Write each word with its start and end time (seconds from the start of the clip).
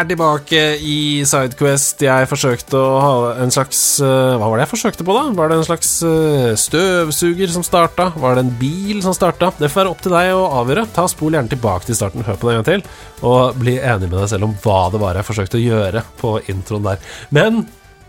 Er 0.00 0.08
tilbake 0.08 0.60
i 0.80 1.22
Sidequest. 1.28 2.02
Jeg 2.04 2.28
forsøkte 2.30 2.78
å 2.78 3.00
ha 3.00 3.12
en 3.42 3.52
slags 3.52 3.80
eh, 4.04 4.36
Hva 4.38 4.48
var 4.48 4.58
det 4.58 4.64
jeg 4.66 4.72
forsøkte 4.72 5.06
på, 5.06 5.16
da? 5.16 5.24
Var 5.36 5.50
det 5.50 5.58
en 5.58 5.66
slags 5.68 5.90
eh, 6.06 6.52
støvsuger 6.58 7.52
som 7.52 7.64
starta? 7.66 8.10
Var 8.20 8.36
det 8.36 8.44
en 8.46 8.54
bil 8.60 9.02
som 9.04 9.16
starta? 9.16 9.50
Det 9.58 9.70
får 9.70 9.82
være 9.82 9.92
opp 9.92 10.04
til 10.04 10.14
deg 10.16 10.32
å 10.36 10.46
avgjøre. 10.62 10.86
Ta 10.96 11.06
Spol 11.10 11.36
gjerne 11.36 11.52
tilbake 11.52 11.88
til 11.88 11.98
starten, 11.98 12.24
hør 12.26 12.40
på 12.40 12.48
det 12.48 12.54
en 12.54 12.60
gang 12.60 12.68
til, 12.70 12.84
og 13.28 13.60
bli 13.60 13.76
enig 13.78 14.08
med 14.08 14.18
deg 14.22 14.32
selv 14.32 14.48
om 14.48 14.56
hva 14.64 14.80
det 14.94 15.02
var 15.02 15.20
jeg 15.20 15.28
forsøkte 15.28 15.60
å 15.60 15.64
gjøre 15.64 16.04
på 16.20 16.34
introen 16.52 16.90
der. 16.90 17.08
Men 17.36 17.62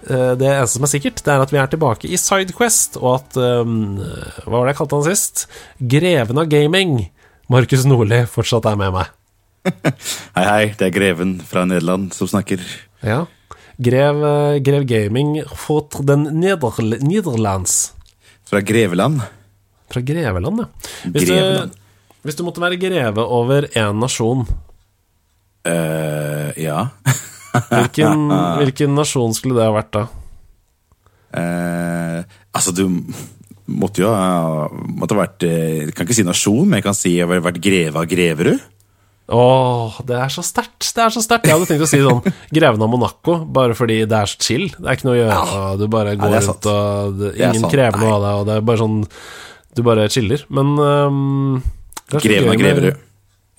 eh, 0.08 0.34
det 0.40 0.52
eneste 0.52 0.80
som 0.80 0.88
er 0.88 0.94
sikkert, 0.96 1.24
det 1.26 1.36
er 1.36 1.46
at 1.46 1.56
vi 1.56 1.62
er 1.62 1.72
tilbake 1.72 2.12
i 2.12 2.20
Sidequest, 2.20 3.02
og 3.04 3.18
at 3.20 3.42
Hva 3.42 4.54
var 4.54 4.68
det 4.68 4.76
jeg 4.76 4.82
kalte 4.84 5.02
han 5.02 5.10
sist? 5.12 5.48
Greven 5.96 6.46
av 6.46 6.52
gaming. 6.52 7.02
Markus 7.52 7.84
Nordli 7.88 8.24
fortsatt 8.32 8.70
er 8.72 8.80
med 8.80 8.96
meg. 8.96 9.18
Hei, 10.36 10.46
hei, 10.46 10.64
det 10.78 10.88
er 10.88 10.94
Greven 10.96 11.36
fra 11.46 11.64
Nederland 11.70 12.16
som 12.16 12.30
snakker. 12.30 12.62
Ja. 13.06 13.26
Grev, 13.82 14.24
eh, 14.26 14.60
Grev 14.66 14.86
Gaming 14.90 15.36
fått 15.58 16.00
den 16.08 16.28
Nederl 16.42 16.98
Nederlands. 17.02 17.94
Fra 18.50 18.62
Greveland. 18.66 19.22
Fra 19.92 20.02
Greveland, 20.06 20.64
ja. 20.64 20.90
Hvis 21.10 21.28
Greveland. 21.30 21.76
Du, 21.76 21.78
hvis 22.26 22.38
du 22.38 22.44
måtte 22.46 22.62
være 22.62 22.80
greve 22.82 23.24
over 23.26 23.66
én 23.74 23.98
nasjon, 23.98 24.44
uh, 25.66 26.50
ja. 26.58 26.84
hvilken, 27.72 28.28
hvilken 28.62 28.94
nasjon 28.98 29.34
skulle 29.34 29.58
det 29.58 29.66
ha 29.66 29.74
vært 29.74 29.94
da? 29.96 30.04
Uh, 31.32 32.20
altså, 32.54 32.74
du 32.76 32.86
måtte 33.72 34.04
jo 34.04 34.12
ha 34.12 34.68
måtte 34.70 35.16
ha 35.16 35.24
vært 35.24 35.48
kan 35.96 36.06
ikke 36.06 36.18
si 36.18 36.28
nasjon, 36.28 36.68
men 36.68 36.82
jeg 36.82 36.86
kan 36.90 36.98
si 36.98 37.16
jeg 37.16 37.30
har 37.30 37.42
vært 37.46 37.62
greve 37.64 38.04
av 38.04 38.10
Greverud. 38.10 38.70
Åh, 39.32 40.00
det 40.08 40.18
er 40.20 40.32
så 40.34 40.44
sterkt! 40.44 40.84
Det 40.96 41.04
er 41.06 41.14
så 41.16 41.22
sterkt. 41.24 41.46
Jeg 41.48 41.56
hadde 41.56 41.68
tenkt 41.70 41.86
å 41.86 41.90
si 41.90 42.00
sånn 42.04 42.20
Greven 42.58 42.82
av 42.84 42.90
Monaco, 42.92 43.38
bare 43.48 43.76
fordi 43.78 44.02
det 44.10 44.18
er 44.18 44.28
så 44.32 44.40
chill. 44.44 44.66
Det 44.76 44.84
er 44.90 44.98
ikke 44.98 45.08
noe 45.08 45.16
å 45.16 45.22
gjøre. 45.22 45.38
ja. 45.52 45.62
Du 45.80 45.86
bare 45.94 46.16
går 46.20 46.36
er 46.36 46.44
rundt, 46.50 46.68
og 46.72 47.16
det, 47.22 47.32
ingen 47.40 47.70
krever 47.72 48.02
noe 48.04 48.18
av 48.18 48.26
deg, 48.26 48.42
og 48.42 48.50
det 48.50 48.58
er 48.60 48.66
bare 48.72 48.82
sånn 48.84 48.98
Du 49.78 49.82
bare 49.88 50.10
chiller. 50.12 50.44
Men 50.52 50.74
um, 50.76 51.64
Greven 52.12 52.52
av 52.52 52.60
Greverud. 52.60 53.00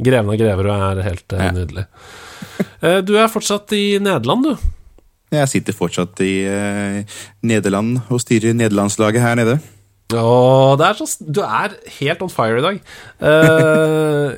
Greven 0.03 0.33
av 0.35 0.39
Greverud 0.41 0.73
er 0.77 1.03
helt 1.09 1.33
eh, 1.39 1.47
Ja. 1.47 1.53
nydelig. 1.57 1.87
Eh, 2.83 2.99
Du 3.07 3.15
er 3.17 3.31
fortsatt 3.33 3.73
i 3.79 3.85
Nederland, 4.03 4.45
du. 4.51 4.69
Jeg 5.33 5.49
sitter 5.49 5.73
fortsatt 5.73 6.21
i 6.21 6.33
uh, 6.45 7.21
Nederland 7.49 8.03
og 8.13 8.21
styrer 8.21 8.53
nederlandslaget 8.53 9.25
her 9.25 9.39
nede. 9.41 9.55
Åh, 10.19 10.73
det 10.81 10.87
er 10.89 10.99
så, 10.99 11.07
du 11.25 11.41
er 11.45 11.75
helt 11.99 12.23
on 12.25 12.31
fire 12.33 12.59
i 12.61 12.65
dag. 12.65 12.79
Uh, 13.23 14.35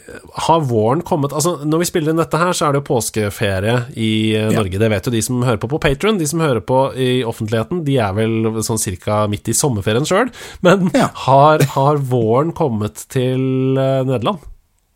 har 0.46 0.64
våren 0.68 1.02
kommet 1.06 1.32
Altså, 1.34 1.56
Når 1.64 1.82
vi 1.82 1.88
spiller 1.88 2.12
inn 2.12 2.20
dette 2.20 2.38
her, 2.40 2.52
så 2.56 2.66
er 2.68 2.74
det 2.74 2.82
jo 2.82 2.88
påskeferie 2.92 3.76
i 3.96 4.10
eh, 4.36 4.48
Ja. 4.50 4.58
Norge. 4.58 4.80
Det 4.80 4.90
vet 4.92 5.08
jo 5.08 5.12
de 5.14 5.22
som 5.24 5.42
hører 5.46 5.60
på 5.62 5.70
på 5.72 5.80
Patron. 5.82 6.18
De 6.20 6.28
som 6.28 6.42
hører 6.44 6.62
på 6.64 6.80
i 7.00 7.10
offentligheten, 7.26 7.84
de 7.86 7.98
er 8.02 8.14
vel 8.16 8.62
sånn 8.66 8.80
cirka 8.82 9.24
midt 9.30 9.48
i 9.50 9.56
sommerferien 9.56 10.06
sjøl. 10.08 10.30
Men 10.66 10.90
Ja. 10.94 11.08
har, 11.26 11.64
har 11.74 12.02
våren 12.02 12.52
kommet 12.56 13.06
til 13.12 13.78
eh, 13.80 14.02
Nederland? 14.06 14.44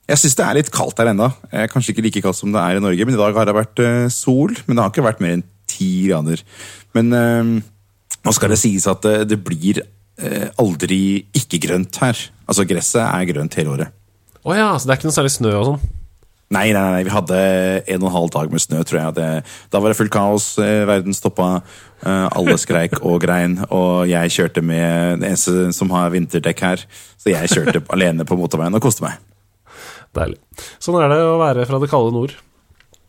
Jeg 0.08 0.22
syns 0.22 0.36
det 0.38 0.44
er 0.46 0.56
litt 0.56 0.70
kaldt 0.72 1.00
her 1.02 1.10
ennå. 1.10 1.26
Kanskje 1.68 1.92
ikke 1.92 2.06
like 2.06 2.22
kaldt 2.24 2.38
som 2.38 2.52
det 2.54 2.60
er 2.62 2.78
i 2.78 2.84
Norge, 2.84 3.04
men 3.04 3.14
i 3.16 3.20
dag 3.20 3.34
har 3.36 3.44
det 3.44 3.56
vært 3.58 3.82
sol. 4.14 4.54
Men 4.64 4.76
det 4.78 4.82
har 4.84 4.92
ikke 4.94 5.04
vært 5.04 5.20
mer 5.20 5.34
enn 5.36 5.44
ti 5.68 5.90
grader. 6.06 6.40
Men 6.96 7.12
uh, 7.12 7.50
nå 8.24 8.32
skal 8.32 8.48
det 8.54 8.56
sies 8.60 8.86
at 8.88 9.04
det, 9.28 9.36
blir 9.44 9.82
aldri 10.58 11.00
ikke 11.36 11.60
grønt 11.68 11.96
her. 12.02 12.18
Altså 12.48 12.64
Gresset 12.68 13.04
er 13.04 13.28
grønt 13.32 13.54
hele 13.58 13.70
året. 13.76 13.94
Å 14.48 14.54
ja, 14.56 14.68
så 14.78 14.88
det 14.88 14.94
er 14.94 15.00
ikke 15.00 15.08
noe 15.10 15.16
særlig 15.18 15.34
snø 15.34 15.52
og 15.58 15.66
sånn? 15.72 15.80
Nei, 16.48 16.70
nei, 16.72 16.80
nei, 16.94 17.02
vi 17.04 17.12
hadde 17.12 17.38
en 17.92 18.00
og 18.00 18.08
en 18.08 18.14
halv 18.14 18.30
dag 18.32 18.52
med 18.54 18.62
snø, 18.64 18.78
tror 18.88 18.98
jeg. 19.02 19.14
Det, 19.18 19.26
da 19.68 19.80
var 19.84 19.92
det 19.92 19.98
fullt 19.98 20.12
kaos. 20.14 20.46
eh, 20.64 20.86
Verden 20.88 21.12
stoppa. 21.12 21.48
eh, 22.00 22.28
Alle 22.32 22.54
skreik 22.56 22.94
og 23.02 23.18
grein. 23.20 23.58
Og 23.68 24.08
jeg 24.08 24.32
kjørte 24.32 24.62
med 24.64 25.18
den 25.20 25.28
eneste 25.28 25.68
som 25.76 25.92
har 25.92 26.08
vinterdekk 26.14 26.62
her. 26.64 26.84
Så 27.20 27.34
jeg 27.34 27.52
kjørte 27.52 27.82
alene 27.92 28.24
på 28.24 28.38
motorveien 28.40 28.72
og 28.74 28.80
koste 28.80 29.04
meg. 29.04 29.18
Deilig. 30.16 30.38
Sånn 30.80 30.96
er 31.02 31.12
det 31.12 31.20
å 31.20 31.36
være 31.42 31.68
fra 31.68 31.82
det 31.82 31.90
kalde 31.92 32.14
nord. 32.16 32.32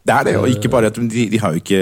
Det 0.04 0.16
er 0.18 0.28
det, 0.28 0.36
og 0.42 0.50
ikke 0.52 0.70
bare 0.74 0.90
at 0.92 1.00
de, 1.00 1.26
de 1.32 1.40
har 1.40 1.56
jo 1.56 1.62
ikke 1.64 1.80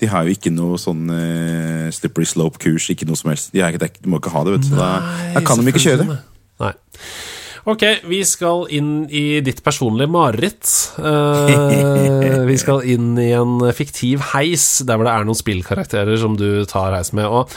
de 0.00 0.08
har 0.12 0.26
jo 0.26 0.34
ikke 0.36 0.52
noe 0.52 0.76
sånn 0.80 1.06
uh, 1.08 1.86
slippery 1.94 2.26
slope-kurs, 2.28 2.90
ikke 2.92 3.08
noe 3.08 3.16
som 3.16 3.32
helst. 3.32 3.52
De, 3.54 3.62
er, 3.64 3.78
de 3.80 4.10
må 4.12 4.20
ikke 4.20 4.34
ha 4.34 4.44
det, 4.44 4.58
vet 4.58 4.66
du. 4.66 4.74
Så 4.74 4.80
da, 4.80 4.90
da 5.36 5.44
kan 5.46 5.62
de 5.62 5.72
ikke 5.72 5.84
kjøre 5.86 6.04
det. 6.04 6.18
Nei. 6.62 6.74
Ok, 7.66 7.82
vi 8.06 8.20
skal 8.22 8.68
inn 8.70 9.08
i 9.10 9.40
ditt 9.42 9.58
personlige 9.66 10.06
mareritt. 10.14 10.68
Uh, 11.02 12.46
vi 12.46 12.58
skal 12.62 12.84
inn 12.86 13.16
i 13.18 13.32
en 13.34 13.58
fiktiv 13.74 14.22
heis, 14.30 14.68
der 14.86 14.94
hvor 14.94 15.08
det 15.08 15.14
er 15.16 15.26
noen 15.26 15.38
spillkarakterer 15.38 16.14
som 16.22 16.36
du 16.38 16.62
tar 16.70 16.94
heis 16.94 17.10
med. 17.16 17.26
Og 17.26 17.50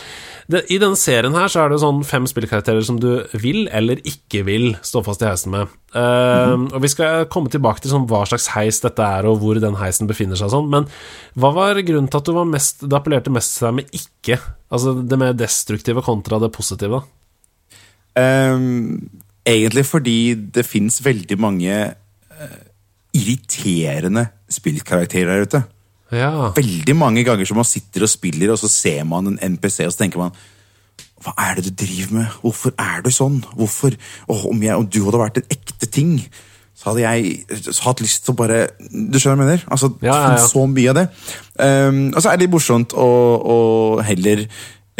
det, 0.50 0.64
I 0.74 0.80
denne 0.82 0.98
serien 0.98 1.36
her 1.38 1.52
så 1.54 1.62
er 1.62 1.70
det 1.70 1.78
sånn 1.84 2.02
fem 2.10 2.26
spillkarakterer 2.26 2.82
som 2.88 2.98
du 2.98 3.22
vil 3.38 3.68
eller 3.70 4.02
ikke 4.02 4.42
vil 4.48 4.72
stå 4.82 5.04
fast 5.06 5.22
i 5.22 5.30
heisen 5.30 5.54
med. 5.54 5.70
Eh, 5.94 6.56
Og 6.74 6.82
Vi 6.82 6.90
skal 6.90 7.30
komme 7.30 7.54
tilbake 7.54 7.86
til 7.86 7.94
sånn 7.94 8.10
hva 8.10 8.24
slags 8.26 8.50
heis 8.56 8.82
dette 8.82 9.06
er, 9.06 9.30
og 9.30 9.38
hvor 9.44 9.62
den 9.62 9.78
heisen 9.78 10.10
befinner 10.10 10.42
seg. 10.42 10.50
sånn 10.50 10.74
Men 10.74 10.90
hva 11.38 11.54
var 11.54 11.78
grunnen 11.86 12.10
til 12.10 12.18
at 12.24 12.26
du 12.26 12.34
var 12.34 12.50
mest, 12.50 12.82
det 12.82 12.98
appellerte 12.98 13.30
mest 13.30 13.60
til 13.60 13.70
deg 13.70 13.78
med 13.78 13.94
ikke? 14.02 14.42
Altså 14.74 14.98
det 15.06 15.22
mer 15.22 15.38
destruktive 15.38 16.02
kontra 16.02 16.42
det 16.42 16.50
positive? 16.58 17.04
da? 17.06 17.16
Egentlig 19.50 19.86
fordi 19.90 20.20
det 20.56 20.66
fins 20.68 21.00
veldig 21.06 21.40
mange 21.42 21.76
uh, 21.90 22.62
irriterende 23.18 24.28
spillkarakterer 24.52 25.34
der 25.34 25.48
ute. 25.48 25.62
Ja. 26.12 26.52
Veldig 26.56 26.96
mange 26.98 27.24
ganger 27.24 27.46
som 27.46 27.60
man 27.60 27.68
sitter 27.68 28.06
og 28.06 28.10
spiller, 28.10 28.52
og 28.54 28.60
så 28.62 28.70
ser 28.72 29.04
man 29.06 29.28
en 29.28 29.40
NPC, 29.54 29.84
og 29.86 29.94
så 29.94 30.04
tenker 30.04 30.22
man 30.22 30.38
Hva 31.20 31.34
er 31.50 31.58
det 31.58 31.70
du 31.70 31.84
driver 31.84 32.16
med? 32.16 32.38
Hvorfor 32.42 32.74
er 32.80 33.02
du 33.06 33.12
sånn? 33.14 33.42
Hvorfor? 33.56 33.98
Oh, 34.28 34.48
om, 34.50 34.64
jeg, 34.64 34.78
om 34.78 34.88
du 34.88 35.02
hadde 35.06 35.22
vært 35.22 35.42
en 35.42 35.52
ekte 35.52 35.90
ting, 35.92 36.14
så 36.80 36.94
hadde 36.94 37.04
jeg 37.04 37.60
så 37.68 37.90
hatt 37.90 38.02
lyst 38.02 38.24
til 38.24 38.34
å 38.34 38.40
bare 38.40 38.60
Du 38.80 39.20
skjønner 39.20 39.36
hva 39.36 39.36
jeg 39.36 39.42
mener? 39.44 39.66
Altså, 39.68 39.92
Ja, 40.02 40.16
ja, 40.16 40.30
ja. 40.38 40.46
Så 40.48 40.64
mye 40.72 40.94
av 40.94 41.00
det. 41.02 41.08
Um, 41.60 42.06
og 42.14 42.22
så 42.22 42.32
er 42.32 42.38
det 42.38 42.48
litt 42.48 42.56
morsomt 42.56 42.96
å, 42.96 43.10
å 43.54 43.58
heller 44.08 44.46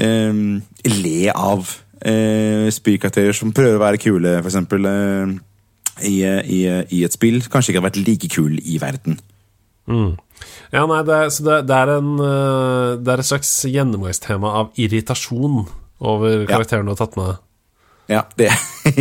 um, 0.04 0.60
le 1.00 1.32
av 1.32 1.72
uh, 2.06 2.70
spillkarakterer 2.74 3.36
som 3.36 3.54
prøver 3.56 3.78
å 3.80 3.84
være 3.84 4.02
kule, 4.02 4.38
eksempel. 4.44 4.88
Uh, 4.88 5.38
i, 6.06 6.24
i, 6.24 6.62
I 6.96 7.04
et 7.04 7.16
spill. 7.16 7.42
Kanskje 7.52 7.74
ikke 7.74 7.82
har 7.82 7.90
vært 7.90 8.02
like 8.06 8.30
kul 8.32 8.60
i 8.60 8.80
verden. 8.82 9.20
Ja, 10.70 10.86
nei, 10.86 11.02
det, 11.08 11.20
så 11.34 11.46
det, 11.48 11.60
det, 11.70 11.76
er 11.76 11.92
en, 11.98 12.10
øh, 12.22 12.98
det 13.02 13.14
er 13.14 13.24
et 13.24 13.30
slags 13.30 13.52
gjennomgangstema 13.66 14.52
av 14.62 14.74
irritasjon 14.80 15.64
over 16.00 16.44
karakteren 16.50 16.86
du 16.86 16.94
har 16.94 17.00
tatt 17.00 17.18
med 17.18 17.32
deg. 17.32 17.40
Ja, 18.10 18.24
det, 18.38 18.52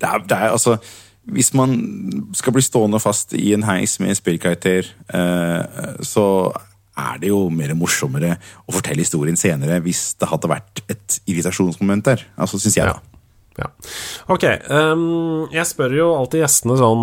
det, 0.00 0.06
er, 0.06 0.22
det 0.26 0.34
er 0.34 0.50
altså 0.50 0.76
Hvis 1.30 1.52
man 1.54 1.76
skal 2.34 2.54
bli 2.56 2.62
stående 2.66 2.98
fast 2.98 3.34
i 3.38 3.52
en 3.54 3.62
heis 3.62 4.00
med 4.02 4.10
en 4.10 4.18
spillkarakter, 4.18 4.88
eh, 5.14 5.82
så 6.02 6.24
er 6.98 7.22
det 7.22 7.30
jo 7.30 7.46
mer 7.52 7.72
morsommere 7.78 8.36
å 8.68 8.74
fortelle 8.74 9.04
historien 9.04 9.38
senere 9.38 9.80
hvis 9.84 10.12
det 10.20 10.28
hadde 10.28 10.50
vært 10.50 10.82
et 10.92 11.18
irritasjonsmoment 11.24 12.04
der. 12.10 12.26
Altså, 12.36 12.60
syns 12.60 12.76
jeg, 12.78 12.88
da. 12.88 13.00
Ja. 13.60 13.68
Ok, 14.32 14.46
Um, 14.72 15.48
jeg 15.52 15.68
spør 15.68 15.92
jo 15.98 16.06
alltid 16.16 16.40
gjestene 16.40 16.78
sånn 16.80 17.02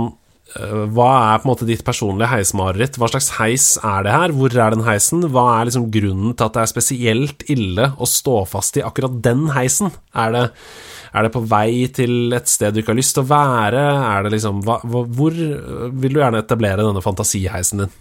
øh, 0.57 0.85
Hva 0.95 1.09
er 1.35 1.41
på 1.41 1.45
en 1.45 1.51
måte 1.51 1.67
ditt 1.69 1.83
personlige 1.85 2.31
heismareritt? 2.31 2.97
Hva 2.97 3.09
slags 3.11 3.29
heis 3.37 3.67
er 3.85 4.07
det 4.07 4.15
her? 4.15 4.33
Hvor 4.33 4.55
er 4.55 4.73
den 4.73 4.85
heisen? 4.87 5.21
Hva 5.29 5.45
er 5.59 5.69
liksom 5.69 5.89
grunnen 5.93 6.33
til 6.33 6.47
at 6.47 6.57
det 6.57 6.63
er 6.63 6.71
spesielt 6.71 7.45
ille 7.53 7.91
å 7.93 8.09
stå 8.09 8.41
fast 8.49 8.81
i 8.81 8.85
akkurat 8.85 9.19
den 9.25 9.45
heisen? 9.53 9.93
Er 10.17 10.33
det, 10.33 10.43
er 11.13 11.27
det 11.27 11.33
på 11.37 11.45
vei 11.53 11.85
til 11.93 12.33
et 12.37 12.49
sted 12.49 12.73
du 12.73 12.81
ikke 12.81 12.95
har 12.95 13.01
lyst 13.01 13.17
til 13.19 13.27
å 13.27 13.29
være? 13.29 13.85
Liksom 14.33 14.65
hva, 14.65 14.81
Hvor 14.89 15.37
vil 15.37 16.17
du 16.17 16.21
gjerne 16.23 16.41
etablere 16.41 16.81
denne 16.81 17.05
fantasiheisen 17.05 17.85
din? 17.85 17.97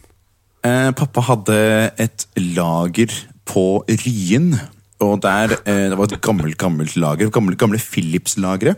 Eh, 0.66 0.90
pappa 0.98 1.22
hadde 1.22 1.58
et 2.00 2.26
lager 2.36 3.12
på 3.48 3.84
Ryen. 3.86 4.52
Og 5.00 5.20
der, 5.22 5.52
eh, 5.64 5.88
Det 5.90 5.98
var 5.98 6.04
et 6.04 6.20
gammelt 6.20 6.56
gammelt 6.58 6.96
lager. 6.96 7.30
Gamle, 7.30 7.56
gamle 7.56 7.78
Philips-lageret. 7.78 8.76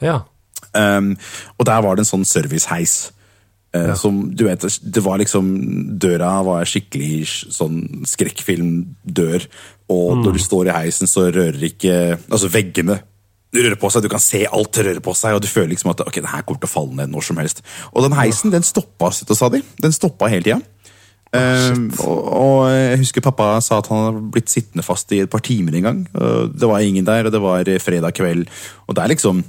Ja. 0.00 0.20
Um, 0.74 1.16
og 1.58 1.66
der 1.66 1.82
var 1.82 1.96
det 1.96 2.00
en 2.06 2.20
sånn 2.20 2.24
serviceheis. 2.24 3.12
Uh, 3.74 3.94
Som, 3.94 4.34
du 4.34 4.44
vet, 4.44 4.60
det 4.60 5.02
var 5.04 5.18
liksom 5.18 5.98
Døra 5.98 6.42
var 6.44 6.64
skikkelig 6.64 7.50
sånn 7.52 8.04
skrekkfilmdør. 8.04 9.46
Og 9.88 10.24
når 10.24 10.32
du 10.32 10.38
står 10.38 10.68
i 10.68 10.76
heisen, 10.76 11.06
så 11.06 11.30
rører 11.30 11.62
ikke 11.62 12.18
Altså, 12.30 12.48
veggene 12.48 13.02
rører 13.56 13.78
på 13.80 13.90
seg, 13.90 14.04
du 14.04 14.10
kan 14.12 14.22
se 14.22 14.42
alt 14.44 14.78
røre 14.84 15.02
på 15.04 15.14
seg, 15.16 15.36
og 15.36 15.42
du 15.42 15.48
føler 15.48 15.72
liksom 15.74 15.92
at 15.92 16.02
ok, 16.04 16.20
det 16.20 16.32
her 16.32 16.44
kommer 16.46 16.62
til 16.62 16.68
å 16.68 16.72
falle 16.72 16.98
ned 16.98 17.12
når 17.12 17.28
som 17.28 17.40
helst. 17.40 17.62
Og 17.92 18.06
den 18.06 18.16
heisen 18.18 18.52
den 18.52 18.66
stoppa 18.66 19.10
de. 19.52 19.62
Den 19.82 19.94
stoppa 19.94 20.30
hele 20.32 20.44
tida. 20.44 20.60
Um, 21.36 21.90
og, 22.04 22.22
og 22.36 22.56
jeg 22.70 23.00
husker 23.02 23.24
pappa 23.24 23.48
sa 23.64 23.80
at 23.80 23.90
han 23.92 24.04
hadde 24.08 24.24
blitt 24.34 24.52
sittende 24.52 24.84
fast 24.86 25.12
i 25.12 25.22
et 25.24 25.30
par 25.32 25.44
timer 25.44 25.76
en 25.78 25.86
gang. 25.88 26.00
Det 26.54 26.68
var 26.70 26.84
ingen 26.84 27.06
der, 27.06 27.28
og 27.28 27.34
det 27.34 27.42
var 27.42 27.70
fredag 27.82 28.16
kveld. 28.16 28.48
Og 28.86 28.96
det 28.96 29.04
er 29.04 29.12
liksom 29.14 29.42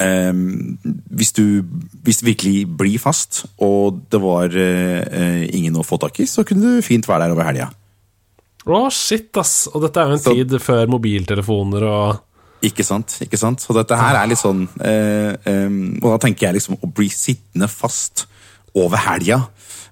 um, 0.00 0.78
hvis, 1.10 1.32
du, 1.36 1.62
hvis 2.04 2.22
du 2.22 2.26
virkelig 2.26 2.64
blir 2.78 2.98
fast, 3.02 3.44
og 3.62 4.02
det 4.12 4.20
var 4.22 4.52
uh, 4.54 5.44
ingen 5.52 5.78
å 5.78 5.86
få 5.86 5.98
tak 6.02 6.20
i, 6.22 6.28
så 6.30 6.44
kunne 6.48 6.78
du 6.78 6.84
fint 6.86 7.08
være 7.08 7.26
der 7.26 7.36
over 7.36 7.48
helga. 7.48 7.70
Å, 8.62 8.84
shit, 8.94 9.32
ass. 9.40 9.66
Og 9.72 9.82
dette 9.82 9.98
er 9.98 10.12
jo 10.12 10.18
en 10.18 10.22
Så- 10.22 10.34
tid 10.38 10.58
før 10.62 10.84
mobiltelefoner 10.92 11.88
og 11.88 12.20
Ikke 12.62 12.84
sant? 12.86 13.16
ikke 13.24 13.38
sant? 13.40 13.58
Så 13.58 13.74
dette 13.74 13.96
her 13.98 14.14
er 14.20 14.28
litt 14.30 14.38
sånn 14.38 14.68
eh, 14.78 15.32
em, 15.50 15.98
Og 15.98 16.12
da 16.12 16.18
tenker 16.22 16.46
jeg 16.46 16.60
liksom 16.60 16.76
å 16.78 16.92
bli 16.94 17.08
sittende 17.10 17.66
fast 17.66 18.28
over 18.78 19.02
helga 19.02 19.40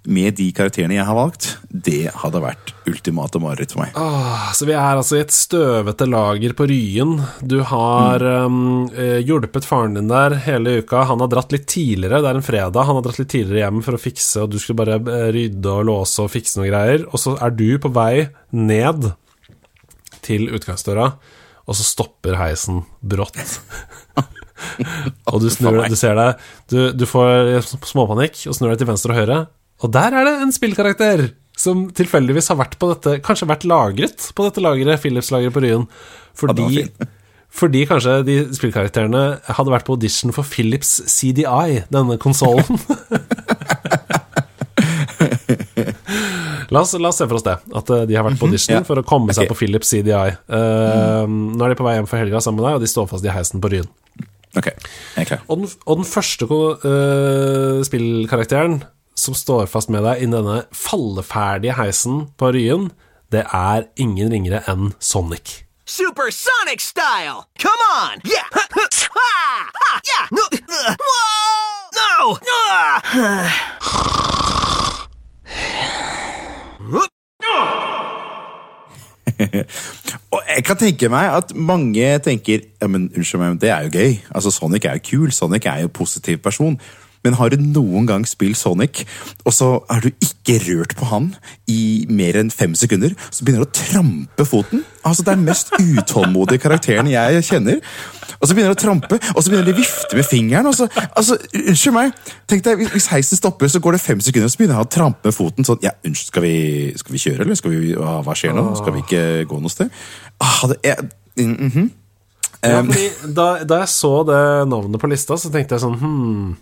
med 0.09 0.37
de 0.39 0.47
karakterene 0.57 0.97
jeg 0.97 1.05
har 1.05 1.17
valgt, 1.17 1.47
det 1.69 2.13
hadde 2.23 2.41
vært 2.43 2.73
ultimate 2.89 3.41
mareritt 3.43 3.75
for 3.75 3.83
meg. 3.85 3.97
Ah, 4.01 4.51
Så 4.57 4.67
vi 4.69 4.75
er 4.75 4.97
altså 4.97 5.19
i 5.19 5.25
et 5.25 5.35
støvete 5.35 6.09
lager 6.09 6.55
på 6.57 6.67
Ryen. 6.71 7.19
Du 7.45 7.61
har 7.69 8.25
um, 8.47 8.89
eh, 8.95 9.21
hjulpet 9.27 9.69
faren 9.69 9.99
din 9.99 10.11
der 10.11 10.39
hele 10.47 10.81
uka. 10.81 11.05
Han 11.11 11.21
har 11.25 11.31
dratt 11.33 11.53
litt 11.53 11.69
tidligere, 11.71 12.23
det 12.25 12.33
er 12.33 12.41
en 12.41 12.47
fredag. 12.47 12.89
Han 12.89 13.01
har 13.01 13.07
dratt 13.07 13.21
litt 13.21 13.33
tidligere 13.33 13.67
hjem 13.67 13.85
for 13.87 13.99
å 13.99 14.03
fikse, 14.03 14.45
og 14.45 14.55
du 14.55 14.59
skulle 14.63 14.81
bare 14.81 15.01
eh, 15.01 15.29
rydde 15.37 15.77
og 15.77 15.87
låse 15.91 16.25
og 16.25 16.33
fikse 16.33 16.59
noen 16.59 16.73
greier. 16.73 17.07
Og 17.11 17.21
så 17.21 17.37
er 17.37 17.55
du 17.55 17.69
på 17.83 17.93
vei 17.93 18.31
ned 18.57 19.13
til 20.25 20.49
utgangsdøra, 20.57 21.13
og 21.69 21.77
så 21.77 21.87
stopper 21.87 22.41
heisen 22.41 22.85
brått. 23.01 23.39
og 25.31 25.41
du 25.41 25.49
snur 25.53 25.87
du 25.89 25.95
ser 25.97 26.19
deg 26.19 26.41
Du, 26.69 26.91
du 26.93 27.07
får 27.09 27.63
småpanikk 27.89 28.43
og 28.51 28.57
snur 28.57 28.73
deg 28.73 28.83
til 28.83 28.91
venstre 28.91 29.15
og 29.15 29.21
høyre, 29.21 29.39
og 29.81 29.93
der 29.95 30.17
er 30.17 30.29
det 30.29 30.35
en 30.45 30.53
spillkarakter 30.55 31.31
som 31.61 31.87
tilfeldigvis 31.97 32.51
har 32.53 32.59
vært 32.61 32.79
på 32.81 32.89
dette 32.95 33.19
Kanskje 33.25 33.49
vært 33.51 33.67
lagret 33.69 34.31
på 34.37 34.47
dette 34.47 34.63
lageret, 34.65 35.01
Philips-lageret 35.03 35.53
på 35.53 35.65
Ryen. 35.65 35.89
Fordi, 36.37 36.85
Ja, 36.87 37.09
fordi 37.51 37.83
kanskje 37.91 38.21
de 38.25 38.37
spillkarakterene 38.55 39.23
hadde 39.57 39.73
vært 39.73 39.87
på 39.89 39.97
audition 39.97 40.31
for 40.35 40.47
Philips 40.47 41.01
CDI, 41.11 41.83
denne 41.91 42.17
konsollen. 42.23 42.79
La 46.71 46.85
oss, 46.85 46.93
la 46.95 47.11
oss 47.11 47.19
se 47.19 47.27
for 47.27 47.41
oss 47.41 47.43
det, 47.43 47.57
at 47.59 47.89
eh, 47.91 48.05
de 48.07 48.15
har 48.15 48.23
vært 48.23 48.39
på 48.39 48.47
audition 48.47 48.77
ja. 48.77 48.85
for 48.87 49.01
å 49.01 49.03
komme 49.03 49.35
seg 49.35 49.49
okay. 49.49 49.51
på 49.51 49.59
Philips 49.59 49.91
CDI. 49.91 50.37
Eh, 50.39 51.25
Nå 51.27 51.65
er 51.67 51.73
de 51.73 51.79
på 51.81 51.87
vei 51.87 51.97
hjem 51.97 52.07
for 52.07 52.23
helga 52.23 52.39
sammen 52.45 52.63
med 52.63 52.69
deg, 52.69 52.79
og 52.79 52.85
de 52.85 52.91
står 52.93 53.09
fast 53.11 53.27
i 53.27 53.33
heisen 53.35 53.63
på 53.63 53.73
Ryen. 53.73 53.89
Ok, 54.55 54.69
jeg 55.17 55.27
klar. 55.27 55.43
Og 55.51 55.65
den, 55.65 55.73
og 55.83 55.99
den 55.99 56.07
første 56.07 56.47
uh, 56.47 57.83
spillkarakteren 57.87 58.81
som 59.21 59.37
står 59.37 59.69
fast 59.69 59.91
med 59.93 60.05
deg 60.07 60.23
i 60.25 60.29
denne 60.33 60.63
falleferdige 60.73 61.77
heisen 61.77 62.23
på 62.41 62.53
Ryen, 62.57 62.91
det 63.31 63.45
er 63.47 63.87
ingen 64.01 64.33
ringere 64.33 64.63
enn 64.71 64.95
Sonic. 64.99 65.61
Supersonic 65.91 66.81
style! 66.81 67.45
Come 67.61 67.83
on! 67.93 68.23
Yeah! 68.25 68.47
Ha! 68.55 68.61
Ha! 69.75 70.01
Yeah! 70.07 70.27
No! 70.31 70.45
uh, 70.51 70.95
Whoa! 71.05 71.51
No! 71.99 72.39
Ah! 72.71 73.01
Og 80.35 80.43
jeg 80.47 80.65
kan 80.67 80.79
tenke 80.79 81.09
meg 81.13 81.33
at 81.33 81.53
mange 81.57 82.07
tenker 82.25 82.65
ja, 82.81 82.89
men 82.91 83.09
unnskyld 83.17 83.41
meg, 83.41 83.55
men 83.55 83.61
det 83.63 83.71
er 83.73 83.87
jo 83.87 83.93
gøy. 83.95 84.17
Altså, 84.35 84.53
Sonic 84.55 84.85
er 84.85 84.99
jo 84.99 85.07
kul, 85.11 85.33
Sonic 85.35 85.67
er 85.67 85.85
jo 85.85 85.91
en 85.91 85.97
positiv 85.97 86.39
person. 86.45 86.77
Men 87.25 87.37
har 87.37 87.53
du 87.53 87.61
noen 87.61 88.07
gang 88.09 88.25
spilt 88.29 88.57
Sonic, 88.57 89.05
og 89.45 89.53
så 89.53 89.69
er 89.93 90.07
du 90.07 90.09
ikke 90.25 90.57
rørt 90.65 90.95
på 90.97 91.09
han 91.11 91.35
i 91.69 92.07
mer 92.09 92.39
enn 92.41 92.53
fem 92.53 92.73
sekunder, 92.79 93.13
så 93.29 93.45
begynner 93.45 93.67
du 93.67 93.69
å 93.69 93.77
trampe 93.77 94.47
foten? 94.49 94.85
Altså, 95.05 95.25
Det 95.25 95.33
er 95.33 95.37
den 95.41 95.49
mest 95.49 95.73
utålmodige 95.77 96.63
karakteren 96.65 97.11
jeg 97.11 97.45
kjenner. 97.45 97.81
Og 98.41 98.49
så 98.49 98.55
begynner 98.57 98.73
du 98.73 98.79
å 98.79 98.81
trampe, 98.81 99.19
og 99.35 99.43
så 99.43 99.51
begynner 99.53 99.69
de 99.69 99.75
å 99.75 99.81
vifte 99.81 100.17
med 100.17 100.25
fingeren. 100.25 100.67
Og 100.71 100.75
så, 100.79 100.89
altså, 101.13 101.37
Unnskyld 101.61 101.97
meg, 101.97 102.13
tenk 102.49 102.65
deg, 102.65 102.87
hvis- 102.89 103.11
heisen 103.13 103.37
stopper, 103.37 103.69
så 103.69 103.81
går 103.81 103.93
det 103.93 104.01
fem 104.01 104.21
sekunder, 104.21 104.47
og 104.47 104.51
så 104.51 104.57
begynner 104.57 104.81
han 104.81 104.87
å 104.87 104.91
trampe 104.91 105.25
med 105.25 105.35
foten. 105.35 105.65
sånn, 105.65 105.83
ja, 105.83 105.91
unnskyld, 106.05 106.27
Skal 106.31 106.43
vi, 106.43 106.93
skal 106.97 107.13
vi 107.13 107.19
kjøre, 107.19 107.41
eller? 107.41 107.55
Skal 107.55 107.71
vi, 107.71 107.95
hva, 107.95 108.35
skjer 108.35 108.55
nå? 108.55 108.77
Skal 108.77 108.93
vi 108.93 109.03
ikke 109.03 109.47
gå 109.49 109.61
noe 109.61 109.69
sted? 109.69 109.91
Ah, 110.41 110.67
det 110.69 110.79
er, 110.85 111.09
mm, 111.37 111.57
mhm. 111.59 111.91
Ja, 112.63 112.83
fordi 112.83 113.35
da, 113.35 113.65
da 113.65 113.79
jeg 113.81 113.89
så 113.89 114.27
det 114.29 114.69
navnet 114.69 115.01
på 115.01 115.09
lista, 115.09 115.35
så 115.41 115.51
tenkte 115.51 115.79
jeg 115.79 115.81
sånn 115.81 115.99
hmm, 115.99 116.57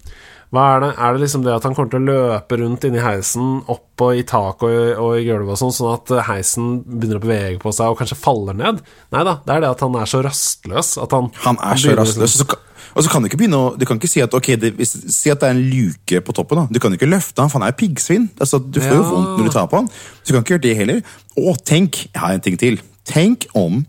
hva 0.54 0.62
er 0.76 0.80
det? 0.80 0.90
Er 0.96 1.12
det 1.12 1.20
liksom 1.26 1.42
det 1.44 1.52
at 1.52 1.64
han 1.66 1.74
kommer 1.76 1.90
til 1.92 2.00
å 2.00 2.06
løpe 2.08 2.56
rundt 2.60 2.84
inni 2.88 3.02
heisen, 3.04 3.58
opp 3.68 4.00
og 4.06 4.14
i 4.16 4.22
tak 4.24 4.62
og, 4.64 4.76
og 5.02 5.18
i 5.18 5.24
gulvet 5.26 5.52
og 5.52 5.58
sånn, 5.60 5.74
sånn 5.76 5.92
at 5.96 6.12
heisen 6.28 6.70
begynner 6.86 7.18
å 7.20 7.24
bevege 7.26 7.58
på 7.60 7.72
seg 7.74 7.90
og 7.92 7.98
kanskje 8.00 8.16
faller 8.16 8.56
ned? 8.56 8.80
Nei 9.12 9.24
da, 9.28 9.34
det 9.44 9.54
er 9.58 9.60
det 9.66 9.70
at 9.74 9.84
han 9.84 9.98
er 10.00 10.08
så 10.08 10.22
rastløs 10.24 10.94
at 11.02 11.12
han 11.12 11.28
Han 11.44 11.60
er 11.60 11.76
så 11.82 11.96
rastløs. 11.98 12.38
Kan- 12.48 12.64
Og 12.96 13.04
så 13.04 13.10
kan 13.12 13.22
du 13.22 13.28
ikke 13.28 13.36
begynne 13.42 13.58
å 13.60 13.74
Du 13.78 13.84
kan 13.84 13.98
ikke 14.00 14.08
si 14.08 14.22
at 14.24 14.32
ok, 14.34 14.48
det, 14.56 14.70
si 14.88 15.30
at 15.30 15.40
det 15.42 15.50
er 15.50 15.54
en 15.58 15.60
luke 15.68 16.22
på 16.24 16.32
toppen. 16.34 16.62
da 16.62 16.66
Du 16.72 16.78
kan 16.80 16.92
ikke 16.96 17.10
løfte 17.10 17.42
han, 17.44 17.50
for 17.52 17.60
han 17.60 17.68
er 17.68 17.76
piggsvin. 17.76 18.30
Altså, 18.40 18.58
du 18.58 18.80
får 18.80 18.94
jo 18.96 19.02
Ja. 19.02 19.10
vondt 19.10 19.38
når 19.38 19.44
du 19.44 19.50
tar 19.52 19.66
på 19.68 19.76
han. 19.82 19.88
Så 20.24 20.26
du 20.30 20.32
kan 20.32 20.42
ikke 20.46 20.56
gjøre 20.56 20.62
det 20.64 20.76
heller. 20.80 21.02
Og 21.36 21.60
tenk, 21.64 22.06
jeg 22.08 22.20
har 22.22 22.32
en 22.32 22.40
ting 22.40 22.56
til. 22.56 22.80
Tenk 23.04 23.46
om 23.54 23.84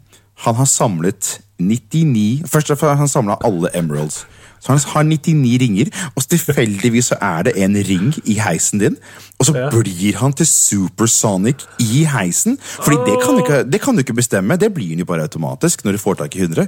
han 0.46 0.56
har 0.56 0.68
samlet 0.70 1.40
99 1.60 2.44
Først 2.48 2.72
har 2.80 2.96
han 2.96 3.10
samla 3.12 3.36
alle 3.44 3.72
emeralds. 3.76 4.26
Så 4.60 4.74
han 4.74 4.80
har 4.92 5.04
99 5.08 5.58
ringer, 5.62 5.90
og 6.16 6.26
tilfeldigvis 6.28 7.12
så 7.14 7.18
er 7.24 7.44
det 7.48 7.54
en 7.64 7.78
ring 7.88 8.10
i 8.28 8.36
heisen 8.44 8.82
din. 8.82 8.98
Og 9.40 9.46
så 9.48 9.54
Ja. 9.56 9.70
blir 9.72 10.18
han 10.20 10.34
til 10.34 10.46
Supersonic 10.46 11.64
i 11.80 12.04
heisen. 12.04 12.58
Fordi 12.60 12.98
det 13.06 13.22
kan, 13.24 13.36
du 13.36 13.44
ikke, 13.44 13.64
det 13.72 13.82
kan 13.82 13.96
du 13.96 14.00
ikke 14.04 14.14
bestemme. 14.16 14.58
Det 14.60 14.74
blir 14.74 14.90
han 14.90 15.00
jo 15.00 15.06
bare 15.06 15.22
automatisk 15.22 15.86
når 15.86 15.92
du 15.92 15.98
får 15.98 16.16
tak 16.18 16.36
i 16.36 16.40
100. 16.40 16.68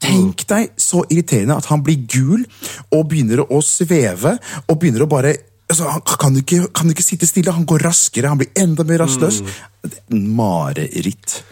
Tenk 0.00 0.46
deg 0.46 0.70
så 0.78 1.02
irriterende 1.10 1.56
at 1.56 1.66
han 1.66 1.82
blir 1.82 2.06
gul 2.06 2.44
og 2.92 3.08
begynner 3.08 3.42
å 3.50 3.62
sveve 3.62 4.38
og 4.68 4.78
begynner 4.78 5.02
å 5.02 5.08
bare 5.08 5.34
altså, 5.68 5.88
Han 5.90 6.02
kan 6.02 6.34
du 6.34 6.40
ikke, 6.40 6.72
kan 6.72 6.86
du 6.86 6.92
ikke 6.94 7.02
sitte 7.02 7.26
stille, 7.26 7.52
han 7.52 7.66
går 7.66 7.78
raskere, 7.82 8.28
han 8.28 8.38
blir 8.38 8.50
enda 8.56 8.84
mer 8.84 8.98
rastløs. 8.98 9.42
En 10.10 10.28
Mareritt. 10.36 11.42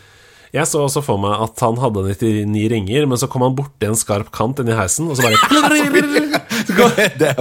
Jeg 0.52 0.66
så 0.66 0.80
også 0.82 0.98
for 1.06 1.20
meg 1.22 1.36
at 1.44 1.60
han 1.62 1.76
hadde 1.78 2.02
99 2.10 2.64
ringer, 2.72 3.04
men 3.06 3.18
så 3.20 3.28
kom 3.30 3.44
han 3.46 3.54
borti 3.54 3.86
en 3.86 3.94
skarp 3.98 4.32
kant 4.34 4.58
inni 4.58 4.74
heisen, 4.74 5.06
og 5.06 5.14
så 5.14 5.22
bare 5.22 5.38
det, 7.20 7.34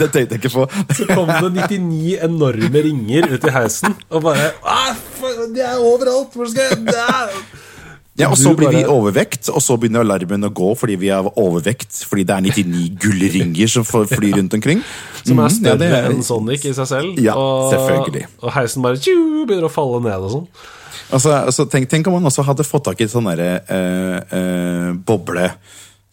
det 0.00 0.08
tenkte 0.10 0.34
jeg 0.34 0.40
ikke 0.40 0.50
på. 0.56 0.64
Så 0.96 1.06
kom 1.12 1.30
det 1.30 1.52
99 1.70 2.16
enorme 2.26 2.82
ringer 2.88 3.28
ut 3.36 3.46
i 3.46 3.52
heisen, 3.54 3.94
og 4.10 4.24
bare 4.26 4.50
«Ah, 4.66 4.96
De 5.54 5.62
er 5.62 5.78
overalt! 5.78 6.34
Hvor 6.34 6.50
skal 6.50 6.66
jeg 6.72 6.82
det 6.90 6.98
er- 7.06 7.38
Ja, 8.16 8.30
og 8.32 8.38
så 8.40 8.54
blir 8.56 8.70
vi 8.72 8.80
overvekt, 8.88 9.50
og 9.52 9.60
så 9.60 9.74
begynner 9.76 10.00
alarmen 10.00 10.46
å 10.48 10.50
gå 10.56 10.70
fordi 10.80 10.94
vi 10.96 11.10
er 11.12 11.26
overvekt. 11.36 11.98
Fordi 12.08 12.22
det 12.24 12.32
er 12.32 12.40
99 12.46 12.94
gullringer 13.02 13.68
som 13.68 13.84
flyr 13.84 14.38
rundt 14.38 14.54
omkring. 14.56 14.80
Som 15.22 15.38
er 15.38 15.50
Mhm, 15.50 15.56
større 15.58 15.98
enn 16.08 16.22
Sonic 16.24 16.64
i 16.64 16.72
seg 16.72 16.88
selv. 16.88 17.18
Ja, 17.20 17.34
og, 17.36 17.74
selvfølgelig. 17.74 18.24
Og 18.42 18.52
heisen 18.56 18.82
bare 18.82 18.96
tju, 18.96 19.44
begynner 19.46 19.68
å 19.68 19.70
falle 19.70 20.00
ned 20.00 20.16
og 20.16 20.30
sånn. 20.32 20.48
Altså, 21.12 21.30
altså, 21.46 21.66
tenk, 21.70 21.88
tenk 21.90 22.06
om 22.10 22.16
man 22.18 22.24
også 22.30 22.42
hadde 22.46 22.64
fått 22.66 22.84
tak 22.88 23.00
i 23.00 23.06
sånn 23.10 23.28
derre 23.30 23.50
eh, 23.68 24.38
eh, 24.38 24.92
boble. 25.06 25.50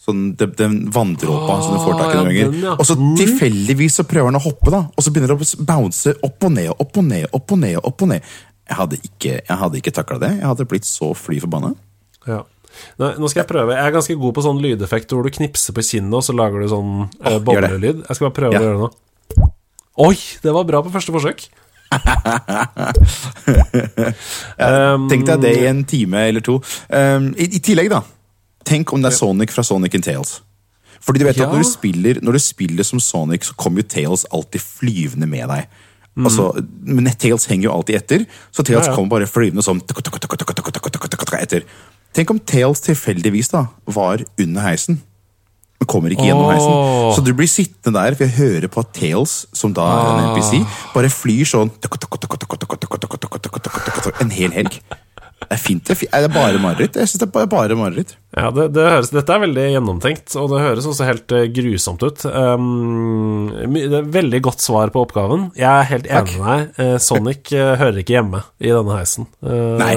Sånn, 0.03 0.33
den, 0.35 0.51
den 0.59 0.73
vanndråpa 0.91 1.53
som 1.63 1.77
du 1.77 1.79
får 1.85 1.93
tak 1.97 2.09
i 2.11 2.17
Ah, 2.17 2.23
noen 2.23 2.35
ganger. 2.35 2.57
ja. 2.65 2.73
Og 2.75 2.85
så 2.85 2.97
tilfeldigvis 3.17 3.95
så 4.01 4.03
prøver 4.03 4.27
han 4.33 4.37
å 4.37 4.43
hoppe, 4.43 4.69
da. 4.73 4.81
Og 4.93 5.05
så 5.05 5.13
begynner 5.15 5.31
det 5.31 5.37
å 5.47 5.65
bounce 5.65 6.13
opp 6.27 6.43
og 6.43 6.51
ned, 6.57 6.73
opp 6.75 6.97
og 6.99 7.05
ned, 7.07 7.27
opp 7.31 7.53
og 7.55 7.61
ned. 7.61 7.77
opp 7.79 8.01
og 8.03 8.11
ned. 8.11 8.33
Jeg 8.67 8.77
hadde 8.79 8.99
ikke, 8.99 9.31
jeg 9.47 9.57
hadde 9.63 9.79
ikke 9.79 9.93
takla 9.95 10.19
det. 10.19 10.31
Jeg 10.41 10.47
hadde 10.49 10.67
blitt 10.67 10.85
så 10.89 11.13
fly 11.15 11.39
forbanna. 11.43 11.73
Ja. 12.27 12.41
Nå, 12.99 13.09
nå 13.21 13.29
skal 13.29 13.43
jeg 13.43 13.49
prøve. 13.53 13.75
Jeg 13.77 13.85
er 13.85 13.95
ganske 13.95 14.15
god 14.19 14.35
på 14.35 14.43
sånn 14.43 14.59
lydeffekt 14.63 15.11
hvor 15.13 15.23
du 15.23 15.31
knipser 15.35 15.75
på 15.77 15.83
kinnet, 15.87 16.13
og 16.19 16.23
så 16.25 16.35
lager 16.35 16.63
du 16.63 16.67
sånn 16.71 16.93
det. 17.23 17.39
boblelyd. 17.47 18.03
Jeg 18.07 18.17
skal 18.17 18.27
bare 18.29 18.37
prøve 18.41 18.53
Ja. 18.53 18.59
å 18.59 18.67
gjøre 18.67 18.77
det 18.77 18.83
nå. 18.83 19.49
Oi, 20.03 20.15
det 20.41 20.51
var 20.55 20.65
bra 20.65 20.81
på 20.83 20.91
første 20.91 21.13
forsøk 21.13 21.47
um, 24.57 25.09
Tenk 25.11 25.25
deg 25.27 25.43
det 25.43 25.53
i 25.59 25.67
en 25.69 25.83
time 25.87 26.17
eller 26.29 26.43
to. 26.45 26.59
Um, 26.89 27.31
i, 27.37 27.45
i, 27.57 27.59
tillegg, 27.63 27.89
da. 27.93 28.01
Tenk 28.67 28.93
om 28.95 29.03
det 29.03 29.11
er 29.11 29.17
Sonic 29.17 29.53
fra 29.53 29.63
Sonic 29.67 29.95
and 29.99 30.05
Tales. 30.07 30.31
Fordi 31.03 31.19
du 31.19 31.27
vet 31.27 31.37
ja. 31.39 31.47
at 31.47 31.51
når 31.51 31.65
du, 31.65 31.67
spiller, 31.67 32.19
når 32.23 32.31
du, 32.37 32.41
spiller, 32.43 32.83
som 32.87 32.99
Sonic, 33.03 33.49
så 33.49 33.53
kommer 33.59 33.83
jo 33.83 33.89
Tales 33.91 34.23
alltid 34.31 34.61
flyvende 34.63 35.27
med 35.27 35.49
deg. 35.51 35.63
Mm. 36.13 36.27
Altså, 36.29 36.51
men 36.85 37.09
Tales 37.19 37.47
henger 37.49 37.67
jo 37.67 37.73
alltid 37.73 37.95
etter, 37.97 38.27
så 38.53 38.63
Tales 38.63 38.85
ja, 38.85 38.91
ja. 38.91 38.95
kommer 38.95 39.09
bare 39.15 39.27
flyvende 39.27 39.65
sånn 39.65 39.81
etter. 41.41 41.65
Tenk 42.13 42.29
om 42.29 42.39
Tales 42.39 42.83
tilfeldigvis 42.85 43.49
da 43.51 43.65
var 43.89 44.21
under 44.39 44.61
heisen 44.67 45.01
men 45.83 45.89
kommer 45.91 46.13
ikke 46.15 46.27
gjennom 46.29 46.49
heisen. 46.51 47.13
Så 47.17 47.23
du 47.25 47.33
blir 47.35 47.49
sittende 47.51 47.99
der, 47.99 48.15
for 48.17 48.27
jeg 48.27 48.37
hører 48.39 48.71
på 48.71 48.83
at 48.83 48.93
Tails, 48.95 49.37
som 49.55 49.75
da 49.75 49.85
er 49.91 50.11
en 50.13 50.27
NPC, 50.33 50.63
bare 50.95 51.11
flyr 51.11 51.49
sånn 51.49 51.73
en 54.23 54.31
hel 54.33 54.53
helg. 54.55 54.79
Det 55.43 55.57
er 55.57 55.59
fint. 55.59 55.83
Det 55.83 56.07
er, 56.07 56.23
er 56.23 56.31
bare 56.31 56.59
mareritt? 56.61 56.95
Jeg 56.95 57.09
syns 57.11 57.19
det 57.19 57.27
er 57.27 57.47
bare, 57.51 57.75
mareritt. 57.75 58.13
Ja, 58.31 58.47
det, 58.55 58.69
det 58.73 58.85
høres, 58.87 59.09
Dette 59.13 59.35
er 59.35 59.41
veldig 59.43 59.65
gjennomtenkt, 59.73 60.35
og 60.39 60.47
det 60.53 60.61
høres 60.63 60.87
også 60.89 61.07
helt 61.07 61.33
eh, 61.35 61.49
grusomt 61.53 62.05
ut. 62.05 62.23
Um, 62.31 63.51
det 63.75 63.99
er 63.99 64.07
Veldig 64.13 64.39
godt 64.47 64.63
svar 64.63 64.93
på 64.93 65.03
oppgaven. 65.03 65.49
Jeg 65.59 65.67
er 65.67 65.89
helt 65.91 66.07
enig 66.07 66.37
med 66.39 66.47
deg. 66.47 66.79
Eh, 66.85 66.95
Sonic 67.03 67.51
eh, 67.51 67.73
hører 67.81 67.99
ikke 68.01 68.15
hjemme 68.15 68.43
i 68.63 68.71
denne 68.71 69.01
heisen. 69.01 69.27
Eh, 69.43 69.75
Nei, 69.83 69.91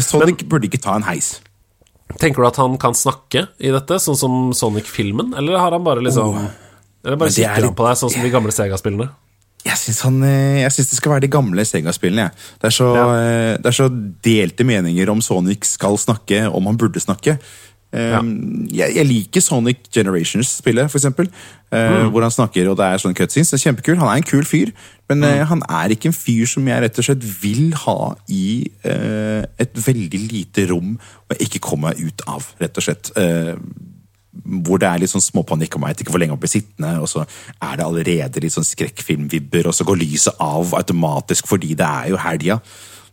Sonic 0.00 0.08
Sonic 0.08 0.48
burde 0.48 0.70
ikke 0.70 0.82
ta 0.82 0.96
en 0.98 1.06
heis. 1.06 1.36
Tenker 2.16 2.40
du 2.42 2.48
at 2.48 2.56
han 2.56 2.78
kan 2.80 2.96
snakke 2.96 3.46
i 3.60 3.70
dette, 3.74 3.98
sånn 4.00 4.16
som 4.16 4.36
Sonic-filmen, 4.56 5.34
eller 5.36 5.58
har 5.60 5.76
han 5.76 5.84
bare 5.84 6.00
liksom 6.00 6.38
Eller 7.04 7.16
bare 7.20 7.28
er 7.28 7.36
kikker 7.36 7.68
han 7.68 7.76
på 7.76 7.86
deg, 7.86 7.98
sånn 8.00 8.12
som 8.14 8.24
de 8.24 8.30
gamle 8.32 8.54
Sega-spillene? 8.54 9.10
Jeg 9.66 9.76
syns 9.76 10.00
han, 10.06 10.22
eh, 10.22 10.64
det 10.64 10.86
skal 10.86 11.12
være 11.12 11.26
de 11.26 11.30
gamle 11.34 11.64
Sega-spillene. 11.66 12.30
Det, 12.62 12.72
Ja. 12.78 13.04
eh, 13.14 13.56
det 13.58 13.66
er 13.66 13.76
så 13.76 13.88
delte 14.22 14.64
meninger 14.64 15.10
om 15.10 15.20
Sonic 15.20 15.64
skal 15.64 15.98
snakke, 15.98 16.46
om 16.52 16.64
han 16.66 16.78
burde 16.78 17.00
snakke. 17.02 17.38
Eh, 17.88 18.16
jeg, 18.76 18.92
jeg 18.98 19.06
liker 19.08 19.40
Sonic 19.40 19.88
Generations-spillet, 19.94 20.94
eksempel. 20.94 21.30
eh, 21.72 22.06
Hvor 22.12 22.22
han 22.22 22.30
snakker, 22.30 22.68
og 22.68 22.76
det 22.76 22.84
er 22.84 23.02
sånn 23.02 23.16
cutscenes. 23.16 23.50
Det 23.50 23.58
er 23.58 23.64
kjempekul. 23.64 23.98
Han 24.00 24.10
er 24.12 24.20
en 24.20 24.28
kul 24.28 24.44
fyr, 24.44 24.72
men 25.08 25.24
mm. 25.24 25.44
han 25.48 25.62
er 25.68 25.94
ikke 25.94 26.10
en 26.12 26.16
fyr 26.16 26.44
som 26.50 26.68
jeg 26.68 26.84
rett 26.84 27.00
og 27.00 27.06
slett 27.08 27.28
vil 27.42 27.72
ha 27.86 28.00
i 28.28 28.46
uh, 28.84 29.44
et 29.56 29.78
veldig 29.86 30.20
lite 30.28 30.66
rom 30.68 30.98
og 30.98 31.40
ikke 31.40 31.62
komme 31.64 31.88
meg 31.88 32.02
ut 32.02 32.24
av, 32.28 32.50
rett 32.60 32.76
og 32.76 32.84
slett. 32.84 33.12
Uh, 33.16 33.56
hvor 34.68 34.78
det 34.78 34.86
er 34.88 35.00
litt 35.02 35.10
sånn 35.10 35.24
småpanikk 35.24 35.74
og 35.74 35.82
jeg 35.82 35.94
vet 35.96 36.02
ikke 36.04 36.12
hvor 36.14 36.22
lenge 36.22 36.36
han 36.36 36.42
blir 36.42 36.52
sittende, 36.52 36.92
og 37.02 37.08
så 37.10 37.24
er 37.24 37.80
det 37.80 37.86
allerede 37.86 38.44
litt 38.44 38.54
sånn 38.54 38.68
skrekkfilmvibber, 38.68 39.66
og 39.66 39.74
så 39.74 39.86
går 39.88 39.98
lyset 39.98 40.38
av 40.44 40.76
automatisk 40.78 41.48
fordi 41.50 41.72
det 41.78 41.88
er 41.88 42.12
jo 42.12 42.20
helga. 42.22 42.60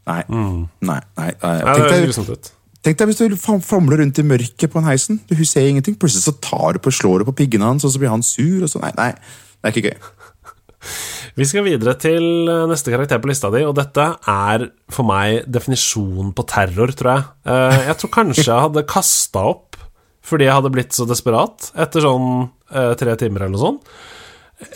Nei, 0.05 0.21
nei, 0.29 0.59
nei. 0.85 0.99
nei. 1.17 1.31
Ja, 1.31 1.39
Tenk, 1.39 1.65
det 1.65 1.79
høres 1.79 1.95
deg, 1.95 2.07
grusomt 2.11 2.35
ut. 2.35 2.51
Tenk 2.85 2.99
deg 2.99 3.09
hvis 3.09 3.21
du 3.23 3.35
famler 3.65 3.99
rundt 4.03 4.19
i 4.21 4.25
mørket 4.27 4.71
på 4.71 4.79
en 4.81 4.87
heisen, 4.87 5.17
du 5.27 5.35
ser 5.47 5.65
ingenting, 5.67 5.97
plutselig 5.99 6.27
så 6.27 6.35
tar 6.43 6.77
du 6.77 6.83
på 6.85 6.93
slår 6.93 7.23
du 7.23 7.29
på 7.31 7.35
piggene 7.41 7.65
hans, 7.71 7.85
og 7.87 7.91
så 7.93 8.01
blir 8.01 8.13
han 8.13 8.23
sur, 8.25 8.61
og 8.65 8.69
så 8.71 8.81
Nei, 8.83 8.91
nei, 8.99 9.11
det 9.15 9.71
er 9.71 9.73
ikke 9.73 9.89
gøy. 9.89 10.11
Vi 11.39 11.47
skal 11.49 11.65
videre 11.65 11.95
til 11.99 12.47
eh, 12.51 12.65
neste 12.69 12.93
karakter 12.93 13.19
på 13.23 13.27
lista 13.31 13.49
di, 13.51 13.63
og 13.67 13.73
dette 13.75 14.05
er 14.31 14.67
for 14.93 15.07
meg 15.09 15.47
definisjonen 15.51 16.29
på 16.37 16.45
terror, 16.47 16.93
tror 16.95 17.11
jeg. 17.15 17.25
Eh, 17.49 17.79
Jeg 17.89 17.97
tror 18.03 18.13
kanskje 18.21 18.45
jeg 18.51 18.65
hadde 18.69 18.85
kasta 18.93 19.47
opp 19.55 19.81
fordi 20.25 20.47
jeg 20.47 20.55
hadde 20.57 20.71
blitt 20.73 20.95
så 20.95 21.05
desperat 21.05 21.67
etter 21.77 22.01
sånn 22.01 22.29
eh, 22.73 22.93
tre 22.97 23.13
timer 23.21 23.43
eller 23.45 23.53
noe 23.53 23.61
sånt. 23.61 23.89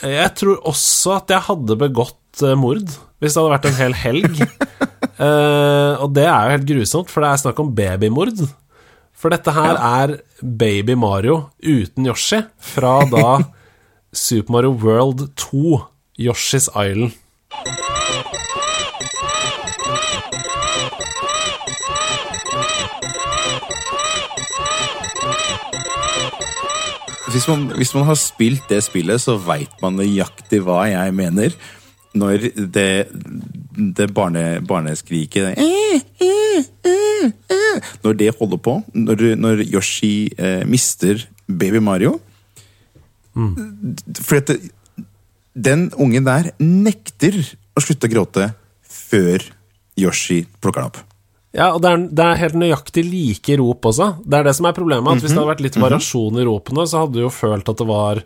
Jeg 0.05 0.33
tror 0.37 0.59
også 0.69 1.15
at 1.15 1.31
jeg 1.33 1.45
hadde 1.47 1.77
begått 1.79 2.43
mord 2.59 2.85
hvis 3.19 3.33
det 3.33 3.39
hadde 3.41 3.53
vært 3.55 3.65
en 3.71 3.79
hel 3.79 3.95
helg. 3.97 4.43
Eh, 5.19 5.93
og 5.99 6.13
det 6.15 6.23
er 6.23 6.47
jo 6.47 6.55
helt 6.55 6.67
grusomt, 6.69 7.11
for 7.11 7.23
det 7.23 7.29
er 7.29 7.41
snakk 7.43 7.59
om 7.59 7.73
babymord. 7.75 8.39
For 9.19 9.33
dette 9.33 9.51
her 9.51 9.75
er 9.75 10.19
Baby 10.39 10.95
Mario 10.95 11.49
uten 11.59 12.07
Yoshi 12.07 12.39
fra 12.63 13.01
da 13.11 13.39
Super 14.15 14.55
Mario 14.55 14.71
World 14.79 15.27
2, 15.35 15.81
Yoshi's 16.23 16.69
Island. 16.71 17.17
Hvis 27.29 27.45
man, 27.47 27.67
hvis 27.77 27.93
man 27.93 28.07
har 28.07 28.17
spilt 28.17 28.71
det 28.71 28.79
spillet, 28.87 29.21
så 29.21 29.35
veit 29.37 29.75
man 29.83 29.99
nøyaktig 29.99 30.63
hva 30.65 30.81
jeg 30.89 31.13
mener. 31.13 31.53
Når 32.17 32.47
det, 32.73 32.89
det 33.79 34.09
barne, 34.13 34.59
barneskriket 34.67 35.57
eh, 35.57 36.01
eh, 36.19 36.65
eh, 36.91 37.91
Når 38.03 38.17
det 38.19 38.33
holder 38.39 38.61
på, 38.61 38.75
når, 38.93 39.23
når 39.39 39.63
Yoshi 39.67 40.29
eh, 40.37 40.65
mister 40.67 41.21
baby 41.47 41.81
Mario 41.83 42.17
For 43.33 44.39
at 44.41 44.51
det, 44.51 44.59
den 45.55 45.89
ungen 45.99 46.27
der 46.27 46.51
nekter 46.59 47.35
å 47.75 47.83
slutte 47.83 48.09
å 48.09 48.13
gråte 48.13 48.49
før 48.89 49.43
Yoshi 49.99 50.43
plukker 50.61 50.83
den 50.83 50.91
opp. 50.91 50.99
Ja, 51.55 51.71
og 51.73 51.81
det 51.81 51.89
er, 51.89 52.01
det 52.13 52.25
er 52.25 52.39
helt 52.43 52.57
nøyaktig 52.61 53.03
like 53.07 53.55
rop 53.57 53.87
også. 53.89 54.11
Det 54.21 54.37
er 54.37 54.45
det 54.45 54.53
som 54.57 54.67
er 54.69 54.75
problemet. 54.77 55.09
At 55.09 55.25
Hvis 55.25 55.33
det 55.33 55.39
hadde 55.39 55.49
vært 55.49 55.63
litt 55.65 55.79
variasjon 55.81 56.37
i 56.37 56.45
ropene, 56.45 56.85
så 56.87 57.03
hadde 57.03 57.17
du 57.17 57.23
jo 57.23 57.31
følt 57.33 57.71
at 57.71 57.81
det 57.81 57.87
var 57.89 58.21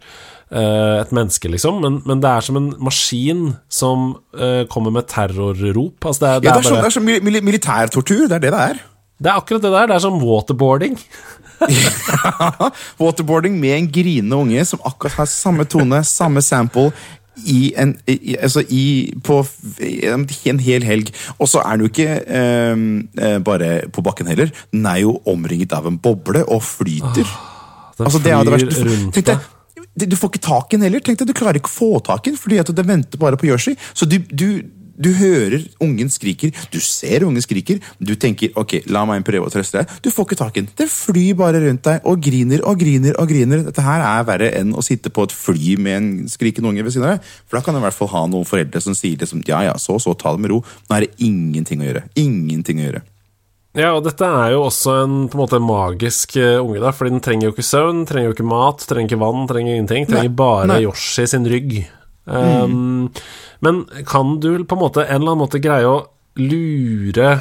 et 1.01 1.12
menneske, 1.15 1.50
liksom. 1.50 1.79
Men, 1.81 2.01
men 2.05 2.22
det 2.22 2.29
er 2.29 2.45
som 2.45 2.57
en 2.60 2.69
maskin 2.83 3.55
som 3.74 4.12
eh, 4.38 4.63
kommer 4.69 4.93
med 4.93 5.07
terrorrop. 5.10 6.05
Altså, 6.05 6.19
det 6.25 6.29
er, 6.29 6.39
det 6.43 6.50
Ja, 6.50 6.57
det 6.57 6.65
er, 6.65 6.69
bare, 6.69 6.81
det 6.83 6.89
er 6.91 6.98
som 6.98 7.07
mil- 7.07 7.24
mil- 7.25 7.43
militærtortur. 7.43 8.27
Det 8.27 8.38
er 8.38 8.43
det 8.43 8.51
det 8.53 8.60
er. 8.69 8.83
det 9.24 9.31
er 9.31 9.39
akkurat 9.39 9.62
det 9.65 9.72
der. 9.72 9.88
Det 9.88 9.95
er 9.95 10.03
som 10.05 10.19
waterboarding. 10.22 11.00
Waterboarding 13.00 13.60
med 13.60 13.77
en 13.77 13.91
grinende 13.91 14.36
unge 14.36 14.65
som 14.67 14.81
akkurat 14.86 15.13
har 15.22 15.29
samme 15.31 15.65
tone, 15.65 16.03
samme 16.03 16.41
sample, 16.41 16.91
i 17.50 17.74
en, 17.81 17.95
i, 18.07 18.36
altså 18.38 18.62
i, 18.69 19.13
på 19.25 19.39
en, 19.81 20.60
hel 20.62 20.83
helg. 20.86 21.10
Og 21.39 21.50
så 21.50 21.63
er 21.65 21.72
den 21.79 21.88
jo 21.88 21.89
ikke 21.89 22.19
eh, 22.22 22.83
eh, 23.25 23.39
bare 23.41 23.72
på 23.93 24.03
bakken 24.05 24.29
heller. 24.29 24.51
Den 24.72 24.86
er 24.86 25.00
jo 25.01 25.15
omringet 25.25 25.74
av 25.74 25.88
en 25.89 25.98
boble 25.98 26.43
og 26.45 26.62
flyter. 26.63 27.25
Den 27.98 28.05
altså, 28.05 28.22
det 28.22 28.31
er 28.36 28.43
det 28.45 28.53
verste. 28.53 29.00
Tenk 29.15 29.31
deg. 29.31 29.50
Du 29.93 30.15
får 30.17 30.33
ikke 30.33 30.47
tak 30.47 30.73
i 30.73 30.77
den 30.77 30.88
heller. 30.88 31.03
Tenk 31.03 31.19
deg, 31.21 31.29
Du 31.29 31.38
klarer 31.38 31.59
ikke 31.62 31.71
å 31.71 31.77
få 31.77 31.91
tak 32.05 32.25
i 32.25 32.33
den, 32.33 32.39
fordi 32.39 32.62
at 32.62 32.71
det 32.73 32.88
venter 32.88 33.21
bare 33.21 33.38
på 33.38 33.50
Yoshi. 33.50 33.75
Så 33.93 34.07
du, 34.09 34.17
du, 34.29 34.65
du 34.97 35.09
hører 35.17 35.63
ungen 35.83 36.09
skriker, 36.13 36.53
du 36.73 36.79
ser 36.83 37.25
ungen 37.27 37.41
skriker, 37.43 37.79
du 37.97 38.13
tenker 38.19 38.53
ok, 38.59 38.79
la 38.93 39.03
meg 39.09 39.25
prøve 39.27 39.50
å 39.50 39.53
trøste 39.53 39.81
deg. 39.81 39.93
Du 40.05 40.09
får 40.13 40.27
ikke 40.27 40.39
tak 40.41 40.57
i 40.57 40.63
den. 40.63 40.71
Det 40.77 40.89
flyr 40.91 41.38
bare 41.39 41.62
rundt 41.65 41.85
deg 41.88 42.09
og 42.09 42.21
griner 42.25 42.65
og 42.69 42.81
griner 42.81 43.17
og 43.21 43.29
griner. 43.29 43.63
Dette 43.69 43.85
her 43.85 44.05
er 44.05 44.27
verre 44.29 44.51
enn 44.59 44.73
å 44.73 44.85
sitte 44.85 45.13
på 45.13 45.27
et 45.27 45.38
fly 45.38 45.77
med 45.77 46.00
en 46.00 46.12
skrikende 46.31 46.73
unge 46.73 46.85
ved 46.85 46.95
siden 46.95 47.09
av 47.09 47.15
deg. 47.15 47.31
For 47.45 47.59
da 47.59 47.65
kan 47.65 47.77
du 47.77 47.83
i 47.83 47.88
hvert 47.88 48.00
fall 48.01 48.13
ha 48.15 48.25
noen 48.29 48.50
foreldre 48.50 48.81
som 48.83 48.97
sier 48.97 49.21
liksom, 49.21 49.45
ja 49.50 49.63
ja, 49.69 49.77
så 49.81 50.00
så, 50.01 50.17
ta 50.17 50.33
det 50.35 50.45
med 50.45 50.53
ro. 50.53 50.63
Nå 50.89 50.97
er 50.97 51.07
det 51.07 51.15
ingenting 51.25 51.81
å 51.83 51.89
gjøre. 51.89 52.07
Ingenting 52.19 52.81
å 52.81 52.88
gjøre. 52.89 53.05
Ja, 53.73 53.95
og 53.97 54.03
dette 54.05 54.27
er 54.27 54.51
jo 54.53 54.67
også 54.67 54.99
en 55.01 55.13
på 55.31 55.37
en 55.37 55.41
måte 55.41 55.59
magisk 55.63 56.35
eh, 56.37 56.59
unge, 56.61 56.77
da, 56.83 56.91
fordi 56.93 57.15
den 57.15 57.23
trenger 57.25 57.47
jo 57.47 57.53
ikke 57.55 57.65
søvn, 57.65 58.03
trenger 58.09 58.29
jo 58.29 58.35
ikke 58.35 58.45
mat, 58.45 58.85
trenger 58.85 59.09
ikke 59.09 59.23
vann, 59.23 59.47
trenger 59.49 59.73
ingenting. 59.73 60.05
Trenger 60.11 60.29
Nei, 60.29 60.37
bare 60.43 60.67
nei. 60.69 60.79
Yoshi 60.85 61.25
sin 61.31 61.47
rygg. 61.49 61.79
Um, 62.29 63.09
Men 63.65 63.81
kan 64.07 64.37
du 64.39 64.51
på 64.63 64.77
en 64.77 64.83
måte 64.83 65.03
en 65.03 65.17
eller 65.17 65.33
annen 65.33 65.41
måte 65.41 65.59
greie 65.63 65.89
å 65.89 66.05
lure 66.39 67.33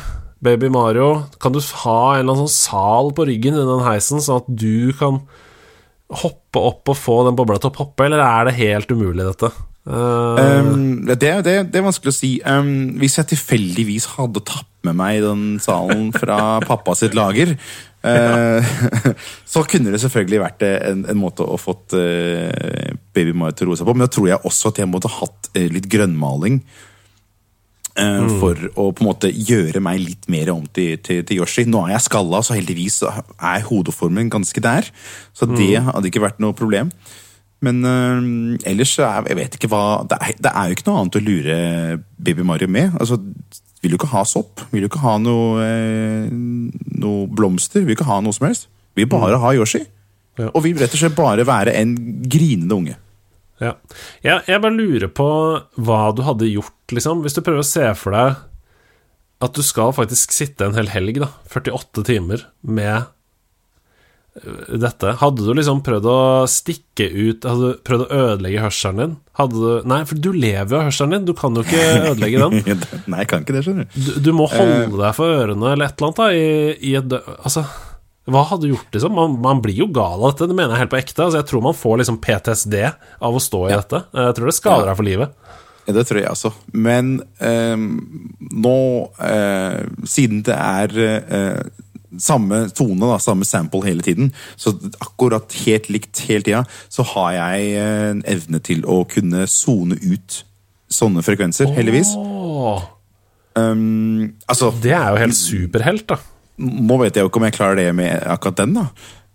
Baby 0.42 0.72
Mario? 0.72 1.26
Kan 1.38 1.54
du 1.54 1.60
ha 1.84 1.98
en 2.16 2.24
eller 2.24 2.32
annen 2.32 2.48
sånn 2.48 2.56
sal 2.56 3.12
på 3.14 3.28
ryggen 3.28 3.58
i 3.58 3.66
den 3.68 3.84
heisen, 3.84 4.24
sånn 4.24 4.40
at 4.42 4.48
du 4.48 4.94
kan 4.98 5.20
hoppe 6.22 6.60
opp 6.60 6.90
og 6.92 6.98
få 6.98 7.20
den 7.28 7.36
bobla 7.38 7.60
til 7.60 7.70
å 7.70 7.76
poppe, 7.76 8.08
eller 8.08 8.24
er 8.24 8.48
det 8.48 8.56
helt 8.58 8.90
umulig, 8.92 9.28
dette? 9.28 9.52
Uh, 9.86 10.62
Um, 10.62 11.06
det, 11.06 11.16
det, 11.18 11.54
det 11.72 11.78
er 11.80 11.84
vanskelig 11.84 12.12
å 12.12 12.14
si. 12.14 12.36
Um, 12.46 12.94
hvis 13.00 13.18
jeg 13.18 13.32
tilfeldigvis 13.32 14.12
hadde 14.16 14.44
tatt 14.46 14.68
med 14.86 14.94
meg 14.98 15.22
den 15.24 15.42
salen 15.62 16.10
fra 16.14 16.36
pappa 16.70 16.94
sitt 16.98 17.16
lager, 17.18 17.54
uh, 18.06 18.72
så 19.52 19.64
kunne 19.66 19.90
det 19.94 20.02
selvfølgelig 20.02 20.40
vært 20.42 20.64
eh, 20.66 20.78
en, 20.90 21.04
en 21.10 21.18
måte 21.18 21.46
å 21.46 21.58
fått 21.60 21.96
uh, 21.98 22.94
Baby 23.14 23.34
Mario 23.34 23.58
til 23.58 23.68
å 23.68 23.72
roe 23.72 23.80
seg 23.80 23.90
på. 23.90 23.96
Men 23.98 24.06
da 24.06 24.14
tror 24.14 24.30
jeg 24.30 24.42
også 24.48 24.72
at 24.72 24.82
jeg 24.82 24.90
måtte 24.90 25.12
hatt 25.18 25.50
litt 25.58 25.90
grønnmaling. 25.90 26.62
eh, 27.98 28.28
For 28.40 28.62
å 28.72 28.86
på 28.94 29.04
en 29.04 29.10
måte 29.10 29.32
gjøre 29.34 29.82
meg 29.84 30.00
litt 30.00 30.30
mer 30.32 30.54
om 30.54 30.62
til, 30.64 30.94
til, 31.04 31.24
til 31.28 31.42
Yoshi. 31.42 31.66
Nå 31.68 31.84
er 31.86 31.96
jeg 31.96 32.06
skalla, 32.06 32.40
så 32.40 32.56
heldigvis 32.56 33.02
er 33.04 33.66
hodeformen 33.68 34.30
ganske 34.32 34.62
der. 34.64 34.88
Så 35.36 35.50
det 35.50 35.74
hadde 35.90 36.08
ikke 36.08 36.24
vært 36.24 36.40
noe 36.42 36.56
problem. 36.56 36.94
Men 37.62 37.84
øh, 37.86 38.22
ellers 38.68 38.96
så 38.96 39.06
er, 39.06 39.28
jeg 39.30 39.38
vet 39.38 39.56
ikke 39.58 39.70
hva 39.70 40.02
det 40.10 40.18
er, 40.18 40.38
det 40.42 40.50
er 40.52 40.68
jo 40.68 40.76
ikke 40.76 40.86
noe 40.88 41.02
annet 41.02 41.18
å 41.20 41.22
lure 41.22 41.56
Baby 42.18 42.46
Mario 42.46 42.70
med. 42.70 42.96
Altså, 42.98 43.20
Vil 43.82 43.94
du 43.94 43.98
ikke 43.98 44.12
ha 44.12 44.24
sopp, 44.26 44.64
vil 44.72 44.84
du 44.84 44.90
ikke 44.90 45.02
ha 45.04 45.16
noe, 45.22 45.62
øh, 45.62 46.26
noe 47.02 47.30
blomster, 47.30 47.82
vil 47.82 47.94
du 47.94 48.00
ikke 48.00 48.10
ha 48.10 48.20
noe 48.22 48.34
som 48.34 48.48
helst. 48.48 48.68
Vil 48.98 49.08
bare 49.10 49.38
ha 49.40 49.54
Yoshi. 49.56 49.80
Ja. 50.40 50.50
Og 50.52 50.62
vil 50.64 50.78
rett 50.80 50.92
og 50.94 51.00
slett 51.00 51.16
bare 51.16 51.44
være 51.48 51.74
en 51.80 51.96
grinende 52.30 52.76
unge. 52.76 52.98
Ja. 53.62 53.76
Jeg, 54.24 54.42
jeg 54.48 54.62
bare 54.64 54.74
lurer 54.74 55.10
på 55.12 55.28
hva 55.86 56.00
du 56.16 56.22
hadde 56.26 56.50
gjort, 56.50 56.74
liksom. 56.94 57.22
Hvis 57.22 57.36
du 57.36 57.42
prøver 57.44 57.62
å 57.62 57.68
se 57.68 57.86
for 57.98 58.16
deg 58.16 58.40
at 59.42 59.56
du 59.58 59.62
skal 59.66 59.94
faktisk 59.94 60.34
sitte 60.34 60.66
en 60.66 60.76
hel 60.78 60.90
helg, 60.92 61.18
da, 61.22 61.28
48 61.50 62.04
timer, 62.06 62.44
med 62.62 63.08
dette. 64.32 65.12
Hadde 65.20 65.44
du 65.44 65.52
liksom 65.52 65.82
prøvd 65.84 66.06
å 66.08 66.18
stikke 66.48 67.04
ut 67.04 67.44
Hadde 67.44 67.72
du 67.74 67.80
prøvd 67.84 68.04
å 68.06 68.20
ødelegge 68.22 68.62
hørselen 68.64 69.00
din? 69.02 69.14
Hadde 69.36 69.60
du 69.60 69.88
Nei, 69.92 69.98
for 70.08 70.22
du 70.24 70.30
lever 70.32 70.72
jo 70.72 70.78
av 70.78 70.86
hørselen 70.88 71.12
din, 71.18 71.26
du 71.28 71.34
kan 71.36 71.56
jo 71.56 71.64
ikke 71.66 71.82
ødelegge 72.12 72.46
den. 72.46 72.80
Nei, 73.12 73.22
jeg 73.22 73.28
kan 73.28 73.44
ikke 73.44 73.56
det, 73.58 73.64
skjønner 73.66 73.88
du. 73.92 74.10
Du, 74.24 74.30
må 74.36 74.48
holde 74.48 74.96
deg 74.96 75.16
for 75.18 75.36
ørene 75.36 75.74
eller 75.74 75.90
et 75.90 76.00
eller 76.00 76.08
annet, 76.08 76.22
da, 76.22 76.30
i, 76.32 76.72
i 76.88 76.94
et. 77.02 77.16
Altså 77.42 77.66
Hva 78.32 78.46
hadde 78.48 78.64
du 78.64 78.72
gjort, 78.72 78.88
liksom? 78.96 79.16
Man, 79.20 79.36
man 79.44 79.60
blir 79.64 79.84
jo 79.84 79.90
gal 79.92 80.16
av 80.16 80.32
dette, 80.32 80.48
det 80.48 80.56
mener 80.56 80.76
jeg 80.76 80.86
helt 80.86 80.94
på 80.94 81.00
ekte. 81.02 81.26
Altså, 81.26 81.42
jeg 81.42 81.50
tror 81.52 81.66
man 81.68 81.78
får 81.82 82.00
liksom 82.00 82.20
PTSD 82.24 82.78
av 82.88 83.36
å 83.36 83.46
stå 83.50 83.66
i 83.68 83.76
dette. 83.76 84.04
Jeg 84.16 84.38
tror 84.38 84.48
det 84.48 84.58
skader 84.62 84.88
deg 84.88 85.00
for 85.02 85.10
livet. 85.12 85.38
Ja, 85.82 85.96
det 85.96 86.06
tror 86.08 86.22
jeg 86.22 86.30
også. 86.30 86.52
Men 86.72 87.16
ehm, 87.42 87.86
nå, 88.64 88.76
eh, 89.28 89.80
siden 90.08 90.44
det 90.46 90.56
er 90.56 91.00
eh, 91.02 91.88
samme 92.20 92.68
tone, 92.76 93.00
da, 93.00 93.18
samme 93.18 93.44
sample 93.48 93.84
hele 93.86 94.02
tiden, 94.04 94.32
så 94.56 94.74
akkurat 95.00 95.52
helt 95.66 95.88
likt 95.88 96.24
hele 96.28 96.42
tida, 96.42 96.64
så 96.92 97.02
har 97.14 97.32
jeg 97.38 97.70
eh, 97.78 98.10
en 98.10 98.22
evne 98.26 98.60
til 98.60 98.84
å 98.84 99.02
kunne 99.08 99.46
sone 99.48 99.96
ut 100.02 100.42
sånne 100.92 101.22
frekvenser, 101.24 101.70
heldigvis. 101.72 102.12
Um, 103.54 104.34
altså, 104.48 104.70
det 104.82 104.92
er 104.96 105.10
jo 105.12 105.20
helt 105.20 105.36
superhelt, 105.36 106.06
da. 106.08 106.16
nå 106.62 106.96
vet 107.02 107.16
jeg 107.16 107.24
jo 107.24 107.28
ikke 107.30 107.40
om 107.40 107.46
jeg 107.48 107.56
klarer 107.56 107.80
det 107.82 107.88
med 107.96 108.22
akkurat 108.32 108.60
den, 108.62 108.74
da. 108.78 108.86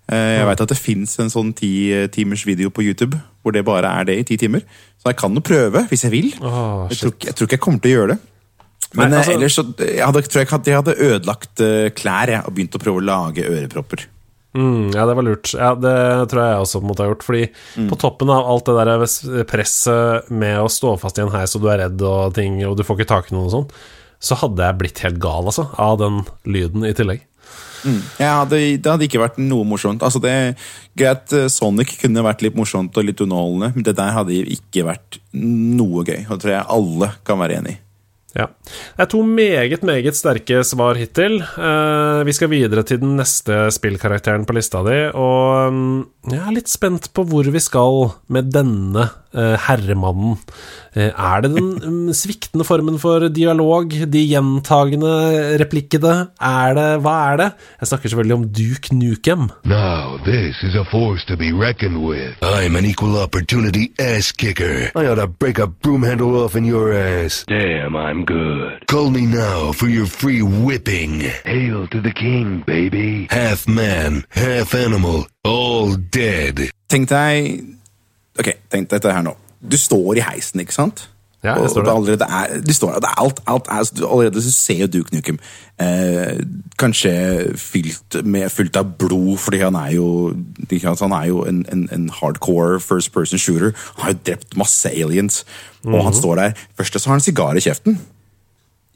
Eh, 0.07 0.37
Jeg 0.39 0.45
vet 0.47 0.61
at 0.63 0.69
det 0.71 0.77
fins 0.79 1.17
en 1.19 1.29
sånn 1.33 1.49
ti 1.57 1.71
timers 2.13 2.45
video 2.47 2.69
på 2.71 2.85
YouTube 2.85 3.17
hvor 3.43 3.51
det 3.51 3.65
bare 3.67 3.89
er 3.99 4.05
det 4.07 4.15
i 4.21 4.23
ti 4.29 4.37
timer. 4.39 4.61
Så 5.01 5.09
jeg 5.11 5.17
kan 5.19 5.35
jo 5.35 5.41
prøve, 5.43 5.81
hvis 5.89 6.05
jeg 6.05 6.11
vil. 6.13 6.29
Oh, 6.41 6.87
jeg, 6.89 6.97
tror, 7.01 7.11
ikke- 7.11 7.27
jeg 7.27 7.35
tror 7.35 7.47
ikke 7.49 7.57
jeg 7.57 7.63
kommer 7.65 7.79
til 7.83 7.91
å 7.91 7.95
gjøre 7.97 8.07
det. 8.13 8.17
Men 8.95 9.11
Nei, 9.11 9.17
eh, 9.17 9.23
altså- 9.23 9.33
ellers 9.35 9.55
så 9.57 9.63
jeg 9.77 10.05
hadde, 10.05 10.21
tror 10.27 10.41
jeg 10.43 10.53
at 10.53 10.65
jeg 10.65 10.75
hadde 10.75 10.95
ødelagt 11.09 11.59
eh, 11.61 11.89
klær 11.91 12.27
jeg, 12.31 12.43
og 12.45 12.53
begynt 12.55 12.77
å 12.77 12.83
prøve 12.83 13.01
å 13.01 13.05
lage 13.05 13.43
ørepropper. 13.43 14.05
Mm, 14.55 14.93
ja, 14.95 15.05
det 15.05 15.15
var 15.15 15.23
lurt. 15.27 15.53
Ja, 15.53 15.75
Det 15.75 16.29
tror 16.31 16.39
jeg 16.41 16.53
jeg 16.55 16.61
også 16.63 16.81
måtte 16.81 17.03
ha 17.03 17.09
gjort. 17.11 17.23
Fordi 17.23 17.49
Mm. 17.77 17.89
på 17.89 17.99
toppen 17.99 18.29
av 18.29 18.45
alt 18.47 18.65
det 18.65 18.75
der 18.79 19.43
presset 19.45 20.31
med 20.31 20.57
å 20.57 20.69
stå 20.71 20.97
fast 20.99 21.19
i 21.19 21.21
en 21.21 21.29
heis, 21.29 21.55
og 21.55 21.61
du 21.61 21.67
er 21.69 21.77
redd 21.83 22.01
og 22.01 22.33
ting, 22.33 22.63
og 22.65 22.77
du 22.77 22.83
får 22.83 22.97
ikke 22.97 23.07
tak 23.07 23.31
i 23.31 23.35
noen 23.35 23.45
og 23.45 23.51
sånn, 23.51 23.69
så 24.19 24.35
hadde 24.35 24.57
jeg 24.57 24.77
blitt 24.79 24.99
helt 24.99 25.19
gal, 25.19 25.45
altså, 25.45 25.67
av 25.77 25.99
den 25.99 26.25
lyden 26.45 26.83
i 26.87 26.93
tillegg. 26.93 27.21
Mm. 27.85 28.01
Ja, 28.19 28.43
det 28.45 28.83
hadde 28.83 29.05
ikke 29.05 29.21
vært 29.21 29.37
noe 29.37 29.63
morsomt. 29.63 30.01
Altså 30.01 30.19
det, 30.19 30.57
greit, 30.97 31.31
eh, 31.31 31.47
Sonic 31.47 31.99
kunne 32.01 32.23
vært 32.25 32.41
litt 32.41 32.55
morsomt 32.55 32.97
og 32.97 33.05
litt 33.05 33.21
underholdende, 33.21 33.75
men 33.75 33.83
det 33.83 33.95
der 33.95 34.11
hadde 34.11 34.33
ikke 34.43 34.83
vært 34.87 35.19
noe 35.33 36.03
gøy. 36.03 36.25
Det 36.27 36.39
tror 36.41 36.55
jeg 36.55 36.65
alle 36.67 37.11
kan 37.23 37.37
være 37.37 37.57
enig 37.61 37.75
i. 37.75 37.77
Ja. 38.37 38.45
Det 38.97 39.01
er 39.01 39.09
to 39.09 39.23
meget, 39.25 39.83
meget 39.87 40.17
sterke 40.17 40.61
svar 40.67 40.97
hittil. 40.99 41.39
Eh, 41.41 42.19
vi 42.27 42.35
skal 42.37 42.51
videre 42.51 42.83
til 42.85 43.01
den 43.01 43.15
neste 43.17 43.65
spillkarakteren 43.73 44.45
på 44.45 44.53
lista 44.57 44.83
di, 44.85 44.99
og 45.17 45.73
mm, 45.73 45.97
jeg 46.33 46.43
er 46.43 46.53
litt 46.53 46.69
spent 46.69 47.09
på 47.17 47.25
hvor 47.25 47.49
vi 47.49 47.61
skal 47.63 48.11
med 48.33 48.51
denne 48.53 49.07
herremannen. 49.37 50.37
Eh, 50.97 51.11
er 51.13 51.41
det 51.41 51.51
den 51.53 51.67
mm, 51.77 52.13
sviktende 52.13 52.65
formen 52.65 52.97
for 52.99 53.27
dialog, 53.29 53.91
de 54.13 54.21
gjentagende 54.25 55.11
replikkene? 55.61 56.13
Er 56.41 56.73
det 56.77 56.87
Hva 57.03 57.15
er 57.31 57.37
det? 57.41 57.49
Jeg 57.81 57.87
snakker 57.91 58.09
selvfølgelig 58.09 58.35
om 58.35 58.47
Duke 58.49 58.95
Nukem. 58.95 59.49
Now, 59.65 60.17
this 60.25 60.55
is 60.63 60.73
a 60.75 60.85
force 60.89 61.25
to 61.27 61.37
be 61.37 61.51
reckoned 61.53 62.01
with. 62.01 62.33
I'm 62.41 62.75
an 62.75 62.85
equal 62.85 63.17
opportunity 63.17 63.93
ass 63.99 64.31
kicker. 64.31 64.89
I 64.95 65.05
ought 65.05 65.21
to 65.21 65.27
break 65.27 65.59
a 65.59 65.67
broom 65.67 66.03
handle 66.03 66.43
off 66.43 66.55
in 66.55 66.65
your 66.65 66.93
ass. 66.93 67.45
Damn, 67.47 67.95
I'm 67.95 68.25
good. 68.25 68.87
Call 68.87 69.11
me 69.11 69.25
now 69.25 69.71
for 69.71 69.87
your 69.87 70.07
free 70.07 70.41
whipping. 70.41 71.21
Hail 71.45 71.87
to 71.87 72.01
the 72.01 72.13
king, 72.13 72.63
baby. 72.65 73.27
Half 73.29 73.67
man, 73.67 74.25
half 74.29 74.73
animal, 74.73 75.27
all 75.43 75.95
dead. 75.95 76.69
Tenk 76.89 77.09
deg 77.09 77.77
Ok, 78.39 78.51
tenk 78.71 78.89
dette 78.91 79.11
her 79.13 79.23
nå. 79.25 79.35
Du 79.61 79.77
står 79.77 80.17
i 80.19 80.25
heisen, 80.25 80.61
ikke 80.61 80.73
sant? 80.75 81.07
Ja, 81.45 81.53
jeg 81.61 81.69
står 81.69 81.83
der. 81.85 81.91
allerede 81.93 82.25
er, 82.33 82.61
du 82.65 82.73
står 82.73 82.95
der, 82.97 83.05
er 83.07 83.19
alt, 83.21 83.39
alt 83.47 83.67
er, 83.69 83.83
du, 83.95 84.07
Allerede 84.07 84.41
så 84.41 84.51
ser 84.51 84.79
jo 84.81 84.87
Duke 84.87 85.13
Nukem 85.15 85.37
eh, 85.79 86.39
kanskje 86.81 87.11
fylt, 87.61 88.17
med, 88.25 88.49
fylt 88.51 88.75
av 88.75 88.89
blod, 88.99 89.37
fordi 89.37 89.59
han 89.61 89.77
er 89.77 89.91
jo, 89.95 90.07
han 90.73 91.13
er 91.13 91.27
jo 91.29 91.43
en, 91.47 91.61
en, 91.71 91.83
en 91.93 92.09
hardcore 92.09 92.79
first 92.81 93.13
person 93.13 93.39
shooter. 93.39 93.71
Han 93.95 94.03
har 94.07 94.15
jo 94.15 94.19
drept 94.31 94.57
masse 94.57 94.89
aliens, 94.89 95.43
og 95.85 95.93
Mhm. 95.93 96.01
han 96.09 96.13
står 96.13 96.35
der. 96.35 96.53
Først 96.77 96.99
så 96.99 97.09
har 97.09 97.13
han 97.19 97.21
sigar 97.21 97.55
i 97.55 97.63
kjeften. 97.63 97.99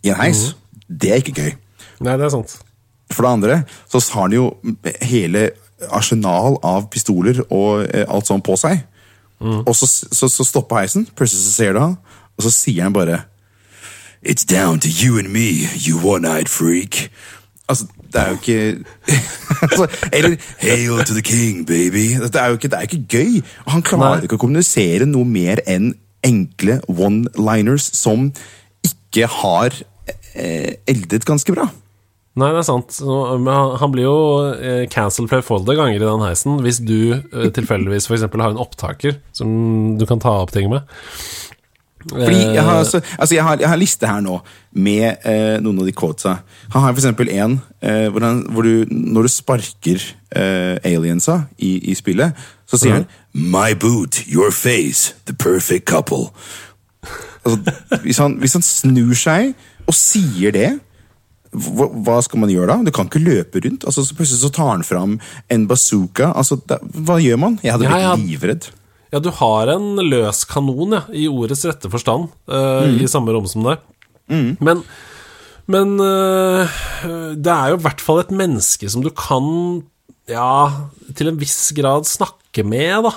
I 0.04 0.10
en 0.10 0.16
heis. 0.16 0.42
Mhm. 0.90 0.98
Det 1.02 1.12
er 1.12 1.22
ikke 1.22 1.38
gøy. 1.38 1.52
Nei, 2.02 2.18
det 2.18 2.26
er 2.26 2.30
sant. 2.34 2.58
For 3.12 3.24
det 3.24 3.32
andre 3.32 3.64
så 3.88 4.02
har 4.14 4.22
han 4.22 4.34
jo 4.34 4.50
hele 5.02 5.52
arsenal 5.92 6.58
av 6.64 6.90
pistoler 6.90 7.42
og 7.52 7.86
eh, 7.94 8.06
alt 8.10 8.28
sånt 8.28 8.44
på 8.44 8.58
seg. 8.60 8.82
Og 9.42 9.76
så, 9.76 9.88
så, 10.12 10.28
så 10.30 10.44
stopper 10.44 10.80
heisen, 10.80 11.08
plutselig 11.18 11.44
så 11.44 11.52
ser 11.52 11.74
du 11.74 11.80
han, 11.80 11.96
og 12.38 12.44
så 12.46 12.52
sier 12.54 12.84
han 12.84 12.94
bare 12.94 13.24
It's 14.22 14.46
down 14.46 14.80
to 14.80 14.88
you 14.88 15.18
and 15.18 15.32
me, 15.34 15.66
you 15.88 15.98
one-eyed 15.98 16.48
freak. 16.48 17.10
Altså, 17.70 17.88
det 18.14 18.22
er 18.22 18.28
jo 18.28 18.34
ikke 18.34 18.84
altså, 19.72 19.88
Eller 20.14 20.36
Hail 20.60 21.06
to 21.06 21.14
the 21.14 21.22
king, 21.22 21.68
baby. 21.68 22.22
Det 22.22 22.36
er 22.36 22.46
jo 22.46 22.54
ikke, 22.54 22.68
det 22.68 22.78
er 22.78 22.82
ikke 22.82 23.06
gøy. 23.10 23.42
Og 23.66 23.72
han 23.72 23.82
klarer 23.82 24.20
Nei. 24.20 24.28
ikke 24.28 24.38
å 24.38 24.44
kommunisere 24.44 25.08
noe 25.10 25.26
mer 25.26 25.64
enn 25.66 25.94
enkle 26.22 26.82
one-liners 26.86 27.88
som 27.98 28.30
ikke 28.86 29.26
har 29.42 29.74
eh, 30.36 30.78
eldet 30.88 31.26
ganske 31.26 31.56
bra. 31.56 31.66
Nei, 32.40 32.48
det 32.56 32.62
er 32.62 32.68
sant. 32.68 32.96
Men 33.44 33.76
han, 33.82 33.92
blir 33.92 34.06
jo 34.06 34.18
cancel 34.88 35.28
cancelled 35.28 35.44
Folder 35.44 35.76
ganger 35.76 35.98
i 35.98 36.04
den 36.04 36.24
heisen 36.24 36.62
hvis 36.64 36.80
du 36.80 37.18
eh, 37.18 37.50
tilfeldigvis 37.52 38.08
f.eks. 38.08 38.24
har 38.24 38.54
en 38.54 38.62
opptaker 38.62 39.18
som 39.36 39.98
du 40.00 40.06
kan 40.08 40.22
ta 40.24 40.38
opp 40.46 40.54
ting 40.56 40.70
med. 40.72 40.88
Fordi 42.10 42.36
jeg 42.36 42.58
Eh. 42.58 42.64
har, 42.64 42.78
altså, 42.82 43.02
altså 43.20 43.36
jeg 43.36 43.44
har, 43.44 43.58
jeg 43.60 43.70
har 43.70 43.76
liste 43.76 44.08
her 44.08 44.22
nå 44.22 44.40
med 44.74 45.18
eh, 45.26 45.60
noen 45.62 45.80
av 45.80 45.86
de 45.86 45.92
quotesa. 45.92 46.38
Han 46.74 46.82
har 46.82 46.94
eksempel 46.94 47.30
en 47.30 47.62
eh, 47.82 48.08
hvor, 48.10 48.24
han, 48.26 48.46
hvor 48.50 48.66
du, 48.66 48.86
når 48.90 49.22
du 49.22 49.28
sparker 49.28 50.02
eh, 50.36 50.78
aliensa 50.84 51.44
i, 51.58 51.92
i 51.92 51.96
spillet, 51.96 52.34
så 52.66 52.78
sier 52.78 52.94
han 52.94 53.06
My 53.34 53.74
boot, 53.74 54.24
your 54.28 54.52
face, 54.52 55.14
the 55.26 55.34
perfect 55.34 55.86
couple. 55.86 56.32
Altså, 57.46 57.60
hvis, 58.04 58.18
han, 58.18 58.40
hvis 58.40 58.54
han 58.54 58.66
snur 58.66 59.14
seg 59.14 59.54
og 59.88 59.94
sier 59.94 60.52
det, 60.52 60.80
hva, 61.52 61.88
hva 62.06 62.18
skal 62.24 62.44
man 62.44 62.52
gjøre 62.52 62.70
da? 62.72 62.88
Du 62.88 62.94
kan 62.96 63.10
ikke 63.10 63.24
løpe 63.24 63.62
rundt. 63.66 63.86
Altså, 63.88 64.06
så 64.08 64.16
plutselig 64.16 64.44
så 64.44 64.52
tar 64.56 64.72
han 64.72 64.86
fram 64.88 65.18
en 65.52 65.66
bazooka. 65.68 66.32
Altså, 66.32 66.60
da, 66.68 66.80
hva 66.80 67.20
gjør 67.22 67.42
man? 67.44 67.58
Jeg 67.64 67.76
hadde 67.76 67.90
blitt 67.90 68.06
ja. 68.06 68.14
livredd. 68.20 68.70
Ja, 69.12 69.20
du 69.20 69.28
har 69.42 69.68
en 69.74 70.00
løs 70.08 70.46
kanon, 70.48 70.96
ja, 70.96 71.02
i 71.12 71.28
ordets 71.28 71.66
rette 71.68 71.92
forstand, 71.92 72.30
eh, 72.48 73.02
i 73.04 73.10
samme 73.12 73.34
rom 73.36 73.50
som 73.52 73.66
deg. 73.68 73.82
Men, 74.32 74.86
men 75.68 75.98
uh, 76.00 76.78
det 77.36 77.52
er 77.52 77.74
jo 77.74 77.80
i 77.82 77.84
hvert 77.84 78.00
fall 78.00 78.22
et 78.22 78.32
menneske 78.32 78.88
som 78.88 79.04
du 79.04 79.10
kan, 79.12 79.50
ja, 80.32 80.88
til 81.18 81.34
en 81.34 81.42
viss 81.42 81.74
grad 81.76 82.08
snakke 82.08 82.64
med, 82.64 83.10
da. 83.10 83.12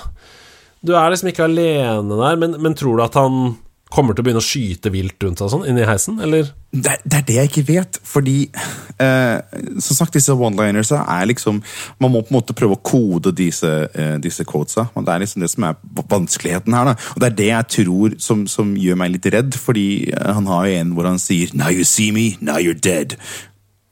Du 0.85 0.91
er 0.99 1.13
liksom 1.13 1.31
ikke 1.31 1.47
alene 1.47 2.19
der, 2.19 2.35
men, 2.43 2.59
men 2.61 2.75
tror 2.75 2.99
du 2.99 3.05
at 3.05 3.15
han 3.15 3.55
kommer 3.95 4.15
til 4.15 4.23
å 4.23 4.27
begynne 4.27 4.43
å 4.43 4.45
skyte 4.45 4.91
vilt 4.93 5.23
rundt 5.23 5.39
seg 5.41 5.51
sånn 5.53 5.65
inni 5.69 5.85
heisen, 5.87 6.19
eller? 6.23 6.49
Det, 6.75 6.97
det 7.07 7.19
er 7.21 7.25
det 7.29 7.37
jeg 7.37 7.49
ikke 7.49 7.63
vet, 7.69 7.97
fordi 8.03 8.49
eh, 8.99 9.37
Som 9.79 9.95
sagt, 9.95 10.17
disse 10.17 10.33
one-linersa 10.35 11.05
er 11.13 11.29
liksom 11.29 11.61
Man 12.03 12.11
må 12.11 12.19
på 12.25 12.33
en 12.33 12.35
måte 12.35 12.55
prøve 12.57 12.75
å 12.75 12.81
kode 12.83 13.31
disse, 13.37 13.69
eh, 13.95 14.17
disse 14.19 14.43
codesa. 14.43 14.89
Men 14.95 15.07
Det 15.07 15.13
er 15.13 15.23
liksom 15.23 15.45
det 15.45 15.51
som 15.53 15.67
er 15.69 15.79
vanskeligheten 16.11 16.75
her. 16.75 16.91
da 16.91 16.95
Og 17.15 17.23
det 17.23 17.29
er 17.29 17.37
det 17.39 17.49
jeg 17.53 17.71
tror 17.77 18.19
som, 18.19 18.43
som 18.51 18.75
gjør 18.75 18.99
meg 18.99 19.15
litt 19.15 19.29
redd, 19.31 19.55
fordi 19.55 19.87
eh, 20.11 20.31
han 20.35 20.49
har 20.51 20.67
jo 20.67 20.79
en 20.81 20.95
hvor 20.97 21.07
han 21.07 21.21
sier 21.21 21.55
Now 21.55 21.71
you 21.71 21.87
see 21.87 22.11
me, 22.11 22.33
now 22.41 22.59
you're 22.59 22.75
dead. 22.75 23.15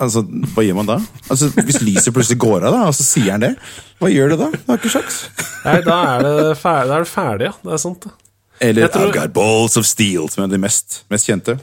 Altså, 0.03 0.23
Hva 0.55 0.65
gjør 0.65 0.79
man 0.81 0.89
da? 0.89 0.97
Altså, 1.31 1.47
Hvis 1.55 1.79
lyset 1.85 2.11
plutselig 2.15 2.41
går 2.43 2.65
av, 2.67 2.75
da, 2.75 2.81
og 2.89 2.97
så 2.97 3.05
sier 3.07 3.35
han 3.35 3.45
det, 3.45 3.53
hva 4.01 4.09
gjør 4.11 4.33
du 4.33 4.39
da? 4.41 4.49
Du 4.51 4.73
har 4.73 4.81
ikke 4.81 4.91
sjans. 4.97 5.21
Nei, 5.63 5.77
da 5.85 6.01
er 6.17 6.25
det 6.25 6.57
ferdig, 6.59 6.89
da 6.89 6.97
er 6.97 7.05
det 7.05 7.11
ferdig 7.13 7.47
ja. 7.47 7.53
Det 7.63 7.75
er 7.77 7.81
sant, 7.85 8.03
det. 8.03 8.11
Eller 8.63 8.87
tror- 8.87 9.09
I've 9.11 9.17
got 9.17 9.33
balls 9.35 9.75
of 9.77 9.85
steel, 9.89 10.29
som 10.31 10.45
er 10.45 10.53
de 10.53 10.59
mest, 10.63 11.01
mest 11.11 11.27
kjente. 11.29 11.57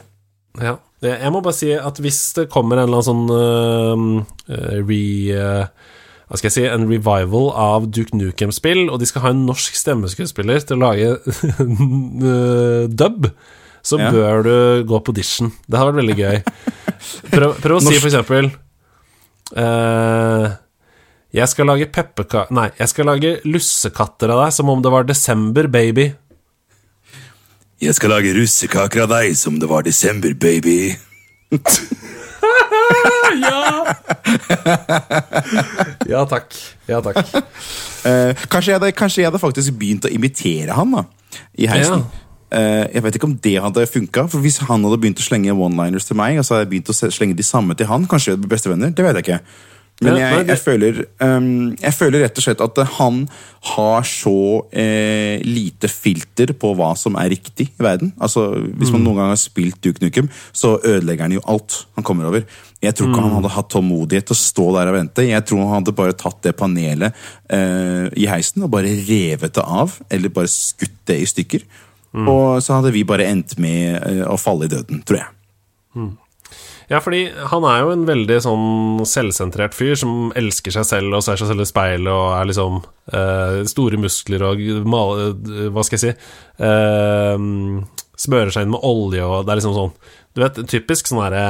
Ja. 0.60 0.76
Jeg 1.00 1.32
må 1.32 1.40
bare 1.40 1.56
si 1.56 1.70
at 1.72 1.96
hvis 2.04 2.18
det 2.36 2.50
kommer 2.52 2.76
en 2.76 2.90
eller 2.90 3.00
annen 3.00 3.08
sånn 3.08 4.20
øh, 4.52 4.82
re... 4.84 5.00
Uh, 5.32 5.96
hva 6.30 6.38
skal 6.38 6.46
jeg 6.46 6.54
si, 6.54 6.64
en 6.70 6.84
revival 6.86 7.48
av 7.58 7.88
Duke 7.90 8.14
Nukem-spill, 8.14 8.84
og 8.92 9.00
de 9.02 9.06
skal 9.08 9.24
ha 9.24 9.30
en 9.34 9.40
norsk 9.48 9.74
stemmeskuespiller 9.74 10.60
til 10.62 10.76
å 10.76 10.84
lage 10.84 11.08
øh, 12.30 12.84
dub, 12.86 13.26
så 13.82 13.98
Ja. 13.98 14.12
bør 14.14 14.42
du 14.46 14.52
gå 14.86 15.00
på 15.02 15.10
audition. 15.10 15.50
Det 15.66 15.80
hadde 15.80 15.90
vært 15.90 16.02
veldig 16.04 16.18
gøy. 16.20 16.38
Prøv, 17.32 17.56
prøv 17.64 17.76
å 17.78 17.82
si 17.82 17.96
for 17.96 18.10
eksempel 18.12 18.50
uh, 19.56 20.50
Jeg 21.32 21.48
skal 21.48 21.66
lage 21.70 21.88
pepperka... 21.94 22.44
Nei, 22.54 22.68
jeg 22.78 22.90
skal 22.92 23.08
lage 23.08 23.30
lussekatter 23.48 24.30
av 24.34 24.44
deg 24.44 24.54
som 24.54 24.70
om 24.70 24.82
det 24.84 24.92
var 24.92 25.08
desember, 25.08 25.66
baby. 25.72 26.10
Jeg 27.80 27.94
skal 27.96 28.12
lage 28.12 28.34
russekaker 28.36 29.06
av 29.06 29.12
deg 29.14 29.36
som 29.40 29.56
det 29.60 29.68
var 29.70 29.86
desember, 29.86 30.34
baby. 30.36 30.92
Ja 36.10 36.24
takk. 36.28 36.54
Ja 36.90 36.98
takk. 37.04 37.20
Eh, 38.04 38.32
kanskje, 38.50 38.72
jeg 38.72 38.78
hadde, 38.80 38.90
kanskje 38.96 39.22
jeg 39.22 39.28
hadde 39.30 39.40
faktisk 39.42 39.76
begynt 39.78 40.06
å 40.08 40.12
imitere 40.12 40.74
han 40.76 40.92
da, 40.94 41.04
i 41.54 41.68
heisen. 41.70 42.04
Eh, 42.50 42.86
jeg 42.96 43.04
vet 43.04 43.18
ikke 43.18 43.28
om 43.28 43.36
det 43.44 43.54
hadde 43.62 43.86
funka. 43.86 44.26
For 44.32 44.42
hvis 44.44 44.58
han 44.66 44.86
hadde 44.86 44.98
begynt 45.00 45.22
å 45.22 45.26
slenge 45.26 45.54
one-liners 45.54 46.08
til 46.08 46.18
meg, 46.18 46.40
og 46.40 46.46
så 46.46 46.56
hadde 46.56 46.66
jeg 46.66 46.72
begynt 46.74 46.92
å 46.92 46.96
slenge 46.98 47.38
de 47.38 47.46
samme 47.46 47.76
til 47.78 47.90
han, 47.90 48.08
kanskje 48.10 48.32
vi 48.32 48.36
hadde 48.36 48.44
blitt 48.46 48.56
bestevenner. 48.56 48.94
Det 48.96 49.06
vet 49.06 49.20
jeg 49.20 49.26
ikke. 49.28 49.40
Men 50.00 50.16
jeg, 50.16 50.46
jeg, 50.48 50.58
føler, 50.64 50.98
um, 51.20 51.76
jeg 51.76 51.92
føler 51.92 52.22
rett 52.24 52.38
og 52.40 52.44
slett 52.46 52.60
at 52.64 52.78
han 52.96 53.18
har 53.74 54.06
så 54.08 54.32
eh, 54.72 55.42
lite 55.44 55.90
filter 55.92 56.54
på 56.56 56.70
hva 56.78 56.94
som 56.96 57.18
er 57.20 57.28
riktig 57.34 57.66
i 57.74 57.82
verden. 57.84 58.14
Altså, 58.16 58.46
Hvis 58.64 58.88
Mm. 58.88 58.92
man 58.96 59.04
noen 59.04 59.16
gang 59.20 59.28
har 59.34 59.36
spilt 59.36 59.76
Duke 59.84 60.00
Nukem, 60.00 60.30
så 60.56 60.78
ødelegger 60.80 61.26
han 61.28 61.32
jo 61.36 61.42
alt 61.46 61.84
han 61.98 62.04
kommer 62.08 62.30
over. 62.30 62.46
Jeg 62.80 62.94
tror 62.96 63.10
ikke 63.10 63.20
Mm. 63.20 63.26
han 63.28 63.36
hadde 63.42 63.52
hatt 63.58 63.68
tålmodighet 63.68 64.24
til 64.30 64.34
å 64.38 64.40
stå 64.40 64.66
der 64.78 64.88
og 64.88 64.96
vente. 64.96 65.28
Jeg 65.28 65.44
tror 65.44 65.58
han 65.66 65.74
hadde 65.84 65.92
bare 66.00 66.16
tatt 66.16 66.40
det 66.42 66.56
panelet 66.56 67.12
eh, 67.50 68.08
i 68.16 68.24
heisen 68.26 68.62
og 68.64 68.70
bare 68.72 68.88
revet 69.04 69.52
det 69.52 69.62
av, 69.66 69.98
eller 70.10 70.28
bare 70.32 70.48
skutt 70.48 70.96
det 71.04 71.20
i 71.20 71.28
stykker. 71.28 71.60
Mm. 72.14 72.26
Og 72.26 72.62
så 72.64 72.72
hadde 72.80 72.90
vi 72.96 73.04
bare 73.04 73.28
endt 73.28 73.58
med 73.58 74.00
eh, 74.00 74.24
å 74.24 74.40
falle 74.40 74.64
i 74.64 74.72
døden, 74.72 75.04
tror 75.04 75.20
jeg. 75.20 75.28
Ja, 76.90 76.98
fordi 76.98 77.28
han 77.52 77.64
er 77.70 77.84
jo 77.84 77.92
en 77.94 78.02
veldig 78.08 78.36
sånn 78.42 79.02
selvsentrert 79.06 79.76
fyr 79.78 79.94
som 79.98 80.32
elsker 80.38 80.74
seg 80.74 80.88
selv 80.88 81.14
og 81.14 81.22
ser 81.22 81.38
seg 81.38 81.52
selv 81.52 81.62
i 81.62 81.68
speilet 81.68 82.10
og 82.10 82.32
er 82.34 82.48
liksom 82.50 82.80
uh, 82.82 83.60
Store 83.70 84.00
muskler 84.02 84.42
og 84.48 84.64
male, 84.90 85.28
Hva 85.70 85.84
skal 85.86 86.00
jeg 86.00 86.02
si 86.02 86.10
uh, 86.66 87.36
Smører 88.20 88.50
seg 88.50 88.66
inn 88.66 88.74
med 88.74 88.82
olje 88.90 89.22
og 89.22 89.46
Det 89.46 89.54
er 89.54 89.62
liksom 89.62 89.76
sånn 89.78 89.94
Du 90.34 90.42
vet, 90.42 90.60
typisk 90.74 91.12
sånn 91.12 91.22
derre 91.22 91.46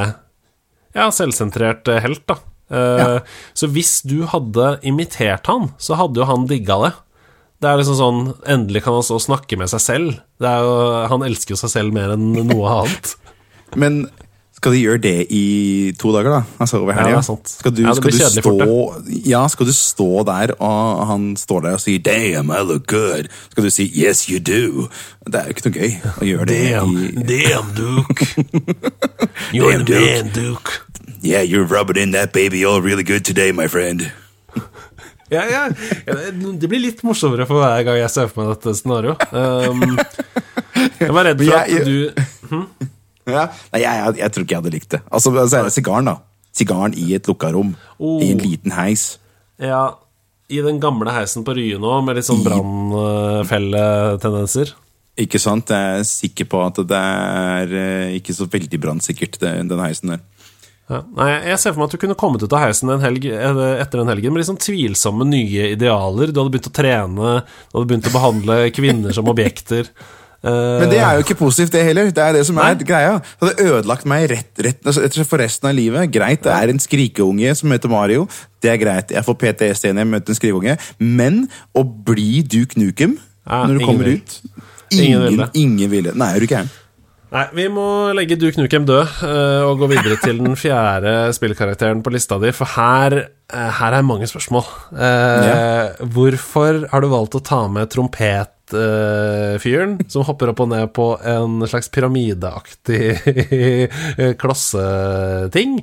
Ja, 0.99 1.09
selvsentrert 1.15 1.89
eh, 1.89 2.05
helt, 2.05 2.27
da. 2.29 2.41
Uh, 2.69 2.79
Ja. 3.01 3.11
Så 3.57 3.73
hvis 3.73 3.97
du 4.07 4.27
hadde 4.31 4.75
imitert 4.87 5.49
han, 5.49 5.73
så 5.81 5.97
hadde 5.99 6.21
jo 6.21 6.29
han 6.29 6.45
digga 6.51 6.77
det. 6.85 6.91
Det 7.65 7.69
er 7.71 7.81
liksom 7.81 7.97
sånn 7.99 8.21
Endelig 8.45 8.85
kan 8.85 8.99
han 8.99 9.07
stå 9.09 9.17
og 9.19 9.25
snakke 9.25 9.57
med 9.59 9.73
seg 9.73 9.83
selv. 9.89 10.17
Det 10.37 10.53
er 10.53 10.69
jo, 10.69 10.75
han 11.11 11.25
elsker 11.27 11.57
jo 11.57 11.65
seg 11.65 11.73
selv 11.73 11.97
mer 11.97 12.13
enn 12.15 12.33
noe 12.45 12.77
annet. 12.77 13.17
Men 13.81 14.05
skal 14.61 14.75
de 14.77 14.81
gjøre 14.83 15.01
det 15.01 15.15
i 15.33 15.45
to 15.99 16.11
dager, 16.13 16.35
da? 16.35 16.41
Altså 16.61 16.81
over 16.83 16.93
Ja, 16.93 17.07
helga? 17.07 17.21
er. 17.25 17.39
Skal 17.49 17.73
du, 17.73 17.81
Ja, 17.87 17.95
skal 17.97 18.13
du 18.13 18.19
stå 18.19 18.57
Ja, 19.27 19.41
skal 19.49 19.67
du 19.67 19.73
stå 19.73 20.09
der, 20.29 20.53
og 20.61 21.07
han 21.09 21.31
står 21.41 21.61
der 21.65 21.73
og 21.79 21.81
sier 21.81 21.99
'damn, 22.05 22.51
I 22.53 22.61
look 22.61 22.85
good'? 22.93 23.29
Skal 23.51 23.65
du 23.65 23.71
si 23.71 23.89
'yes, 23.89 24.27
you 24.29 24.37
do'? 24.39 24.89
Det 25.25 25.35
er 25.41 25.45
jo 25.45 25.55
ikke 25.57 25.65
noe 25.71 25.79
gøy 25.81 25.93
å 26.21 26.25
gjøre 26.29 26.47
det 26.47 26.61
i 26.61 27.25
damn, 27.33 27.73
Duke. 27.75 28.27
You're 29.57 29.83
Damn, 29.85 30.29
Duke. 30.29 30.33
Duke. 30.35 30.71
Yeah, 31.23 31.43
you're 31.43 31.65
rubbing 31.65 31.97
in 32.03 32.13
that 32.13 32.33
baby 32.33 32.65
all 32.65 32.81
really 32.83 33.03
good 33.05 33.25
today, 33.25 33.53
my 33.53 33.67
friend. 33.69 34.11
Ja, 35.31 35.45
ja. 35.47 35.69
ja, 36.07 36.15
det- 36.15 36.69
blir 36.69 36.81
litt 36.81 37.05
morsommere 37.05 37.47
for 37.47 37.55
hver 37.63 37.85
gang 37.85 37.97
jeg 38.01 38.11
ser 38.11 38.27
for 38.27 38.43
meg 38.43 38.57
dette 38.57 38.75
scenarioet. 38.75 39.23
Um, 39.33 39.99
jeg 41.01 41.13
var 41.15 41.25
redd 41.25 41.39
for 41.45 41.55
at 41.61 41.71
du 41.87 42.11
du 42.51 42.67
Ja. 43.39 43.45
Nei, 43.73 43.81
jeg, 43.85 43.93
jeg, 44.01 44.09
jeg 44.21 44.31
tror 44.35 44.45
ikke 44.45 44.55
jeg 44.55 44.63
hadde 44.63 44.77
likt 44.77 44.93
det. 44.97 45.01
Altså, 45.11 45.29
så 45.39 45.55
er 45.59 45.65
det 45.69 45.77
sigaren, 45.77 46.07
da. 46.11 46.17
Sigaren 46.57 46.95
i 46.99 47.15
et 47.17 47.29
lukka 47.31 47.49
rom. 47.55 47.71
Oh. 47.99 48.23
I 48.23 48.25
en 48.35 48.43
liten 48.43 48.73
heis. 48.75 49.03
Ja, 49.61 49.83
i 50.51 50.59
den 50.65 50.81
gamle 50.83 51.11
heisen 51.15 51.45
på 51.47 51.55
Rye 51.55 51.79
nå, 51.79 52.01
med 52.07 52.17
litt 52.19 52.27
sånn 52.27 52.45
brannfelletendenser. 52.47 54.67
Ikke 55.21 55.39
sant? 55.43 55.71
Jeg 55.71 56.01
er 56.01 56.05
sikker 56.09 56.47
på 56.51 56.59
at 56.65 56.77
det 56.89 56.99
er 56.99 57.67
eh, 57.77 58.17
ikke 58.19 58.35
så 58.35 58.45
veldig 58.51 58.79
brannsikkert, 58.83 59.41
den 59.41 59.83
heisen 59.83 60.09
der. 60.15 60.21
Ja. 60.91 60.99
Nei, 61.15 61.29
jeg 61.53 61.59
ser 61.63 61.73
for 61.75 61.81
meg 61.81 61.89
at 61.91 61.95
du 61.95 62.03
kunne 62.03 62.19
kommet 62.19 62.43
ut 62.43 62.55
av 62.57 62.65
heisen 62.65 62.91
en 62.91 63.05
helg, 63.05 63.23
eh, 63.31 63.61
etter 63.79 63.97
den 64.01 64.11
helgen 64.11 64.33
med 64.35 64.41
litt 64.43 64.51
sånn 64.51 64.65
tvilsomme 64.65 65.25
nye 65.29 65.63
idealer. 65.77 66.27
Du 66.33 66.39
hadde 66.41 66.53
begynt 66.57 66.73
å 66.73 66.75
trene, 66.75 67.29
du 67.47 67.73
hadde 67.77 67.91
begynt 67.93 68.11
å 68.11 68.17
behandle 68.17 68.57
kvinner 68.75 69.13
som 69.15 69.31
objekter. 69.33 69.85
Eh, 70.43 70.81
Men 70.81 70.89
det 70.89 70.99
er 71.05 71.19
jo 71.19 71.25
ikke 71.25 71.37
positivt, 71.37 71.73
det 71.73 71.83
heller. 71.85 72.11
Det 72.11 72.23
er 72.25 72.33
det 72.33 72.47
som 72.49 72.57
er 72.57 72.75
Nei. 72.75 72.85
greia. 72.89 73.19
Det 73.21 73.49
hadde 73.51 73.67
ødelagt 73.71 74.07
meg 74.09 74.31
rett, 74.31 74.53
rett, 74.65 74.81
altså, 74.87 75.25
for 75.29 75.37
resten 75.43 75.69
av 75.69 75.75
livet. 75.77 76.11
Greit, 76.15 76.43
det 76.47 76.53
er 76.55 76.73
en 76.73 76.79
skrikeunge 76.81 77.55
som 77.57 77.71
heter 77.71 77.89
Mario. 77.93 78.27
Det 78.63 78.71
er 78.73 78.79
greit. 78.81 79.11
Jeg 79.13 79.25
får 79.25 79.37
PTSD 79.43 79.93
når 79.93 80.05
jeg 80.07 80.13
møter 80.15 80.33
en 80.33 80.39
skrikeunge. 80.41 80.79
Men 80.99 81.43
å 81.77 81.85
bli 81.85 82.43
Duke 82.43 82.81
Nukem 82.81 83.19
Ja, 83.47 83.67
når 83.67 83.79
du 83.79 83.85
kommer 83.85 84.05
vil. 84.05 84.17
ut 84.23 84.41
Ingen 84.91 85.07
Ingen, 85.55 85.91
ville. 85.91 86.09
ingen. 86.09 86.19
Nei, 86.19 86.35
er 86.37 86.41
du 86.41 86.47
gæren? 86.47 86.71
Nei, 87.31 87.45
vi 87.55 87.69
må 87.71 88.11
legge 88.19 88.35
Duke 88.35 88.59
Nukem 88.59 88.83
død 88.89 89.21
eh, 89.23 89.63
og 89.63 89.79
gå 89.79 89.87
videre 89.93 90.17
til 90.19 90.41
den 90.43 90.57
fjerde 90.59 91.31
spillkarakteren 91.37 92.01
på 92.03 92.11
lista 92.11 92.41
di, 92.43 92.51
for 92.51 92.67
her, 92.75 93.15
eh, 93.55 93.71
her 93.79 93.95
er 93.95 94.03
mange 94.07 94.27
spørsmål. 94.27 94.67
Eh, 94.99 96.03
Hvorfor 96.11 96.89
har 96.91 97.05
du 97.05 97.07
valgt 97.13 97.37
å 97.39 97.43
ta 97.47 97.61
med 97.71 97.87
trompetfyren 97.95 99.95
som 100.11 100.27
hopper 100.27 100.51
opp 100.51 100.65
og 100.67 100.73
ned 100.73 100.91
på 100.97 101.07
en 101.23 101.63
slags 101.71 101.87
pyramideaktig 101.95 103.15
eh, 103.23 104.35
klosseting, 104.41 105.79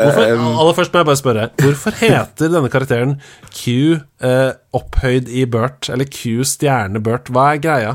Eh, 0.00 0.58
aller 0.60 0.74
først 0.76 0.92
må 0.92 1.00
jeg 1.00 1.06
bare 1.08 1.18
spørre, 1.18 1.46
hvorfor 1.56 1.94
heter 1.96 2.50
denne 2.52 2.68
karakteren 2.72 3.14
Q 3.48 3.96
eh, 4.22 4.52
opphøyd 4.76 5.30
i 5.32 5.46
Bert, 5.50 5.88
eller 5.92 6.04
Q 6.04 6.44
stjerne 6.46 7.00
Bert? 7.02 7.32
Hva 7.32 7.54
er 7.54 7.62
greia? 7.64 7.94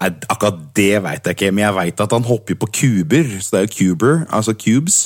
Nei, 0.00 0.10
akkurat 0.32 0.62
det 0.76 1.02
veit 1.04 1.28
jeg 1.28 1.36
ikke, 1.36 1.50
men 1.52 1.66
jeg 1.66 1.76
veit 1.76 2.00
at 2.00 2.14
han 2.16 2.24
hopper 2.24 2.56
på 2.56 2.70
kuber. 2.80 3.28
Så 3.36 3.52
det 3.52 3.60
er 3.60 3.66
jo 3.66 3.74
cuber, 3.76 4.22
altså 4.32 4.56
cubes. 4.56 4.98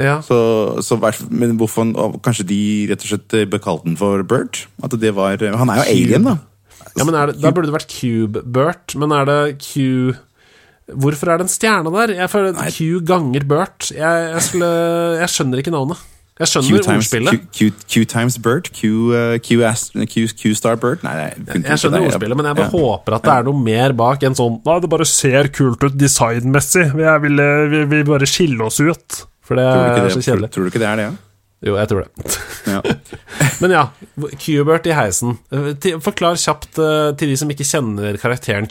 Ja. 0.00 0.20
Så, 0.24 0.38
så 0.86 0.96
men 1.28 1.58
hvorfor 1.58 1.90
Kanskje 2.24 2.46
de 2.46 2.60
rett 2.88 3.04
og 3.04 3.10
slett 3.10 3.34
bekalte 3.52 3.88
den 3.90 3.98
for 4.00 4.22
Bert? 4.24 4.64
At 4.82 4.94
det 5.02 5.12
var 5.16 5.36
Han 5.36 5.68
er 5.68 5.82
jo 5.82 5.88
alien, 5.92 6.24
da. 6.24 6.38
Ja, 6.96 7.04
men 7.04 7.14
det, 7.14 7.42
Da 7.42 7.52
burde 7.52 7.68
det 7.68 7.76
vært 7.76 7.92
Cube-Bert, 7.92 8.96
men 8.98 9.12
er 9.14 9.28
det 9.28 9.40
Q 9.60 10.14
Hvorfor 10.94 11.28
er 11.32 11.38
det 11.40 11.46
en 11.48 11.52
stjerne 11.52 11.92
der? 11.94 12.14
Jeg 12.18 12.30
føler 12.32 12.54
Q 12.74 13.00
ganger 13.06 13.44
Bert. 13.50 13.90
Jeg, 13.94 14.30
jeg, 14.34 14.42
skulle, 14.42 14.70
jeg 15.20 15.28
skjønner 15.34 15.62
ikke 15.62 15.72
navnet. 15.74 16.00
Jeg 16.40 16.48
Q 16.48 16.50
skjønner 16.54 16.84
times, 16.86 17.04
ordspillet. 17.10 17.40
Q, 17.52 17.70
Q, 17.70 17.86
Q 17.92 18.04
times 18.08 18.38
Bert? 18.40 18.70
Q, 18.72 18.88
uh, 19.12 19.34
Q, 19.44 19.60
Q, 20.08 20.26
Q 20.40 20.54
star 20.56 20.78
Bert? 20.80 21.02
Nei, 21.04 21.12
jeg, 21.20 21.62
Jeg 21.66 21.82
skjønner 21.82 22.06
ordspillet, 22.08 22.36
men 22.40 22.48
jeg 22.48 22.56
bare 22.62 22.70
Ja. 22.70 22.78
håper 22.80 23.16
at 23.18 23.22
det 23.28 23.34
er 23.34 23.48
noe 23.50 23.60
mer 23.60 23.92
bak 23.92 24.22
enn 24.24 24.34
sånn 24.38 24.60
Nei, 24.64 24.78
det 24.80 24.88
bare 24.90 25.04
ser 25.08 25.50
kult 25.52 25.84
ut 25.84 25.98
designmessig. 26.00 26.86
Vi, 26.96 27.04
vi, 27.74 27.84
vi 27.92 28.02
bare 28.08 28.26
skille 28.30 28.64
oss 28.64 28.80
ut. 28.80 29.24
For 29.44 29.58
det 29.58 29.66
Tror 29.66 29.84
er 29.84 29.90
så 29.90 30.00
det, 30.00 30.12
tror, 30.14 30.22
kjedelig. 30.30 30.50
tror 30.54 30.64
du 30.64 30.70
ikke 30.72 30.80
det 30.82 30.88
er 30.88 30.96
det? 31.02 31.04
Ja? 31.10 31.12
Jo, 31.60 31.74
jeg 31.76 31.90
tror 31.90 32.06
det. 32.06 32.36
Ja. 32.72 32.80
Men 33.60 33.74
ja, 33.74 33.82
Q-Bert 34.40 34.86
i 34.88 34.94
heisen. 34.96 35.34
Eh, 35.52 35.98
Forklar 36.00 36.38
kjapt 36.40 36.78
eh, 36.80 37.10
til 37.20 37.32
de 37.32 37.36
som 37.36 37.50
ikke 37.52 37.66
kjenner 37.68 38.16
karakteren 38.20 38.68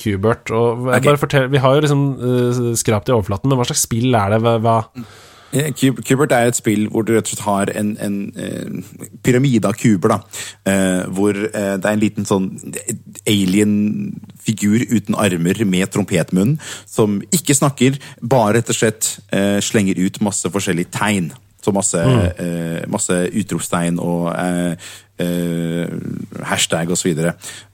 og 0.58 0.88
bare 0.90 1.18
fortell, 1.22 1.50
Vi 1.54 1.62
har 1.62 1.76
jo 1.78 1.84
liksom 1.86 2.06
eh, 2.18 2.62
skrapt 2.80 3.12
i 3.12 3.14
overflaten, 3.14 3.50
men 3.52 3.60
hva 3.60 3.68
slags 3.70 3.86
spill 3.86 4.16
er 4.18 4.34
det? 4.34 4.40
Hva? 4.66 4.80
Cubert 6.06 6.34
er 6.34 6.50
et 6.50 6.58
spill 6.58 6.88
hvor 6.94 7.06
du 7.06 7.12
rett 7.16 7.26
og 7.26 7.32
slett 7.32 7.46
har 7.46 7.72
en, 7.78 7.92
en 8.06 8.18
en 8.38 8.84
pyramide 9.26 9.66
av 9.70 9.78
kuber. 9.78 10.16
eh, 10.66 11.06
Hvor 11.14 11.34
det 11.34 11.54
er 11.86 11.94
en 11.94 12.02
liten 12.02 12.26
sånn 12.30 12.50
alien-figur 13.30 14.88
uten 14.90 15.18
armer 15.18 15.62
med 15.66 15.92
trompetmunn, 15.94 16.56
som 16.90 17.20
ikke 17.34 17.58
snakker, 17.58 17.98
bare 18.22 18.58
rett 18.60 18.74
og 18.74 18.78
slett 18.78 19.12
slenger 19.66 20.02
ut 20.02 20.22
masse 20.26 20.50
forskjellige 20.50 20.94
tegn. 20.98 21.30
Så 21.70 21.76
masse, 21.76 22.02
eh, 22.42 22.82
masse 22.90 23.16
utropstegn 23.42 24.00
og 24.02 24.32
eh, 24.34 24.90
eh, 25.22 25.92
hashtag 26.50 26.90
og 26.90 26.98
så. 26.98 27.14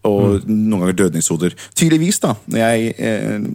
Og 0.03 0.43
noen 0.49 0.81
ganger 0.81 0.97
dødningshoder. 1.05 1.55
Tydeligvis, 1.75 2.19
da, 2.19 2.33
når 2.51 2.59
jeg 2.65 2.93
eh, 2.99 3.47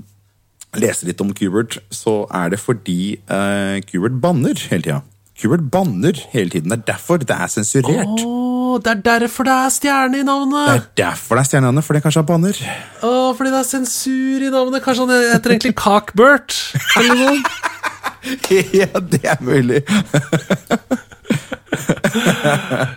leser 0.81 1.11
litt 1.11 1.20
om 1.20 1.35
Kubert, 1.37 1.81
så 1.92 2.22
er 2.33 2.55
det 2.55 2.61
fordi 2.62 3.18
eh, 3.20 3.81
Kubert 3.90 4.20
banner 4.22 4.57
hele 4.70 4.87
tida. 4.87 5.00
Kubert 5.40 5.70
banner 5.72 6.16
hele 6.33 6.53
tiden. 6.53 6.72
Det 6.72 6.81
er 6.81 6.88
derfor 6.94 7.20
det 7.20 7.37
er 7.37 7.53
sensurert. 7.53 8.24
Oh, 8.24 8.79
det 8.81 8.92
er 8.92 9.00
derfor 9.18 9.48
det 9.48 9.55
er 9.57 9.72
stjerne 9.72 10.20
i 10.20 10.26
navnet! 10.26 10.68
Det 10.68 10.76
er 10.76 10.88
derfor 11.07 11.37
det 11.37 11.44
er 11.44 11.48
stjerne 11.48 11.64
i 11.64 11.68
navnet, 11.70 11.87
fordi 11.87 12.03
kanskje 12.05 12.22
han 12.22 12.29
banner. 12.29 12.61
Å, 13.03 13.12
fordi 13.37 13.53
det 13.55 13.61
er 13.62 13.68
sensur 13.68 14.44
i 14.46 14.53
navnet. 14.53 14.85
Kanskje 14.85 15.07
han 15.09 15.14
heter 15.35 15.57
egentlig 15.57 15.74
Cockbert? 15.81 16.57
Eller 17.00 17.20
noe? 17.24 17.40
ja, 18.80 18.90
det 19.00 19.22
er 19.24 19.40
mulig. 19.44 19.83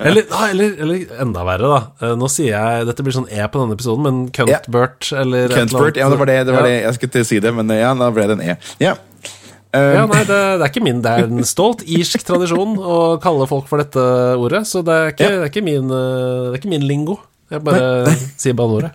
Eller, 0.03 0.23
da, 0.27 0.47
eller, 0.49 0.73
eller 0.81 1.21
enda 1.21 1.43
verre, 1.45 1.67
da. 1.69 1.79
Eh, 2.01 2.13
Nå 2.17 2.27
sier 2.31 2.55
jeg 2.55 2.87
Dette 2.89 3.03
blir 3.05 3.13
sånn 3.15 3.27
E 3.31 3.45
på 3.51 3.61
denne 3.61 3.75
episoden, 3.77 4.03
men 4.07 4.21
Cuntbert 4.33 5.11
ja. 5.11 5.21
eller 5.21 5.53
Cuntbert, 5.53 5.99
ja, 5.99 6.07
det 6.09 6.17
var 6.19 6.29
det, 6.29 6.37
det, 6.47 6.55
var 6.55 6.65
Ja. 6.65 6.71
det. 6.71 6.79
Jeg 6.87 6.97
skulle 6.97 7.13
til 7.13 7.25
å 7.25 7.29
si 7.29 7.39
det, 7.43 7.51
men 7.55 7.69
ja, 7.77 7.91
da 7.99 8.09
ble 8.15 8.25
det 8.31 8.37
en 8.39 8.45
E. 8.53 8.55
Ja. 8.83 8.95
Ja, 9.73 10.03
Um, 10.05 10.11
nei, 10.11 10.19
det, 10.29 10.35
det 10.59 10.65
er 10.67 10.69
ikke 10.69 10.83
min. 10.85 10.99
Det 11.01 11.09
er 11.09 11.23
en 11.25 11.45
stolt 11.49 11.79
irsk 11.89 12.21
tradisjon 12.27 12.75
å 12.77 12.97
kalle 13.21 13.47
folk 13.49 13.65
for 13.65 13.81
dette 13.81 14.03
ordet, 14.37 14.67
så 14.69 14.83
det 14.85 14.93
er 14.93 15.13
ikke, 15.15 15.29
det 15.31 15.39
er 15.39 15.49
ikke, 15.49 15.63
min, 15.65 15.87
eh, 15.89 16.43
det 16.45 16.51
er 16.51 16.59
ikke 16.59 16.69
min 16.75 16.85
lingo. 16.85 17.15
Jeg 17.49 17.63
bare 17.65 18.13
sier 18.43 18.53
banneordet. 18.57 18.93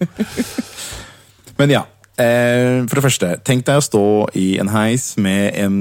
Men 1.59 1.75
ja. 1.75 1.83
Eh, 2.15 2.85
for 2.87 2.99
det 2.99 3.05
første, 3.09 3.33
tenk 3.47 3.67
deg 3.67 3.79
å 3.81 3.85
stå 3.89 4.05
i 4.39 4.47
en 4.63 4.71
heis 4.71 5.13
med 5.19 5.59
en 5.59 5.81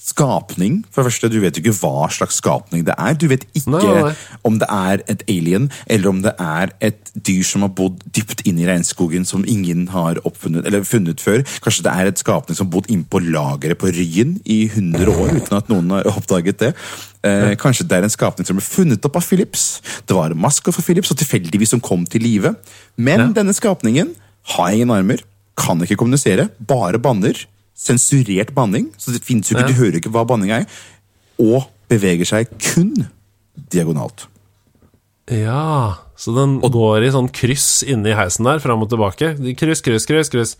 skapning. 0.00 0.80
For 0.90 1.02
det 1.02 1.12
første, 1.12 1.28
Du 1.30 1.40
vet 1.40 1.56
jo 1.56 1.62
ikke 1.62 1.78
hva 1.80 2.08
slags 2.12 2.36
skapning 2.40 2.84
det 2.84 2.94
er. 2.98 3.14
Du 3.14 3.26
vet 3.30 3.44
ikke 3.54 3.70
Nei, 3.70 4.02
nei, 4.02 4.14
om 4.44 4.58
det 4.58 4.68
er 4.68 5.02
et 5.08 5.22
alien, 5.28 5.70
eller 5.86 6.08
om 6.08 6.22
det 6.22 6.32
er 6.38 6.72
et 6.80 7.12
dyr 7.14 7.44
som 7.46 7.64
har 7.64 7.72
bodd 7.76 8.02
dypt 8.12 8.42
inn 8.48 8.58
i 8.60 8.66
regnskogen, 8.68 9.24
som 9.24 9.44
ingen 9.48 9.88
har 9.94 10.20
oppfunnet, 10.24 10.66
eller 10.66 10.84
funnet 10.84 11.20
før. 11.20 11.44
Kanskje 11.64 11.84
det 11.86 11.92
er 11.92 12.10
et 12.10 12.20
skapning 12.20 12.56
som 12.58 12.68
har 12.68 12.74
bodd 12.74 12.90
innpå 12.92 13.22
lageret 13.30 13.80
på 13.80 13.92
Ryen 13.94 14.40
i 14.44 14.64
100 14.68 15.08
år, 15.14 15.36
uten 15.38 15.56
at 15.56 15.70
noen 15.72 15.94
har 15.94 16.10
oppdaget 16.10 16.60
det. 16.60 16.74
Eh, 17.22 17.54
kanskje 17.60 17.86
det 17.88 17.98
er 17.98 18.08
en 18.08 18.12
skapning 18.12 18.48
som 18.48 18.58
ble 18.58 18.64
funnet 18.64 19.04
opp 19.04 19.16
av 19.20 19.24
Philips. 19.24 19.80
Det 20.08 20.16
var 20.16 20.32
en 20.32 20.40
masker 20.40 20.74
for 20.74 20.84
Philips, 20.84 21.12
og 21.12 21.20
tilfeldigvis 21.20 21.76
som 21.76 21.84
kom 21.84 22.04
til 22.06 22.24
live. 22.24 22.54
Men 22.96 23.32
denne 23.36 23.54
skapningen 23.56 24.14
har 24.56 24.74
ingen 24.74 24.90
armer, 24.90 25.22
kan 25.60 25.80
ikke 25.84 25.98
kommunisere, 26.00 26.48
bare 26.66 26.98
banner. 26.98 27.36
Sensurert 27.80 28.52
banning, 28.56 28.90
så 29.00 29.14
det 29.14 29.22
finnes 29.24 29.48
jo 29.48 29.56
ikke, 29.56 29.68
Ja. 29.68 29.72
du 29.72 29.78
hører 29.80 29.96
ikke 30.00 30.12
hva 30.12 30.26
banning 30.28 30.50
er. 30.52 30.66
Og 31.40 31.64
beveger 31.88 32.28
seg 32.28 32.50
kun 32.60 33.06
diagonalt. 33.72 34.26
Ja, 35.30 35.94
så 36.18 36.34
den 36.34 36.58
går 36.60 37.06
i 37.06 37.10
sånn 37.14 37.30
kryss 37.32 37.82
inni 37.86 38.12
heisen 38.18 38.44
der, 38.48 38.58
fram 38.62 38.82
og 38.82 38.90
tilbake. 38.90 39.32
Kryss, 39.56 39.80
kryss, 39.86 40.06
kryss, 40.08 40.30
kryss. 40.32 40.56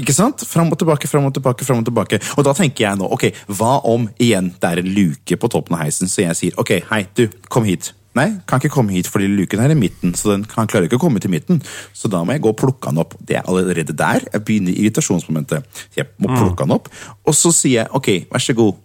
Ikke 0.00 0.14
sant? 0.16 0.40
Fram 0.48 0.70
og 0.72 0.78
tilbake, 0.80 1.08
fram 1.08 1.26
og 1.28 1.34
tilbake. 1.36 1.64
fram 1.64 1.80
Og 1.82 1.86
tilbake. 1.88 2.20
Og 2.38 2.44
da 2.44 2.52
tenker 2.56 2.86
jeg 2.86 2.98
nå, 3.00 3.08
ok, 3.12 3.26
hva 3.48 3.80
om 3.88 4.06
igjen 4.20 4.52
det 4.60 4.70
er 4.70 4.78
en 4.80 4.92
luke 4.94 5.36
på 5.36 5.50
toppen 5.52 5.76
av 5.76 5.84
heisen, 5.84 6.08
så 6.08 6.26
jeg 6.28 6.38
sier 6.38 6.60
ok, 6.60 6.78
hei, 6.90 7.06
du, 7.16 7.26
kom 7.48 7.64
hit. 7.68 7.92
Nei, 8.14 8.26
kan 8.46 8.60
ikke 8.60 8.74
komme 8.74 8.92
hit 8.92 9.06
fordi 9.08 9.24
luken 9.30 9.60
her 9.62 9.70
er 9.70 9.76
i 9.76 9.78
midten, 9.78 10.12
så 10.18 10.34
den, 10.34 10.42
han 10.52 10.68
klarer 10.68 10.84
ikke 10.84 10.98
å 11.00 11.04
komme 11.06 11.20
til 11.22 11.32
midten. 11.32 11.62
Så 11.96 12.10
da 12.12 12.20
må 12.24 12.34
jeg 12.36 12.42
gå 12.44 12.50
og 12.52 12.58
plukke 12.60 12.90
han 12.90 13.00
opp. 13.00 13.14
Det 13.24 13.38
er 13.38 13.48
allerede 13.48 13.94
der 13.96 14.26
jeg 14.28 14.44
begynner 14.44 14.76
irritasjonsmomentet. 14.76 15.64
Jeg 15.96 16.10
må 16.20 16.28
plukke 16.36 16.66
han 16.66 16.74
opp, 16.76 16.90
og 17.24 17.34
så 17.38 17.52
sier 17.56 17.82
jeg 17.86 17.92
ok, 17.96 18.10
vær 18.32 18.44
så 18.44 18.56
god, 18.58 18.80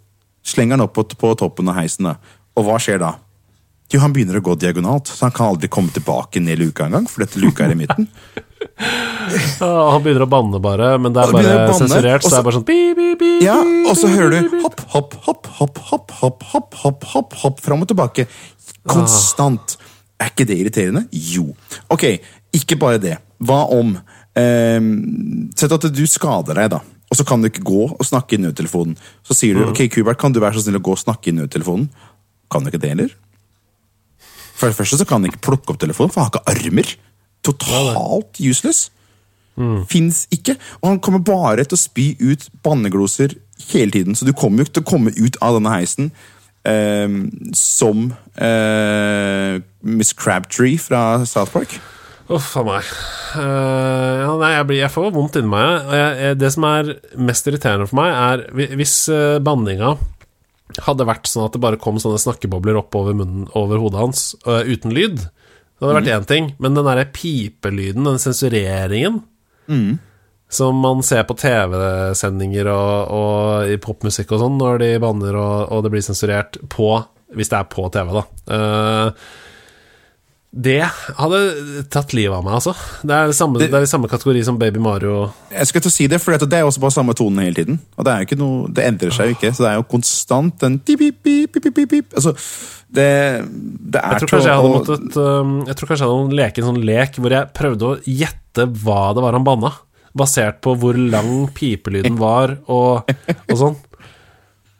Slenger 0.48 0.78
han 0.78 0.86
opp 0.86 0.94
på, 0.96 1.34
toppen 1.36 1.68
av 1.68 1.76
heisen. 1.82 2.06
da. 2.08 2.14
Og 2.56 2.64
hva 2.64 2.78
skjer 2.80 3.02
da? 3.04 3.10
Jo, 3.92 4.00
han 4.00 4.14
begynner 4.16 4.40
å 4.40 4.44
gå 4.44 4.54
diagonalt, 4.60 5.08
så 5.12 5.28
han 5.28 5.34
kan 5.36 5.50
aldri 5.52 5.68
komme 5.72 5.92
tilbake 5.92 6.40
ned 6.40 6.60
luka 6.60 6.86
engang, 6.88 7.04
for 7.12 7.24
dette 7.26 7.40
luka 7.40 7.66
er 7.68 7.76
i 7.76 7.80
midten. 7.84 8.08
Ah, 9.62 9.92
han 9.94 10.02
begynner 10.04 10.24
å 10.24 10.30
banne 10.30 10.60
bare, 10.64 10.94
men 11.02 11.14
det 11.14 11.22
er 11.22 11.34
bare 11.36 11.74
sensurert, 11.76 12.24
så 12.24 12.30
og 12.30 12.32
det 12.32 12.32
så- 12.32 12.40
er 12.40 12.44
bare 12.48 12.56
sånn 12.58 12.66
bi, 12.66 12.94
bi, 12.96 13.08
bi, 13.20 13.32
Ja, 13.44 13.58
og 13.90 13.96
så 14.00 14.08
hører 14.08 14.30
du 14.50 14.62
hopp, 14.62 14.80
hopp, 14.94 15.14
hopp, 15.26 15.46
hopp, 15.58 15.78
hopp, 15.78 16.12
hopp, 16.12 16.12
hopp, 16.22 16.44
hopp, 16.54 16.74
hopp, 16.84 17.04
hopp, 17.14 17.34
hopp, 17.44 17.60
fram 17.62 17.82
og 17.84 17.88
tilbake. 17.92 18.28
Konstant. 18.88 19.78
Er 20.18 20.32
ikke 20.32 20.48
det 20.50 20.58
irriterende? 20.58 21.06
Jo. 21.12 21.52
Ok, 21.94 22.08
ikke 22.56 22.78
bare 22.80 23.02
det. 23.02 23.18
Hva 23.38 23.64
om 23.76 23.94
eh, 24.38 24.88
Sett 25.58 25.76
at 25.76 25.90
du 25.94 26.04
skader 26.10 26.58
deg, 26.58 26.72
da. 26.74 26.82
Og 27.08 27.20
så 27.20 27.24
kan 27.28 27.40
du 27.40 27.48
ikke 27.48 27.64
gå 27.64 27.84
og 27.94 28.04
snakke 28.06 28.36
i 28.36 28.42
nødtelefonen. 28.42 28.98
Så 29.24 29.38
sier 29.38 29.56
du 29.56 29.70
ok, 29.70 29.86
Kubert, 29.94 30.20
kan 30.20 30.34
du 30.36 30.42
være 30.44 30.58
så 30.58 30.66
snill 30.66 30.82
å 30.82 30.84
gå 30.84 30.96
og 30.96 31.00
snakke 31.00 31.32
i 31.32 31.38
nødtelefonen? 31.38 31.88
Kan 32.52 32.66
du 32.66 32.72
ikke 32.72 32.82
det, 32.84 32.92
eller? 32.98 33.14
For 34.58 34.68
det 34.68 34.76
første 34.76 35.00
så 35.00 35.06
kan 35.08 35.22
han 35.22 35.32
ikke 35.32 35.46
plukke 35.46 35.74
opp 35.74 35.80
telefonen, 35.80 36.12
for 36.12 36.24
han 36.24 36.32
har 36.32 36.36
ikke 36.36 36.56
armer. 36.56 36.94
Totalt 37.48 38.42
useless. 38.42 38.88
Fins 39.90 40.26
ikke. 40.34 40.58
Og 40.82 40.90
han 40.92 41.00
kommer 41.02 41.24
bare 41.26 41.64
til 41.66 41.78
å 41.78 41.82
spy 41.82 42.08
ut 42.20 42.48
bannegloser 42.66 43.38
hele 43.72 43.94
tiden. 43.94 44.18
Så 44.18 44.28
du 44.28 44.34
kommer 44.38 44.62
jo 44.62 44.68
ikke 44.68 44.80
til 44.80 44.86
å 44.86 44.92
komme 44.92 45.14
ut 45.16 45.40
av 45.42 45.58
denne 45.58 45.74
heisen 45.74 46.12
som 47.56 48.10
eh, 48.36 49.60
Miss 49.88 50.14
Crabtree 50.18 50.80
fra 50.82 51.24
South 51.26 51.54
Park. 51.54 51.78
Uff 52.28 52.50
a 52.60 52.64
meg. 52.68 52.88
Uh, 53.38 54.14
ja, 54.20 54.32
nei, 54.36 54.50
jeg, 54.58 54.68
blir, 54.68 54.80
jeg 54.82 54.92
får 54.92 55.14
vondt 55.16 55.38
inni 55.40 55.52
meg. 55.54 55.86
Jeg, 55.96 56.18
jeg, 56.20 56.38
det 56.42 56.50
som 56.58 56.66
er 56.68 56.92
mest 57.30 57.48
irriterende 57.48 57.88
for 57.88 58.00
meg, 58.02 58.12
er 58.12 58.74
hvis 58.76 58.96
uh, 59.14 59.38
banninga 59.44 59.96
hadde 60.84 61.08
vært 61.08 61.30
sånn 61.32 61.46
at 61.48 61.56
det 61.56 61.64
bare 61.64 61.80
kom 61.80 62.02
sånne 62.04 62.20
snakkebobler 62.20 62.82
opp 62.82 62.96
over, 63.00 63.16
munnen, 63.16 63.48
over 63.56 63.80
hodet 63.80 64.02
hans 64.02 64.26
uh, 64.44 64.60
uten 64.68 64.92
lyd. 64.96 65.24
Det 65.24 65.86
hadde 65.86 66.02
vært 66.02 66.12
én 66.18 66.28
ting, 66.28 66.52
men 66.60 66.76
den 66.76 66.88
derre 66.90 67.08
pipelyden, 67.16 68.04
den 68.10 68.20
sensureringen 68.22 69.22
som 70.50 70.78
man 70.80 71.04
ser 71.04 71.26
på 71.28 71.36
TV-sendinger 71.36 72.70
og, 72.72 73.12
og 73.12 73.74
i 73.74 73.80
popmusikk 73.84 74.32
og 74.32 74.44
sånn, 74.44 74.56
når 74.62 74.80
de 74.84 74.94
banner 75.04 75.36
og, 75.36 75.58
og 75.76 75.84
det 75.84 75.92
blir 75.96 76.06
sensurert 76.06 76.60
på 76.72 76.94
Hvis 77.36 77.52
det 77.52 77.58
er 77.60 77.68
på 77.68 77.90
TV, 77.92 78.14
da. 78.16 78.24
Uh, 78.48 79.34
det 80.58 80.80
hadde 81.20 81.40
tatt 81.92 82.14
livet 82.16 82.34
av 82.34 82.46
meg, 82.46 82.56
altså. 82.58 82.72
Det 83.04 83.14
er, 83.14 83.28
det 83.30 83.36
samme, 83.38 83.60
det 83.60 83.68
er 83.68 83.84
i 83.84 83.90
samme 83.90 84.08
kategori 84.10 84.40
som 84.48 84.56
Baby 84.58 84.80
Mario. 84.82 85.28
Jeg 85.52 85.70
skal 85.70 85.84
til 85.84 85.92
å 85.92 85.94
si 85.94 86.08
Det 86.10 86.22
for 86.24 86.34
det 86.40 86.56
er 86.56 86.66
også 86.66 86.82
bare 86.82 86.96
samme 86.96 87.14
tonen 87.18 87.44
hele 87.44 87.60
tiden. 87.60 87.78
Og 87.98 88.08
Det 88.08 88.14
er 88.14 88.24
jo 88.24 88.28
ikke 88.30 88.40
noe, 88.40 88.72
det 88.74 88.88
endrer 88.88 89.14
seg 89.14 89.30
jo 89.30 89.38
ikke. 89.38 89.52
Så 89.54 89.66
det 89.66 89.70
er 89.70 89.78
jo 89.78 89.86
konstant 89.92 90.56
den 90.64 90.80
pip, 90.80 91.04
pip, 91.04 91.20
pip, 91.22 91.60
pip, 91.60 91.68
pip, 91.76 91.92
pip. 91.92 92.16
Altså, 92.16 92.34
det, 92.88 93.10
det 93.44 94.02
er 94.02 94.16
Jeg 94.16 94.24
tror 94.24 94.34
kanskje 94.34 94.50
jeg 94.50 94.62
hadde 94.62 94.72
måttet 94.72 95.18
um, 95.20 95.50
Jeg 95.68 95.76
tror 95.76 95.90
kanskje 95.90 96.06
jeg 96.06 96.14
hadde 96.14 96.38
leke 96.40 96.62
en 96.62 96.68
sånn 96.70 96.86
lek 96.88 97.18
hvor 97.20 97.36
jeg 97.36 97.52
prøvde 97.60 97.90
å 97.90 97.98
gjette 98.08 98.68
hva 98.86 99.02
det 99.14 99.24
var 99.26 99.36
han 99.38 99.46
banna, 99.46 99.74
basert 100.18 100.62
på 100.64 100.76
hvor 100.80 100.98
lang 100.98 101.48
pipelyden 101.56 102.18
var 102.20 102.58
og, 102.68 103.12
og 103.48 103.58
sånn. 103.58 103.78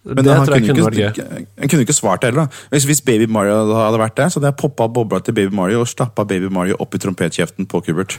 Men 0.08 0.24
det 0.24 0.32
det 0.32 0.36
tror 0.48 0.56
jeg 0.56 0.68
kunne, 0.70 0.86
vært 0.88 1.18
gøy. 1.20 1.46
han 1.60 1.72
kunne 1.72 1.84
ikke 1.84 1.96
svart 1.96 2.22
det 2.24 2.30
heller. 2.32 2.48
da. 2.48 2.68
Hvis, 2.72 2.86
hvis 2.88 3.02
Baby 3.04 3.28
Mario 3.28 3.58
hadde 3.76 4.00
vært 4.00 4.16
der, 4.16 4.32
så 4.32 4.40
hadde 4.40 4.54
jeg 4.54 4.60
poppa 4.62 4.88
bobla 4.88 5.20
til 5.20 5.36
Baby 5.36 5.56
Mario 5.56 5.82
og 5.84 5.90
stappa 5.92 6.24
Baby 6.28 6.48
Mario 6.54 6.78
opp 6.80 6.96
i 6.96 7.02
trompetkjeften 7.04 7.68
på 7.68 7.82
Kubert. 7.84 8.16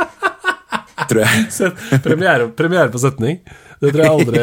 Tror 1.10 1.22
jeg. 1.22 1.70
Premiere, 2.02 2.50
premiere 2.58 2.90
på 2.90 3.00
setning. 3.02 3.38
Det 3.80 3.94
tror 3.94 4.02
jeg 4.04 4.12
aldri 4.12 4.40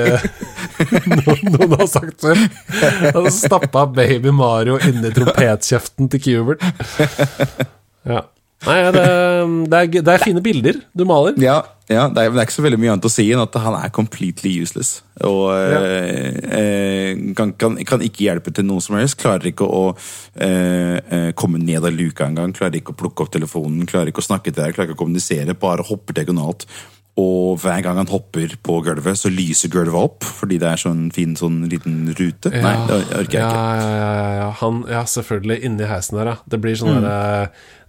noen, 1.19 1.51
noen 1.53 1.75
har 1.77 1.89
sagt 1.91 2.23
før. 2.23 2.39
Stappa 3.33 3.83
Baby 3.93 4.31
Mario 4.33 4.79
inni 4.87 5.11
trompetkjeften 5.13 6.09
til 6.13 6.23
Kubert. 6.23 6.63
Ja. 8.07 8.23
Nei, 8.65 8.77
det, 8.89 9.01
det, 9.69 9.79
er, 9.79 9.89
det 10.01 10.13
er 10.13 10.23
fine 10.23 10.41
bilder 10.41 10.79
du 10.97 11.03
maler. 11.07 11.35
Ja, 11.37 11.59
ja 11.91 12.07
det, 12.09 12.23
er, 12.23 12.31
det 12.33 12.41
er 12.41 12.47
ikke 12.47 12.55
så 12.55 12.65
veldig 12.65 12.79
mye 12.81 12.95
annet 12.95 13.05
å 13.05 13.11
si 13.13 13.27
enn 13.29 13.43
at 13.43 13.57
han 13.61 13.77
er 13.77 13.91
completely 13.93 14.55
useless. 14.63 14.95
Og 15.27 15.51
ja. 15.53 15.81
eh, 16.57 17.11
kan, 17.37 17.53
kan, 17.61 17.77
kan 17.87 18.03
ikke 18.03 18.25
hjelpe 18.25 18.53
til 18.55 18.65
noe 18.67 18.81
som 18.83 18.97
helst. 18.97 19.19
Klarer 19.21 19.51
ikke 19.51 19.67
å 19.69 19.83
eh, 19.93 20.97
eh, 20.97 21.29
komme 21.37 21.61
ned 21.61 21.85
av 21.85 21.93
luka 21.93 22.25
engang. 22.25 22.55
Klarer 22.57 22.81
ikke 22.81 22.95
å 22.95 22.99
plukke 23.03 23.27
opp 23.27 23.33
telefonen, 23.37 23.85
klarer 23.89 24.09
ikke 24.11 24.25
å 24.25 24.29
snakke 24.31 24.49
til 24.49 24.63
deg, 24.63 24.73
klarer 24.73 24.89
ikke 24.89 24.97
å 24.97 25.03
kommunisere. 25.05 25.57
Bare 25.61 25.85
hopper 25.85 26.17
diagonalt. 26.17 26.65
Og 27.17 27.55
hver 27.63 27.81
gang 27.81 27.97
han 27.97 28.09
hopper 28.11 28.51
på 28.61 28.75
gulvet, 28.85 29.17
så 29.17 29.31
lyser 29.33 29.71
gulvet 29.73 29.97
opp, 29.97 30.23
fordi 30.37 30.59
det 30.61 30.67
er 30.69 30.77
sånn 30.77 31.07
fin 31.15 31.31
sånn 31.39 31.63
liten 31.71 32.03
rute. 32.13 32.51
Nei, 32.53 32.73
det 32.85 32.99
orker 33.23 33.39
jeg 33.39 33.41
ja, 33.41 33.47
ikke. 33.47 33.79
ja, 33.81 33.87
ja, 33.97 34.11
ja, 34.19 34.27
ja. 34.37 34.49
Han, 34.59 34.83
ja, 34.93 35.01
selvfølgelig. 35.09 35.57
Inni 35.65 35.87
heisen 35.89 36.19
der, 36.19 36.29
ja. 36.33 36.35
Det 36.45 36.59
blir 36.61 36.77
sånn 36.77 36.99
Mm. 37.01 37.07
eh, 37.09 37.47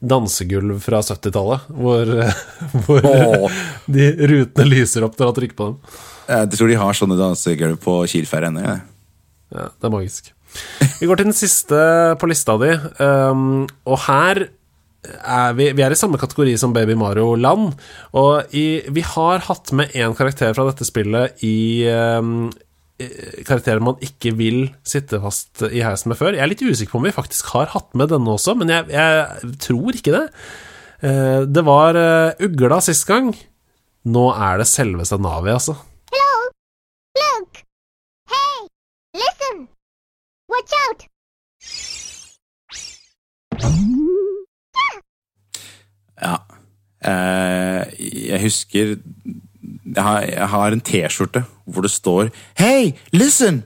dansegulv 0.08 0.80
fra 0.80 1.02
70-tallet, 1.04 1.68
hvor, 1.76 2.14
hvor 2.86 3.04
Åh. 3.12 3.58
de 3.90 4.08
rutene 4.32 4.68
lyser 4.70 5.04
opp 5.04 5.18
når 5.20 5.32
han 5.32 5.38
trykker 5.42 5.58
på 5.60 5.68
dem. 5.72 5.78
Jeg 6.28 6.50
tror 6.56 6.68
de 6.72 6.80
har 6.80 6.96
sånne 6.96 7.16
dansegulv 7.20 7.78
på 7.84 7.98
Kielferja 8.08 8.48
ennå. 8.52 8.64
jeg. 8.64 8.80
Ja, 9.52 9.68
det 9.76 9.88
er 9.88 9.92
magisk. 9.94 10.32
Vi 11.02 11.06
går 11.08 11.20
til 11.20 11.28
den 11.28 11.36
siste 11.36 11.78
på 12.20 12.28
lista 12.30 12.56
di, 12.60 12.72
um, 13.04 13.66
og 13.84 13.98
her 14.06 14.46
er 15.06 15.54
vi, 15.56 15.70
vi 15.76 15.84
er 15.84 15.94
i 15.94 15.98
samme 15.98 16.18
kategori 16.20 16.56
som 16.58 16.72
Baby 16.74 16.96
Mario 16.98 17.34
Land. 17.38 17.74
Og 18.18 18.54
i, 18.56 18.82
vi 18.90 19.04
har 19.06 19.44
hatt 19.46 19.72
med 19.76 19.94
én 19.96 20.16
karakter 20.18 20.54
fra 20.56 20.66
dette 20.68 20.86
spillet 20.88 21.44
i 21.46 21.86
um, 22.18 22.48
karakterer 23.46 23.82
man 23.84 24.00
ikke 24.02 24.32
vil 24.38 24.64
sitte 24.86 25.20
fast 25.22 25.62
i 25.68 25.84
heisen 25.84 26.10
med 26.12 26.18
før. 26.18 26.34
Jeg 26.34 26.44
er 26.44 26.50
litt 26.50 26.64
usikker 26.64 26.96
på 26.96 27.02
om 27.02 27.06
vi 27.06 27.14
faktisk 27.14 27.52
har 27.54 27.70
hatt 27.74 27.94
med 27.98 28.10
denne 28.10 28.34
også, 28.34 28.56
men 28.58 28.72
jeg, 28.74 28.90
jeg 28.94 29.54
tror 29.68 30.00
ikke 30.00 30.16
det. 30.16 30.24
Uh, 31.04 31.46
det 31.46 31.62
var 31.66 31.98
uh, 31.98 32.34
ugla 32.42 32.82
sist 32.82 33.06
gang. 33.08 33.30
Nå 34.08 34.24
er 34.34 34.62
det 34.62 34.70
selveste 34.70 35.18
Navi, 35.20 35.52
altså. 35.52 35.76
Hello? 36.10 36.48
Look! 37.20 37.62
Hey! 38.32 38.66
Listen! 39.20 39.68
Watch 40.48 40.74
out! 40.86 41.06
Ja. 46.20 46.46
Eh, 46.97 46.97
jeg 47.08 48.42
husker 48.42 48.96
jeg 49.94 50.04
har, 50.04 50.22
jeg 50.22 50.48
har 50.52 50.74
en 50.74 50.84
T-skjorte 50.84 51.44
hvor 51.64 51.84
det 51.84 51.90
står 51.90 52.30
'Hey, 52.58 52.92
listen!' 53.12 53.62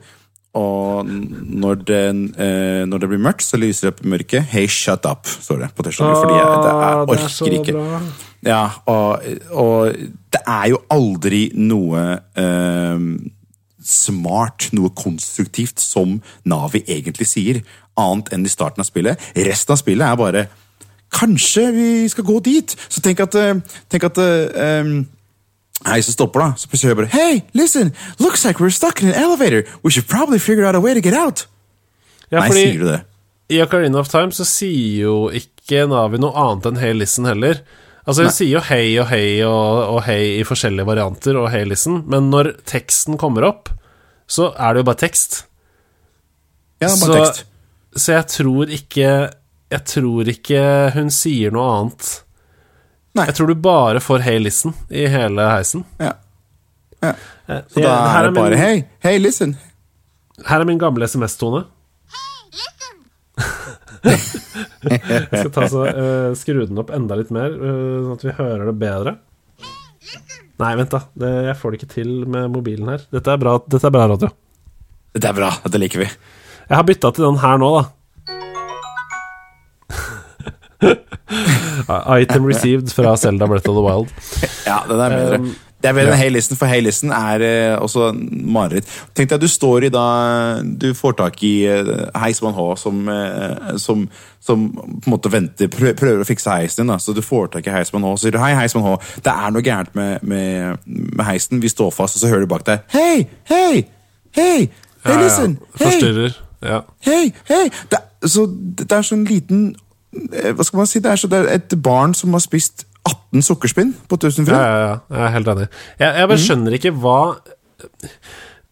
Og 0.53 1.05
når, 1.05 1.75
den, 1.75 2.35
eh, 2.37 2.85
når 2.85 2.97
det 2.97 3.09
blir 3.09 3.17
mørkt, 3.17 3.41
så 3.41 3.57
lyser 3.57 3.87
det 3.87 3.93
opp 3.93 4.05
i 4.05 4.09
mørket. 4.09 4.43
'Hey, 4.43 4.67
shut 4.67 5.05
up', 5.05 5.25
står 5.25 5.57
det 5.63 5.69
på 5.75 5.83
T-skjorten. 5.83 6.15
Fordi 6.15 6.35
jeg, 6.37 6.47
det, 6.63 6.73
jeg 6.83 6.95
orker 7.09 7.45
det 7.45 7.59
ikke. 7.59 8.01
Ja, 8.45 8.69
og, 8.85 9.23
og 9.51 9.93
det 10.33 10.41
er 10.47 10.67
jo 10.69 10.81
aldri 10.91 11.51
noe 11.55 12.19
eh, 12.37 12.99
smart, 13.83 14.69
noe 14.73 14.89
konstruktivt, 14.89 15.79
som 15.79 16.21
Navi 16.45 16.83
egentlig 16.87 17.27
sier, 17.27 17.63
annet 17.97 18.31
enn 18.33 18.45
i 18.45 18.51
starten 18.51 18.81
av 18.81 18.89
spillet. 18.89 19.17
Resten 19.35 19.73
av 19.73 19.81
spillet 19.81 20.05
er 20.05 20.19
bare 20.21 20.45
Kanskje 21.13 21.67
vi 21.75 21.87
skal 22.09 22.25
gå 22.27 22.39
dit? 22.45 22.73
Så 22.89 23.01
tenk 23.05 23.19
at, 23.23 23.35
eh, 23.37 23.59
tenk 23.93 24.03
at 24.07 24.17
um, 24.17 24.61
em, 24.65 24.93
heisen 25.85 26.15
stopper, 26.15 26.39
da, 26.41 26.47
så 26.57 26.67
plutselig 26.71 26.89
hører 26.93 27.03
jeg 27.05 27.11
bare 27.11 27.13
Hey, 27.19 27.41
listen! 27.53 27.93
Looks 28.19 28.45
like 28.45 28.59
we're 28.63 28.73
stuck 28.73 29.01
in 29.03 29.09
an 29.09 29.15
elevator. 29.19 29.63
We 29.83 29.91
should 29.91 30.07
probably 30.09 30.39
figure 30.39 30.65
out 30.65 30.75
a 30.75 30.81
way 30.81 30.93
to 30.95 31.01
get 31.01 31.13
out. 31.13 31.45
Ja, 32.31 32.39
Nei, 32.39 32.49
sier 32.55 32.79
du 32.81 32.85
det? 32.89 33.01
i 33.53 33.59
Ocarina 33.61 33.99
of 33.99 34.07
Time 34.09 34.31
så 34.33 34.45
sier 34.47 35.03
jo 35.03 35.15
ikke 35.35 35.83
Navi 35.91 36.17
noe 36.17 36.33
annet 36.39 36.65
enn 36.71 36.79
Hey 36.81 36.93
Listen 36.97 37.27
heller. 37.29 37.59
Altså, 38.07 38.23
hun 38.23 38.31
Nei. 38.31 38.35
sier 38.39 38.53
jo 38.55 38.61
hei 38.65 38.85
og 39.03 39.05
hei 39.11 39.27
og, 39.45 39.81
og 39.93 39.99
hei 40.07 40.39
i 40.39 40.45
forskjellige 40.47 40.87
varianter 40.87 41.37
og 41.37 41.51
Hey 41.53 41.67
Listen, 41.69 42.01
men 42.09 42.31
når 42.33 42.55
teksten 42.65 43.19
kommer 43.21 43.45
opp, 43.47 43.69
så 44.25 44.49
er 44.57 44.73
det 44.73 44.81
jo 44.81 44.87
bare 44.89 45.01
tekst. 45.03 45.43
Ja, 46.81 46.87
bare 46.89 46.97
Så- 46.97 47.13
tekst. 47.19 47.43
Så 47.95 48.15
jeg 48.15 48.25
tror 48.33 48.71
ikke 48.73 49.09
Jeg 49.73 49.85
tror 49.89 50.29
ikke 50.29 50.61
hun 50.93 51.09
sier 51.13 51.53
noe 51.53 51.65
annet. 51.79 52.09
Nei. 53.17 53.27
Jeg 53.29 53.37
tror 53.37 53.49
du 53.49 53.55
bare 53.61 54.01
får 54.01 54.23
Hey 54.25 54.39
Listen 54.41 54.73
i 54.93 55.05
hele 55.09 55.45
heisen. 55.49 55.85
Ja. 56.01 56.13
ja. 57.01 57.13
Eh, 57.47 57.61
Så 57.73 57.81
da 57.81 57.93
er 58.17 58.27
det 58.27 58.33
bare 58.37 58.53
min, 58.53 58.61
Hey, 58.61 58.83
hey, 59.05 59.19
listen. 59.21 59.55
Her 60.47 60.61
er 60.63 60.69
min 60.69 60.81
gamle 60.81 61.05
SMS-tone. 61.09 61.63
Listen. 62.53 62.95
Jeg 64.83 65.27
skal 65.31 65.51
ta 65.55 65.67
så, 65.71 65.85
uh, 65.87 66.33
skru 66.37 66.65
den 66.65 66.81
opp 66.81 66.91
enda 66.93 67.15
litt 67.17 67.31
mer, 67.33 67.53
uh, 67.55 68.03
sånn 68.03 68.17
at 68.17 68.25
vi 68.27 68.33
hører 68.37 68.65
det 68.69 68.75
bedre. 68.81 69.15
Nei, 70.61 70.73
vent, 70.77 70.91
da. 70.93 70.99
Det, 71.17 71.29
jeg 71.47 71.55
får 71.57 71.73
det 71.73 71.77
ikke 71.79 71.93
til 71.95 72.09
med 72.29 72.51
mobilen 72.53 72.91
her. 72.91 73.01
Dette 73.11 73.31
er 73.33 73.39
bra, 73.41 73.55
dette 73.65 73.87
er 73.89 73.93
bra 73.95 74.03
radio. 74.11 74.29
Det 75.15 75.25
er 75.25 75.35
bra. 75.37 75.49
Dette 75.63 75.81
liker 75.81 76.03
vi. 76.03 76.05
Jeg 76.69 76.77
har 76.77 76.85
bytta 76.87 77.09
til 77.15 77.25
den 77.25 77.39
her 77.41 77.57
nå, 77.61 77.71
da. 77.79 77.87
Item 82.21 82.45
received 82.47 82.91
fra 82.95 83.15
Zelda 83.17 83.47
Breath 83.47 83.69
of 83.69 83.75
the 83.77 83.83
Wild. 83.85 84.09
Ja, 84.67 84.81
den 84.89 84.99
er 84.99 85.09
bedre. 85.17 85.39
Um, 85.43 85.53
det 85.83 85.89
er 85.89 85.95
bedre 85.97 86.13
ja. 86.13 86.19
Hey 86.21 86.29
Listen, 86.31 86.55
for 86.55 86.69
Hey 86.71 86.79
Listen 86.79 87.11
er 87.11 87.41
eh, 87.43 87.73
også 87.83 88.13
mareritt. 88.15 88.87
Tenk 89.17 89.27
deg 89.33 89.35
at 89.35 89.43
du 89.43 89.49
står 89.51 89.83
i 89.83 89.89
da 89.91 90.03
Du 90.79 90.85
får 90.95 91.17
tak 91.19 91.41
i 91.43 91.65
eh, 91.67 91.89
Heismann 92.23 92.55
H, 92.55 92.67
som, 92.79 93.01
eh, 93.11 93.73
som, 93.83 94.05
som 94.39 94.63
på 94.71 94.85
en 94.87 95.11
måte 95.11 95.31
venter, 95.33 95.67
prø- 95.73 95.91
prøver 95.99 96.23
å 96.23 96.29
fikse 96.29 96.55
heisen 96.55 96.85
din. 96.85 96.93
da 96.93 96.99
Så 97.03 97.11
du 97.17 97.19
får 97.25 97.51
tak 97.57 97.67
i 97.67 97.75
Heismann 97.75 98.07
H, 98.07 98.13
så 98.15 98.29
sier 98.29 98.39
hei, 98.39 98.53
Heismann 98.61 98.87
H. 98.87 98.95
Det 99.27 99.33
er 99.35 99.51
noe 99.57 99.65
gærent 99.67 99.91
med, 99.99 100.23
med, 100.23 100.87
med 100.87 101.25
heisen. 101.27 101.59
Vi 101.63 101.73
står 101.75 101.91
fast, 101.91 102.15
og 102.15 102.23
så 102.23 102.31
hører 102.31 102.47
du 102.47 102.53
bak 102.55 102.63
deg 102.71 102.87
Hei, 102.95 103.27
hei, 103.51 103.83
hei, 104.39 104.57
hei, 105.03 105.19
listen, 105.19 105.57
hei. 105.75 105.83
Forstyrrer. 105.83 106.39
Ja. 106.63 106.79
Hei, 107.03 107.25
hei! 107.51 107.65
Det, 107.91 107.99
så 108.31 108.45
det 108.47 108.87
er 108.87 109.03
sånn 109.03 109.25
liten 109.27 109.73
Hva 110.53 110.63
skal 110.67 110.77
man 110.77 110.87
si? 110.89 110.99
Det 111.03 111.11
er, 111.11 111.15
så, 111.21 111.27
det 111.31 111.39
er 111.43 111.49
et 111.57 111.75
barn 111.83 112.13
som 112.17 112.33
har 112.37 112.43
spist 112.43 112.85
18 113.07 113.41
sukkerspinn 113.43 113.93
på 114.07 114.15
1000 114.19 114.45
frø. 114.47 114.55
ja, 114.55 114.77
ja, 114.85 114.93
jeg 115.11 115.25
er 115.27 115.33
helt 115.37 115.47
enig. 115.53 115.67
Jeg, 115.99 116.07
jeg 116.07 116.23
Mm. 116.23 116.29
bare 116.29 116.43
skjønner 116.45 116.77
ikke 116.77 116.93
hva 117.03 117.17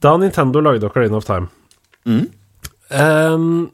Da 0.01 0.15
Nintendo 0.17 0.62
lagde 0.63 0.88
Ocarina 0.88 1.17
of 1.17 1.25
Time 1.27 1.47
Mm. 2.08 2.27
Eh, 2.89 3.67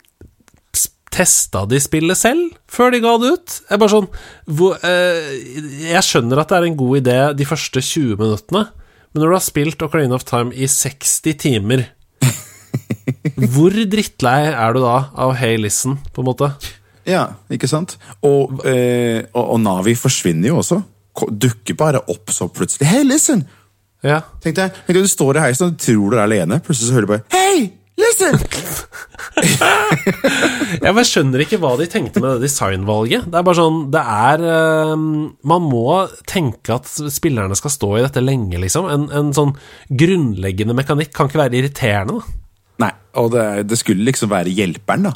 Testa 1.17 1.63
de 1.65 1.79
spillet 1.81 2.17
selv 2.19 2.51
før 2.69 2.91
de 2.93 2.99
ga 3.01 3.13
det 3.21 3.29
ut? 3.37 3.53
Jeg 3.71 3.79
bare 3.81 3.89
sånn 3.93 4.07
hvor, 4.51 4.75
eh, 4.83 5.29
Jeg 5.87 6.03
skjønner 6.05 6.41
at 6.43 6.49
det 6.51 6.57
er 6.59 6.65
en 6.67 6.75
god 6.77 6.97
idé 7.01 7.15
de 7.39 7.45
første 7.47 7.81
20 7.81 8.17
minuttene, 8.19 8.65
men 9.13 9.21
når 9.23 9.29
du 9.31 9.35
har 9.37 9.45
spilt 9.45 9.81
Ocarina 9.81 10.15
of 10.19 10.25
Time 10.27 10.51
i 10.53 10.67
60 10.67 11.33
timer 11.39 11.85
Hvor 13.53 13.71
drittlei 13.71 14.51
er 14.51 14.73
du 14.75 14.81
da 14.83 14.97
av 15.15 15.35
Hey 15.39 15.57
Listen, 15.57 15.97
på 16.13 16.21
en 16.21 16.29
måte? 16.29 16.51
Ja, 17.07 17.23
ikke 17.53 17.69
sant? 17.71 17.95
Og, 18.25 18.59
eh, 18.67 19.21
og, 19.31 19.53
og 19.55 19.59
Navi 19.63 19.93
forsvinner 19.95 20.51
jo 20.51 20.57
også. 20.61 20.81
Ko- 21.17 21.29
Dukker 21.31 21.77
bare 21.79 22.01
opp 22.11 22.33
så 22.35 22.49
plutselig. 22.51 22.87
Hey, 22.91 23.05
listen! 23.07 23.45
Ja. 24.05 24.19
Tenk 24.43 24.59
deg, 24.59 24.75
tenk 24.85 24.93
deg 24.99 25.07
du 25.07 25.09
står 25.09 25.39
i 25.39 25.45
heisen 25.47 25.69
og 25.71 25.77
du 25.77 25.81
tror 25.87 26.11
du 26.13 26.17
er 26.19 26.25
alene. 26.27 26.59
Plutselig 26.63 26.91
så 26.91 26.97
hører 26.97 27.07
du 27.07 27.13
bare 27.15 27.23
Hei, 27.33 27.71
listen! 27.97 28.37
Jeg 30.77 30.93
bare 30.93 31.05
skjønner 31.07 31.41
ikke 31.43 31.57
hva 31.61 31.71
de 31.79 31.87
tenkte 31.89 32.21
med 32.21 32.35
det 32.37 32.47
designvalget. 32.47 33.25
Det 33.31 33.39
er 33.39 33.45
bare 33.47 33.57
sånn 33.59 33.79
Det 33.93 34.01
er 34.01 34.43
eh, 34.51 34.93
Man 34.97 35.65
må 35.67 35.83
tenke 36.29 36.75
at 36.77 36.89
spillerne 37.13 37.57
skal 37.57 37.73
stå 37.73 37.89
i 37.97 38.03
dette 38.05 38.23
lenge, 38.23 38.59
liksom. 38.61 38.87
En, 38.93 39.07
en 39.15 39.33
sånn 39.35 39.55
grunnleggende 39.89 40.75
mekanikk 40.77 41.13
kan 41.15 41.29
ikke 41.31 41.41
være 41.45 41.59
irriterende, 41.61 42.19
da. 42.19 42.37
Nei, 42.85 42.91
og 43.17 43.31
det, 43.33 43.45
det 43.71 43.79
skulle 43.81 44.05
liksom 44.05 44.29
være 44.29 44.53
hjelperen, 44.53 45.07
da. 45.09 45.15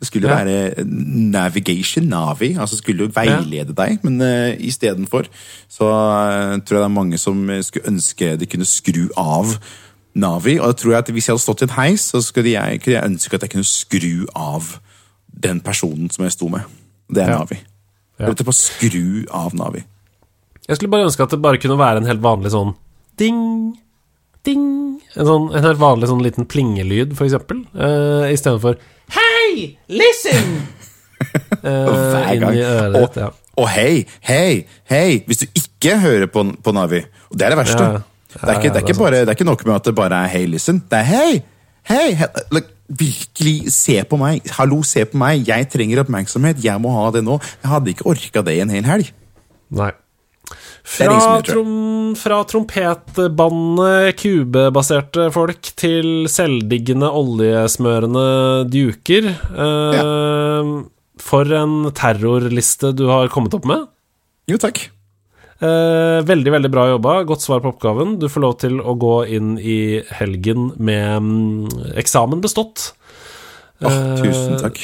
Det 0.00 0.06
skulle 0.10 0.28
Ja. 0.28 0.44
være 0.44 0.84
navigation, 0.84 2.04
Navi. 2.04 2.50
Altså 2.60 2.76
skulle 2.76 3.06
jo 3.06 3.12
veilede 3.14 3.72
deg, 3.76 3.98
men 4.04 4.20
uh, 4.20 4.52
istedenfor 4.60 5.24
så 5.72 5.86
uh, 5.88 6.58
tror 6.60 6.76
jeg 6.76 6.82
det 6.82 6.88
er 6.90 6.92
mange 6.92 7.18
som 7.18 7.48
eh, 7.50 7.62
skulle 7.64 7.88
ønske 7.88 8.34
de 8.36 8.46
kunne 8.46 8.66
skru 8.68 9.06
av 9.16 9.54
Navi. 10.14 10.58
Og 10.60 10.66
jeg 10.66 10.76
tror 10.82 10.98
at 10.98 11.08
hvis 11.12 11.28
jeg 11.28 11.32
hadde 11.34 11.42
stått 11.46 11.62
i 11.62 11.68
en 11.68 11.74
heis, 11.78 12.04
så 12.12 12.20
skulle 12.24 12.52
jeg, 12.52 12.80
kunne 12.84 12.96
jeg 12.98 13.04
ønske 13.08 13.34
at 13.38 13.42
jeg 13.46 13.50
kunne 13.54 13.68
skru 13.68 14.26
av 14.36 14.74
den 15.46 15.60
personen 15.60 16.10
som 16.12 16.24
jeg 16.24 16.32
sto 16.36 16.48
med. 16.52 16.60
Det 17.12 17.22
er 17.24 17.30
Ja. 17.32 17.38
Navi. 17.38 17.58
Ja. 18.18 18.26
Jeg 18.26 18.34
vet 18.36 18.46
på 18.46 18.52
skru 18.56 19.24
av 19.30 19.54
Navi. 19.56 19.82
Jeg 20.68 20.76
skulle 20.76 20.90
bare 20.90 21.04
ønske 21.08 21.22
at 21.22 21.30
det 21.30 21.40
bare 21.42 21.58
kunne 21.62 21.78
være 21.78 21.98
en 22.02 22.06
helt 22.08 22.20
vanlig 22.24 22.50
sånn 22.52 22.74
ding, 23.20 23.76
ding 24.44 24.72
En, 25.16 25.24
sånn, 25.24 25.46
en 25.56 25.64
helt 25.64 25.78
vanlig 25.80 26.08
sånn 26.10 26.20
liten 26.24 26.44
plingelyd, 26.44 27.14
for 27.16 27.24
eksempel. 27.24 27.62
Uh, 27.72 28.28
Istedenfor 28.32 28.76
Hei, 29.14 29.76
listen! 29.88 30.62
Eh, 31.66 31.86
Hver 31.88 32.36
gang. 32.38 32.56
øret 32.56 33.16
ja. 33.16 33.26
og 33.58 33.68
hei, 33.72 34.04
hei, 34.28 34.66
hei! 34.90 35.22
Hvis 35.26 35.38
du 35.42 35.46
ikke 35.58 35.96
hører 35.98 36.26
på, 36.30 36.42
på 36.64 36.72
Navi, 36.76 37.00
og 37.32 37.38
det 37.38 37.46
er 37.46 37.54
det 37.54 37.58
verste 37.58 37.82
Ja, 37.82 37.88
ja. 37.96 38.00
det, 38.34 38.42
er 38.52 38.52
ikke, 38.52 38.62
det, 38.62 38.68
er 38.68 38.72
det 38.72 38.82
er 38.82 38.86
ikke 38.86 38.98
bare, 39.00 39.20
det 39.24 39.28
er 39.32 39.36
ikke 39.38 39.46
nok 39.48 39.64
med 39.66 39.74
at 39.74 39.88
det 39.88 39.94
bare 39.96 40.20
er 40.26 40.30
hei, 40.30 40.44
listen. 40.52 40.78
Det 40.90 40.98
er 41.00 41.08
hei! 41.08 41.42
Hei! 41.88 42.06
he- 42.20 42.28
like, 42.54 42.68
virkelig, 43.00 43.72
se 43.74 43.96
på 44.10 44.18
meg! 44.20 44.44
Hallo, 44.58 44.82
se 44.86 45.04
på 45.08 45.18
meg! 45.18 45.42
Jeg 45.48 45.68
trenger 45.72 46.04
oppmerksomhet! 46.04 46.62
Jeg 46.64 46.80
må 46.84 46.92
ha 46.94 47.08
det 47.16 47.24
nå! 47.26 47.38
Jeg 47.64 47.72
hadde 47.72 47.94
ikke 47.96 48.06
orka 48.12 48.44
det 48.46 48.54
i 48.58 48.62
en 48.66 48.74
hel 48.76 48.86
helg. 48.86 49.10
Nei. 49.80 49.90
Fra, 50.86 51.40
trom, 51.42 52.14
fra 52.14 52.40
trompetbandene, 52.46 54.12
kubebaserte 54.14 55.26
folk, 55.34 55.72
til 55.74 56.28
selvdiggende, 56.30 57.08
oljesmørende 57.10 58.26
duker. 58.70 59.32
Eh, 59.34 60.70
For 61.26 61.56
en 61.58 61.90
terrorliste 61.96 62.92
du 62.94 63.08
har 63.10 63.32
kommet 63.34 63.56
opp 63.58 63.66
med. 63.66 63.88
Jo, 64.46 64.60
takk. 64.62 64.84
Eh, 65.56 66.20
veldig, 66.28 66.52
veldig 66.52 66.70
bra 66.70 66.84
jobba. 66.92 67.16
Godt 67.28 67.42
svar 67.42 67.62
på 67.64 67.72
oppgaven. 67.72 68.18
Du 68.20 68.28
får 68.28 68.44
lov 68.44 68.54
til 68.60 68.78
å 68.78 68.94
gå 69.00 69.14
inn 69.38 69.56
i 69.58 70.02
helgen 70.20 70.70
med 70.76 71.24
mm, 71.24 71.96
eksamen 71.96 72.44
bestått. 72.44 72.92
Eh, 73.80 74.22
tusen 74.22 74.60
takk. 74.60 74.82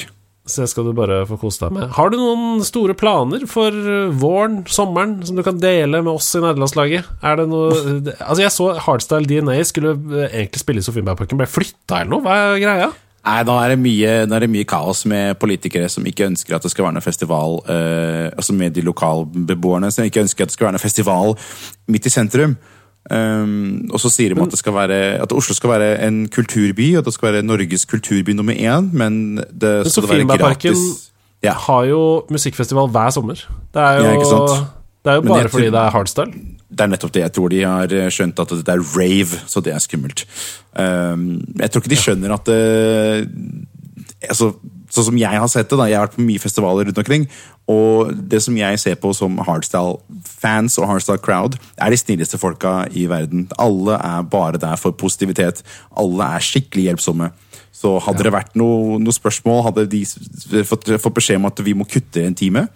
Så 0.52 0.64
det 0.64 0.70
skal 0.72 0.88
du 0.88 0.92
bare 0.96 1.22
få 1.28 1.38
kose 1.40 1.62
deg 1.64 1.76
med. 1.76 1.92
Har 1.96 2.12
du 2.12 2.18
noen 2.20 2.64
store 2.66 2.96
planer 2.98 3.46
for 3.50 3.76
våren, 4.20 4.62
sommeren, 4.68 5.16
som 5.26 5.38
du 5.38 5.44
kan 5.46 5.60
dele 5.62 6.02
med 6.02 6.12
oss 6.12 6.28
i 6.36 6.42
nederlandslaget? 6.42 7.08
Er 7.24 7.40
det 7.40 7.48
noe 7.50 7.70
Altså, 7.72 8.42
jeg 8.42 8.52
så 8.52 8.66
Hardstyle 8.84 9.28
DNA 9.28 9.56
skulle 9.68 9.94
eh, 9.96 10.28
egentlig 10.42 10.60
spille 10.62 10.82
i 10.82 10.86
Sofienbergparken, 10.86 11.40
ble 11.40 11.48
flytta 11.48 12.02
eller 12.02 12.12
noe? 12.12 12.24
Hva 12.26 12.36
er 12.52 12.60
greia? 12.62 12.92
Nei, 13.22 13.38
da 13.46 13.54
er, 13.62 13.76
mye, 13.78 14.14
da 14.26 14.34
er 14.34 14.42
det 14.42 14.50
mye 14.50 14.66
kaos 14.66 15.04
med 15.06 15.36
politikere 15.38 15.86
som 15.92 16.06
ikke 16.10 16.26
ønsker 16.26 16.56
at 16.56 16.64
det 16.66 16.72
skal 16.72 16.88
være 16.88 16.96
noe 16.96 17.04
festival 17.04 17.60
eh, 17.70 18.28
Altså 18.34 18.54
med 18.58 18.74
de 18.74 18.82
lokalbeboerne 18.82 19.92
som 19.94 20.08
ikke 20.08 20.24
ønsker 20.24 20.42
at 20.42 20.50
det 20.50 20.56
skal 20.56 20.66
være 20.68 20.76
noe 20.78 20.82
festival 20.82 21.36
midt 21.92 22.08
i 22.08 22.12
sentrum. 22.12 22.56
Um, 23.10 23.88
og 23.90 23.98
så 23.98 24.10
sier 24.14 24.30
de 24.30 24.42
at, 24.42 24.50
det 24.52 24.58
skal 24.60 24.74
være, 24.76 24.98
at 25.24 25.32
Oslo 25.34 25.54
skal 25.54 25.72
være 25.72 26.06
en 26.06 26.28
kulturby, 26.30 26.92
og 26.96 27.04
det 27.04 27.14
skal 27.16 27.32
være 27.32 27.42
Norges 27.42 27.84
kulturby 27.84 28.30
nummer 28.30 28.54
én, 28.54 28.92
men 28.94 29.40
det 29.50 29.90
skal 29.90 30.06
det 30.06 30.28
være 30.28 30.38
gratis. 30.38 31.10
Ja. 31.42 31.56
har 31.58 31.84
jo 31.90 32.22
musikkfestival 32.30 32.86
hver 32.94 33.10
sommer. 33.10 33.34
Det 33.74 33.82
er 33.82 33.98
jo, 33.98 34.04
Ja. 34.04 34.62
Det 35.02 35.10
er 35.10 35.14
jo 35.14 35.20
bare 35.26 35.48
fordi 35.48 35.64
tror- 35.66 35.70
det 35.74 35.80
er 35.80 35.90
hardstyle. 35.90 36.32
Det 36.70 36.80
er 36.80 36.86
nettopp 36.86 37.12
det. 37.14 37.20
Jeg 37.20 37.32
tror 37.32 37.48
de 37.48 37.62
har 37.62 37.92
eh, 37.92 38.10
skjønt 38.10 38.38
at 38.38 38.48
det 38.48 38.68
er 38.68 38.84
rave, 38.98 39.40
så 39.46 39.60
det 39.60 39.74
er 39.74 39.78
skummelt. 39.78 40.24
Um, 40.78 41.42
jeg 41.58 41.70
tror 41.70 41.80
ikke 41.82 41.90
de 41.90 41.96
skjønner 41.96 42.32
at 42.32 42.46
det, 42.46 43.28
altså, 44.22 44.52
Sånn 44.92 45.06
som 45.06 45.16
jeg 45.16 45.40
har 45.40 45.48
sett 45.48 45.70
det, 45.70 45.78
da, 45.80 45.86
jeg 45.88 45.96
har 45.96 46.06
vært 46.06 46.18
på 46.18 46.24
mye 46.26 46.40
festivaler 46.42 46.84
rundt 46.88 46.98
omkring, 47.00 47.22
og 47.72 48.10
det 48.28 48.42
som 48.44 48.56
jeg 48.58 48.80
ser 48.82 48.98
på 49.00 49.12
som 49.16 49.38
hardstyle-fans 49.46 50.76
og 50.82 50.88
hardstyle-crowd, 50.90 51.56
er 51.80 51.94
de 51.94 51.98
snilleste 52.00 52.38
folka 52.40 52.74
i 52.92 53.06
verden. 53.08 53.46
Alle 53.62 53.96
er 53.96 54.26
bare 54.28 54.60
der 54.60 54.76
for 54.76 54.92
positivitet. 54.92 55.62
Alle 55.96 56.26
er 56.36 56.44
skikkelig 56.44 56.90
hjelpsomme. 56.90 57.30
Så 57.72 57.94
hadde 58.04 58.26
det 58.26 58.34
vært 58.34 58.52
noe, 58.58 58.98
noe 59.00 59.16
spørsmål, 59.16 59.62
hadde 59.70 59.86
de 59.90 60.02
fått, 60.68 60.90
fått 61.00 61.16
beskjed 61.16 61.40
om 61.40 61.48
at 61.48 61.62
vi 61.64 61.72
må 61.78 61.86
kutte 61.88 62.26
en 62.26 62.36
time, 62.36 62.66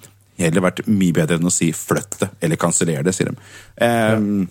heller 0.41 0.65
vært 0.65 0.87
mye 0.89 1.15
bedre 1.17 1.37
enn 1.39 1.49
å 1.49 1.53
si 1.53 1.69
flytt 1.77 2.19
det, 2.23 2.31
eller 2.45 2.59
kanseller 2.61 3.05
det, 3.05 3.13
sier 3.17 3.31
de. 3.31 3.37
Ehm, 3.85 4.49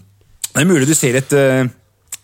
Det 0.55 0.61
er 0.61 0.70
mulig 0.70 0.88
du 0.88 0.93
ser 0.95 1.18
et 1.20 1.34
uh, 1.36 1.66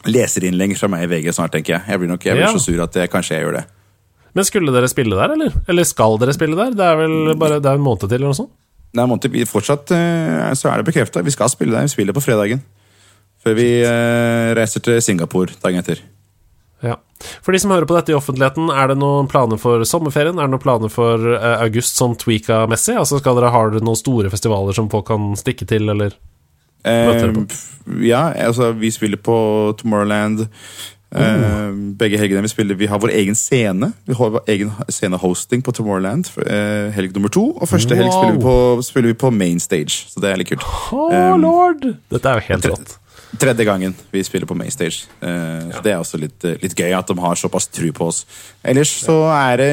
leserinnlegg 0.08 0.78
fra 0.80 0.88
meg 0.88 1.04
i 1.04 1.10
VG 1.12 1.34
snart, 1.36 1.52
tenker 1.58 1.76
jeg. 1.76 1.84
Jeg 1.89 2.00
blir 2.00 2.10
nok 2.14 2.24
jeg 2.26 2.38
blir 2.38 2.46
Ja. 2.48 2.54
så 2.54 2.62
sur 2.64 2.82
at 2.84 2.96
jeg, 2.96 3.10
kanskje 3.12 3.36
jeg 3.36 3.46
gjør 3.46 3.58
det. 3.60 3.66
Men 4.38 4.48
skulle 4.48 4.74
dere 4.74 4.90
spille 4.92 5.18
der, 5.18 5.36
eller? 5.36 5.56
Eller 5.72 5.88
skal 5.88 6.18
dere 6.22 6.36
spille 6.36 6.58
der? 6.60 6.76
Det 6.78 6.86
er 6.88 7.00
vel 7.00 7.34
bare 7.40 7.60
det 7.60 7.72
er 7.72 7.80
en 7.80 7.86
måned 7.86 8.06
til, 8.06 8.16
eller 8.18 8.32
noe 8.32 8.38
sånt? 8.38 8.54
Det 8.92 9.00
er 9.00 9.08
en 9.08 9.12
måned 9.12 9.26
til. 9.28 9.48
fortsatt 9.48 9.92
eh, 9.96 10.54
så 10.60 10.72
er 10.72 10.80
det 10.80 10.88
bekrefta. 10.92 11.24
Vi 11.24 11.34
skal 11.36 11.52
spille 11.52 11.76
der. 11.76 11.88
Vi 11.88 11.96
spiller 11.96 12.16
på 12.16 12.24
fredagen. 12.24 12.64
Før 13.42 13.56
vi 13.58 13.68
eh, 13.82 14.52
reiser 14.58 14.84
til 14.86 15.02
Singapore 15.02 15.56
dagen 15.64 15.82
etter. 15.82 16.02
Ja. 16.82 16.98
For 17.46 17.54
de 17.54 17.60
som 17.62 17.72
hører 17.74 17.86
på 17.90 17.96
dette 17.96 18.14
i 18.14 18.18
offentligheten, 18.18 18.72
er 18.74 18.90
det 18.90 18.98
noen 19.02 19.30
planer 19.30 19.60
for 19.62 19.86
sommerferien? 19.86 20.40
Er 20.40 20.50
det 20.50 20.56
noen 20.56 20.64
planer 20.64 20.92
for 20.94 21.34
eh, 21.36 21.64
august 21.66 22.00
sånn 22.00 22.18
tweaka-messig? 22.20 22.98
Altså 22.98 23.22
skal 23.22 23.38
dere 23.38 23.54
ha 23.54 23.64
noen 23.78 24.00
store 24.00 24.32
festivaler 24.34 24.78
som 24.78 24.90
folk 24.92 25.08
kan 25.12 25.32
stikke 25.40 25.68
til, 25.70 25.90
eller? 25.94 26.18
Eh, 26.84 27.22
ja, 28.02 28.24
altså, 28.48 28.72
vi 28.78 28.90
spiller 28.94 29.22
på 29.22 29.36
Tomorrowland. 29.82 30.48
Eh, 31.12 31.72
begge 31.99 32.16
helgene 32.18 32.41
vi 32.45 32.47
spiller 32.47 32.78
Vi 32.80 32.88
har 32.88 32.99
vår 33.03 33.12
egen 33.12 33.36
scene. 33.36 33.91
Vi 34.07 34.16
har 34.16 34.30
vår 34.32 34.45
egen 34.47 34.72
scenehosting 34.88 35.64
på 35.66 35.74
Tomorrowland 35.76 36.30
eh, 36.45 36.88
helg 36.95 37.12
nummer 37.18 37.30
to. 37.34 37.49
Og 37.57 37.68
første 37.68 37.97
helg 37.99 38.14
spiller 38.14 38.38
vi, 38.38 38.43
på, 38.45 38.55
spiller 38.88 39.12
vi 39.12 39.18
på 39.20 39.32
main 39.36 39.59
stage, 39.59 40.05
så 40.14 40.24
det 40.24 40.32
er 40.32 40.39
litt 40.41 40.51
kult. 40.53 40.64
Oh, 40.95 41.12
Um, 41.12 41.41
lord! 41.43 41.84
Dette 42.12 42.30
er 42.32 42.39
jo 42.39 42.47
helt 42.47 42.66
rått. 42.72 42.97
Tredje 43.40 43.64
gangen 43.64 43.94
vi 44.12 44.24
spiller 44.24 44.48
på 44.48 44.56
Mainstage. 44.58 45.08
Uh, 45.24 45.30
ja. 45.30 45.72
så 45.76 45.82
Det 45.86 45.92
er 45.94 46.00
også 46.02 46.20
litt, 46.20 46.44
eh, 46.44 46.58
litt 46.60 46.76
gøy 46.76 46.92
at 46.98 47.08
de 47.08 47.16
har 47.24 47.40
såpass 47.40 47.70
tru 47.72 47.88
på 47.96 48.10
oss. 48.12 48.26
Ellers 48.64 48.92
så 49.06 49.16
er 49.32 49.62
det 49.62 49.72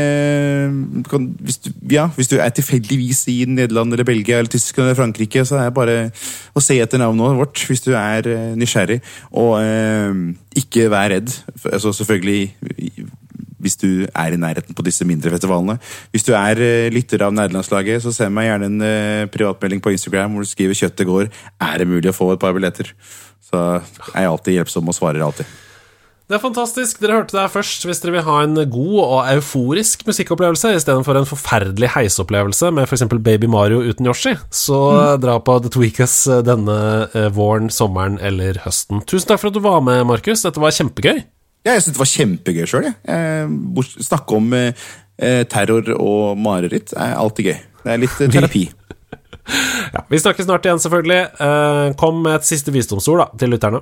kan, 1.11 1.27
hvis, 1.43 1.59
du, 1.65 1.71
ja, 1.91 2.07
hvis 2.15 2.31
du 2.31 2.37
er 2.39 2.53
tilfeldigvis 2.55 3.25
i 3.33 3.39
Nederland 3.51 3.93
eller 3.93 4.07
Belgia 4.07 4.39
eller 4.39 4.51
Tyskland 4.53 4.89
eller 4.89 5.01
Frankrike, 5.01 5.45
så 5.45 5.59
er 5.59 5.69
det 5.69 5.77
bare 5.77 5.97
å 6.55 6.63
se 6.63 6.79
etter 6.79 7.03
navnet 7.03 7.39
vårt 7.41 7.65
hvis 7.67 7.83
du 7.87 7.93
er 7.99 8.31
eh, 8.31 8.51
nysgjerrig. 8.59 9.01
Og 9.35 9.59
uh, 9.59 10.15
ikke 10.59 10.89
vær 10.93 11.11
redd. 11.17 11.35
Altså, 11.67 11.93
selvfølgelig 11.93 12.53
hvis 13.63 13.79
du 13.81 13.91
er 14.07 14.35
i 14.35 14.41
nærheten 14.41 14.77
på 14.77 14.85
disse 14.87 15.07
mindre 15.09 15.33
festivalene. 15.35 15.79
Hvis 16.15 16.27
du 16.27 16.35
er 16.39 16.61
eh, 16.63 16.91
lytter 16.95 17.27
av 17.27 17.37
nederlandslaget, 17.37 18.03
så 18.05 18.15
send 18.15 18.35
meg 18.37 18.51
gjerne 18.51 18.73
en 18.73 18.89
eh, 18.89 19.29
privatmelding 19.35 19.85
på 19.85 19.95
Instagram 19.95 20.35
hvor 20.35 20.47
du 20.47 20.51
skriver 20.51 20.79
'kjøttet 20.79 21.09
går'. 21.09 21.33
Er 21.61 21.79
det 21.79 21.89
mulig 21.91 22.13
å 22.13 22.17
få 22.17 22.33
et 22.35 22.43
par 22.43 22.55
billetter? 22.57 22.93
Så 23.49 23.81
er 24.13 24.21
jeg 24.23 24.35
alltid 24.35 24.59
hjelpsom 24.59 24.91
og 24.91 24.97
svarer 24.97 25.25
alltid. 25.25 25.49
Det 26.29 26.37
er 26.37 26.43
fantastisk. 26.43 26.99
Dere 27.01 27.23
hørte 27.23 27.33
det 27.33 27.41
her 27.41 27.53
først. 27.55 27.87
Hvis 27.89 28.03
dere 28.03 28.19
vil 28.19 28.27
ha 28.27 28.43
en 28.45 28.59
god 28.69 28.99
og 29.01 29.31
euforisk 29.33 30.03
musikkopplevelse 30.05 30.75
istedenfor 30.77 31.17
en 31.17 31.29
forferdelig 31.29 31.89
heiseopplevelse 31.95 32.69
med 32.77 32.85
f.eks. 32.85 33.07
Baby 33.25 33.49
Mario 33.49 33.81
uten 33.81 34.11
Yoshi, 34.11 34.35
så 34.53 35.17
dra 35.17 35.39
på 35.41 35.57
The 35.65 35.73
Tweakas 35.73 36.19
eh, 36.29 36.45
denne 36.45 36.77
våren, 37.33 37.73
sommeren 37.73 38.21
eller 38.21 38.61
høsten. 38.67 39.01
Tusen 39.09 39.33
takk 39.33 39.41
for 39.41 39.49
at 39.49 39.57
du 39.57 39.65
var 39.65 39.81
med, 39.81 40.05
Markus. 40.11 40.45
Dette 40.45 40.61
var 40.61 40.77
kjempegøy. 40.77 41.25
Ja, 41.67 41.75
jeg 41.75 41.85
syntes 41.85 41.97
det 41.97 42.03
var 42.03 42.13
kjempegøy 42.13 42.69
sjøl. 42.71 42.89
Snakke 44.07 44.39
om 44.39 44.53
eh, 44.57 44.87
eh, 45.19 45.43
terror 45.51 45.91
og 45.97 46.39
mareritt 46.41 46.95
er 46.97 47.17
alltid 47.19 47.51
gøy. 47.51 47.59
Det 47.85 47.95
er 47.95 48.03
litt 48.05 48.21
eh, 48.21 48.35
terapi. 48.35 48.69
Ja, 49.89 50.03
vi 50.13 50.19
snakkes 50.21 50.45
snart 50.45 50.67
igjen, 50.67 50.81
selvfølgelig. 50.83 51.23
Eh, 51.41 51.95
kom 51.97 52.19
med 52.21 52.35
et 52.35 52.45
siste 52.45 52.69
visdomsord 52.75 53.23
da, 53.23 53.27
til 53.41 53.55
lytterne. 53.55 53.81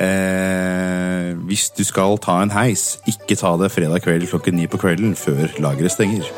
Eh, 0.00 1.34
hvis 1.50 1.68
du 1.76 1.82
skal 1.84 2.16
ta 2.24 2.38
en 2.40 2.54
heis, 2.54 2.94
ikke 3.10 3.36
ta 3.36 3.52
det 3.60 3.68
fredag 3.74 4.06
kveld 4.06 4.24
klokken 4.30 4.56
ni 4.56 4.64
på 4.70 4.80
kvelden 4.80 5.12
før 5.20 5.52
lageret 5.60 5.92
stenger. 5.92 6.32